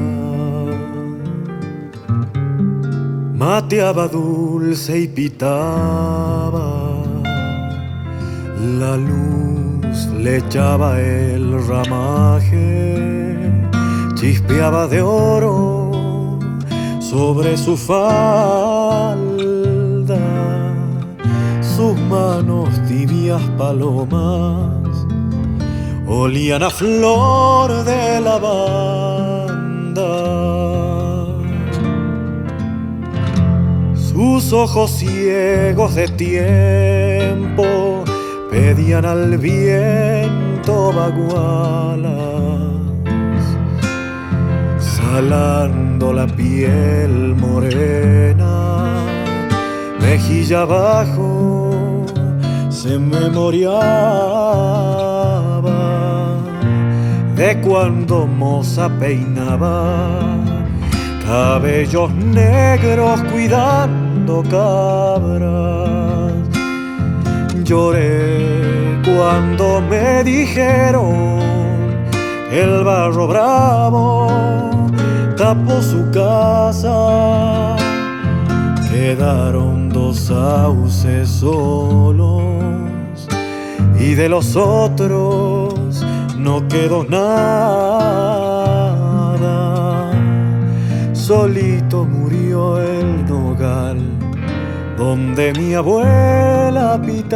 [3.33, 6.69] Mateaba dulce y pitaba,
[8.77, 13.37] la luz le echaba el ramaje,
[14.15, 16.39] chispeaba de oro
[16.99, 19.15] sobre su falda,
[21.61, 24.78] sus manos tibias palomas
[26.09, 29.49] olían a flor de lavanda.
[33.93, 38.03] Sus ojos ciegos de tiempo
[38.49, 42.09] pedían al viento bagualas,
[44.79, 49.05] salando la piel morena,
[50.01, 52.05] mejilla abajo
[52.69, 54.39] se memoriaba
[57.39, 60.17] de cuando moza peinaba
[61.25, 66.33] cabellos negros cuidando cabras.
[67.63, 71.39] Lloré cuando me dijeron
[72.51, 74.27] el barro bravo
[75.37, 77.77] tapó su casa.
[78.91, 82.49] Quedaron dos sauces solos
[83.97, 85.58] y de los otros
[86.39, 87.29] no quedó nada.
[91.13, 93.97] Solito murió el nogal
[94.97, 97.29] donde mi abuela pitaba.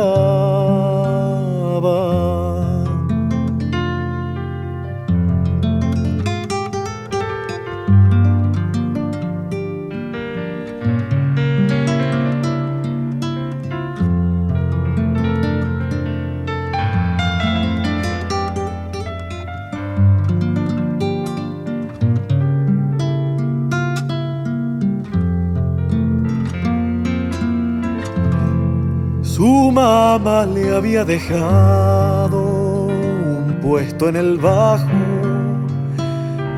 [29.83, 32.41] Le había dejado
[32.85, 34.87] un puesto en el bajo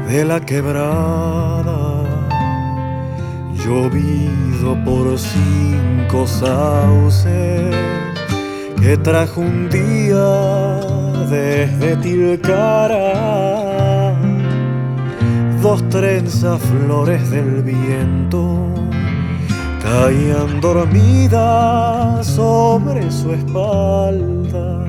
[0.08, 2.04] de la quebrada,
[3.56, 7.76] llovido por cinco sauces
[8.80, 10.80] que trajo un día
[11.28, 13.14] desde Tilcara.
[15.64, 18.70] Dos trenzas flores del viento
[19.86, 24.84] caían dormidas sobre su espalda.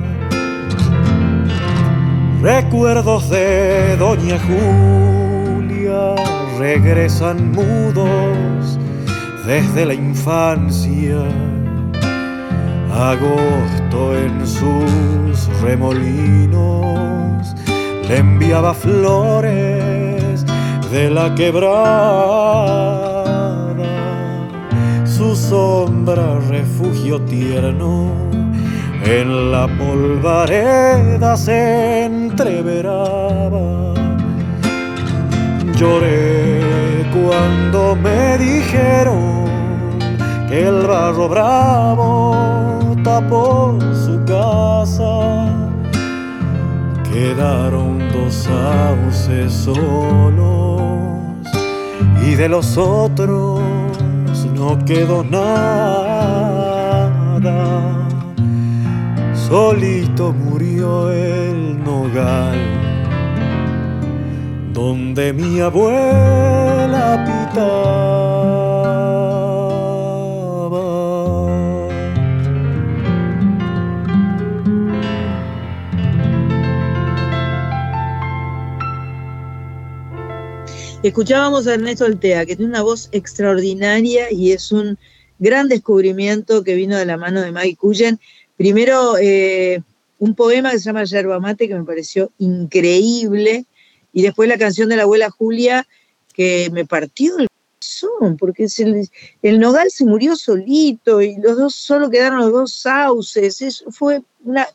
[2.41, 6.15] Recuerdos de Doña Julia
[6.59, 8.79] regresan mudos
[9.47, 11.19] desde la infancia.
[12.95, 17.55] Agosto en sus remolinos
[18.09, 20.47] le enviaba flores
[20.91, 23.06] de la quebrada
[25.49, 28.11] sombra refugio tierno
[29.05, 33.95] en la polvareda se entreveraba.
[35.77, 39.45] Lloré cuando me dijeron
[40.49, 45.47] que el barro bravo tapó su casa.
[47.05, 50.83] Quedaron dos sauces solos
[52.27, 53.76] y de los otros
[54.67, 55.49] no quedó nada,
[59.49, 62.59] solito murió el nogal,
[64.73, 68.66] donde mi abuela pitaba.
[81.07, 84.99] Escuchábamos a Ernesto Altea, que tiene una voz extraordinaria y es un
[85.39, 88.19] gran descubrimiento que vino de la mano de Maggie Cullen.
[88.57, 89.83] Primero, eh,
[90.19, 93.67] un poema que se llama Yerba Mate, que me pareció increíble,
[94.13, 95.87] y después la canción de la abuela Julia,
[96.35, 99.09] que me partió el corazón, porque el,
[99.43, 103.63] el nogal se murió solito y los dos, solo quedaron los dos sauces.
[103.63, 104.67] Eso fue una,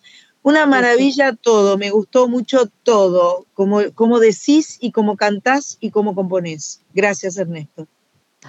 [0.43, 6.15] una maravilla todo, me gustó mucho todo, como, como decís y como cantás y como
[6.15, 6.81] componés.
[6.93, 7.88] Gracias, Ernesto.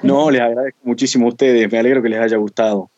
[0.03, 2.89] No, les agradezco muchísimo a ustedes, me alegro que les haya gustado.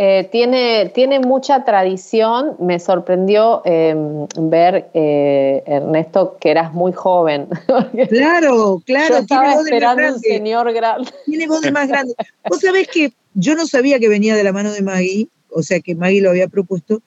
[0.00, 2.54] Eh, tiene, tiene mucha tradición.
[2.60, 3.96] Me sorprendió eh,
[4.38, 7.48] ver, eh, Ernesto, que eras muy joven.
[8.08, 9.14] Claro, claro.
[9.14, 11.10] Yo estaba tiene voz de más esperando un señor grande.
[11.26, 12.14] Tiene voz de más grande.
[12.48, 15.80] Vos sabés que yo no sabía que venía de la mano de Maggie, o sea
[15.80, 17.02] que Maggie lo había propuesto,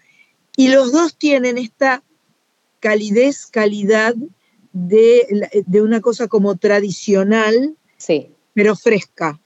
[0.55, 2.03] y los dos tienen esta
[2.79, 4.15] calidez, calidad
[4.73, 8.31] de, de una cosa como tradicional, Sí.
[8.53, 9.39] pero fresca.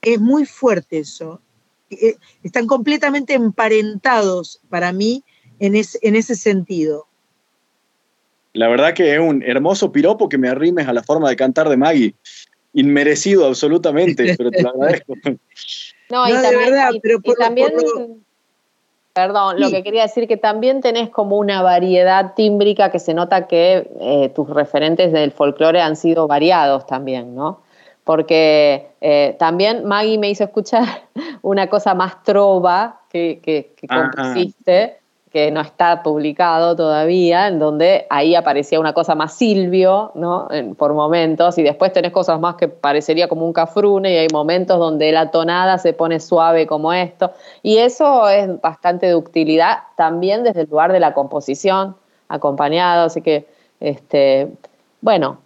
[0.00, 1.40] Es muy fuerte eso.
[1.90, 5.22] Eh, Están completamente emparentados para mí
[5.60, 7.06] en, es- en ese sentido.
[8.54, 11.68] La verdad que es un hermoso piropo que me arrimes a la forma de cantar
[11.68, 12.14] de Maggie.
[12.74, 15.14] Inmerecido absolutamente, pero te lo agradezco.
[16.10, 18.16] No, y No, de también, verdad, y- pero por también- por lo-
[19.12, 23.46] perdón, lo que quería decir que también tenés como una variedad tímbrica que se nota
[23.46, 27.62] que eh, tus referentes del folclore han sido variados también, ¿no?
[28.04, 30.84] Porque eh, también Maggie me hizo escuchar
[31.42, 35.01] una cosa más trova que, que, que compusiste,
[35.32, 40.46] que no está publicado todavía, en donde ahí aparecía una cosa más Silvio, ¿no?
[40.50, 44.28] En- por momentos, y después tenés cosas más que parecería como un cafrune, y hay
[44.32, 47.32] momentos donde la tonada se pone suave como esto,
[47.62, 51.96] y eso es bastante de utilidad también desde el lugar de la composición,
[52.28, 53.46] acompañado, así que,
[53.80, 54.48] este,
[55.00, 55.38] bueno,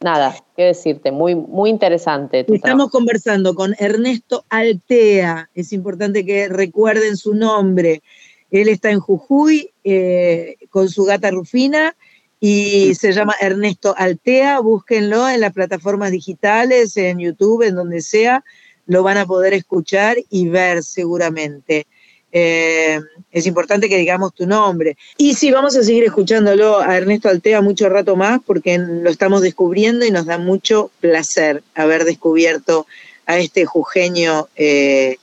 [0.00, 2.54] nada, qué decirte, muy, muy interesante trabajo.
[2.56, 5.50] Estamos conversando con Ernesto Altea.
[5.54, 8.02] Es importante que recuerden su nombre.
[8.50, 11.96] Él está en Jujuy eh, con su gata Rufina
[12.40, 14.60] y se llama Ernesto Altea.
[14.60, 18.44] Búsquenlo en las plataformas digitales, en YouTube, en donde sea.
[18.86, 21.86] Lo van a poder escuchar y ver seguramente.
[22.32, 23.00] Eh,
[23.32, 24.96] es importante que digamos tu nombre.
[25.16, 29.42] Y sí, vamos a seguir escuchándolo a Ernesto Altea mucho rato más porque lo estamos
[29.42, 32.86] descubriendo y nos da mucho placer haber descubierto
[33.26, 35.18] a este jujeño eh,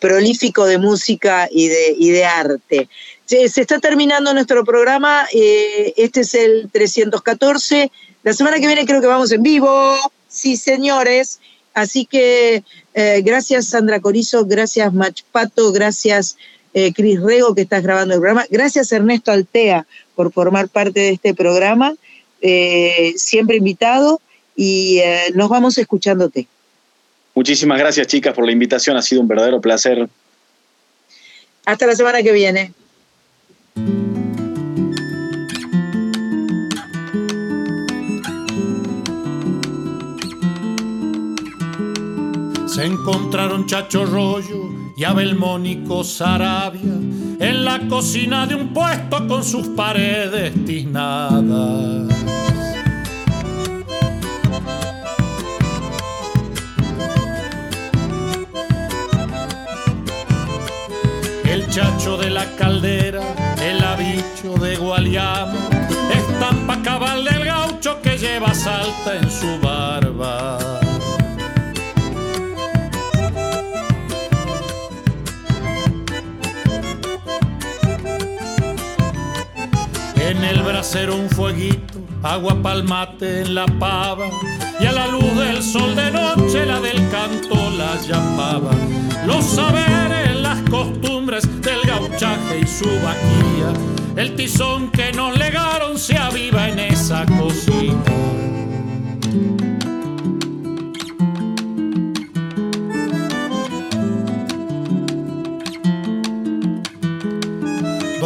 [0.00, 2.88] prolífico de música y de, arte.
[3.26, 7.92] Se, está terminando nuestro programa, eh, este es el 314.
[8.22, 9.96] La semana que viene creo que vamos en vivo,
[10.28, 11.40] sí señores.
[11.74, 12.64] Así que
[12.94, 16.36] eh, gracias Sandra Corizo, gracias Machpato, gracias
[16.74, 19.86] eh, Cris Rego que estás grabando el programa, gracias Ernesto Altea
[20.16, 21.94] por formar parte de este programa,
[22.40, 24.20] eh, siempre invitado
[24.56, 25.00] y
[25.34, 26.48] nos vamos escuchándote.
[27.40, 28.98] Muchísimas gracias, chicas, por la invitación.
[28.98, 30.06] Ha sido un verdadero placer.
[31.64, 32.74] Hasta la semana que viene.
[42.66, 49.42] Se encontraron Chacho Rollo y Abel Mónico Sarabia en la cocina de un puesto con
[49.42, 52.09] sus paredes tiznadas.
[61.80, 63.22] El chacho de la caldera,
[63.62, 65.58] el habicho de Gualiamo,
[66.14, 70.58] estampa cabal del gaucho que lleva salta en su barba.
[80.16, 84.28] En el brasero un fueguito, agua palmate en la pava,
[84.80, 88.70] y a la luz del sol de noche la del canto la llamaba.
[89.26, 93.72] Los saberes, las costumbres del gauchaje y su vaquilla,
[94.16, 98.02] el tizón que nos legaron se aviva en esa cocina.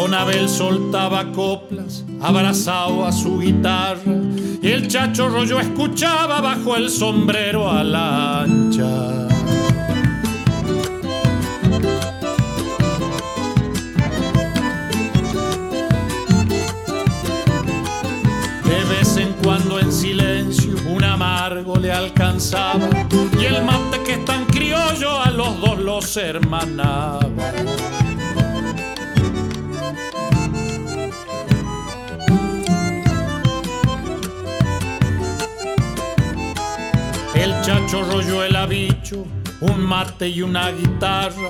[0.05, 4.03] Don Abel soltaba coplas, abrazado a su guitarra,
[4.61, 9.29] y el chacho rollo escuchaba bajo el sombrero a la ancha.
[18.63, 22.91] De vez en cuando en silencio un amargo le alcanzaba,
[23.41, 27.21] y el mate que es tan criollo a los dos los hermanaba.
[37.65, 39.25] El chacho rollo el habicho,
[39.63, 41.49] un mate y una guitarra.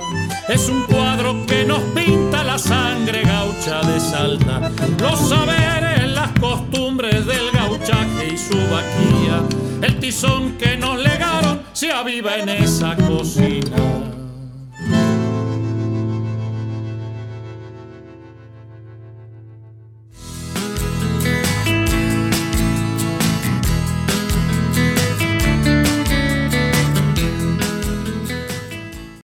[0.48, 4.70] Es un cuadro que nos pinta la sangre gaucha de Salta.
[5.00, 9.42] Los saberes, las costumbres del gauchaje y su vaquilla.
[9.82, 14.23] El tizón que nos legaron se aviva en esa cocina.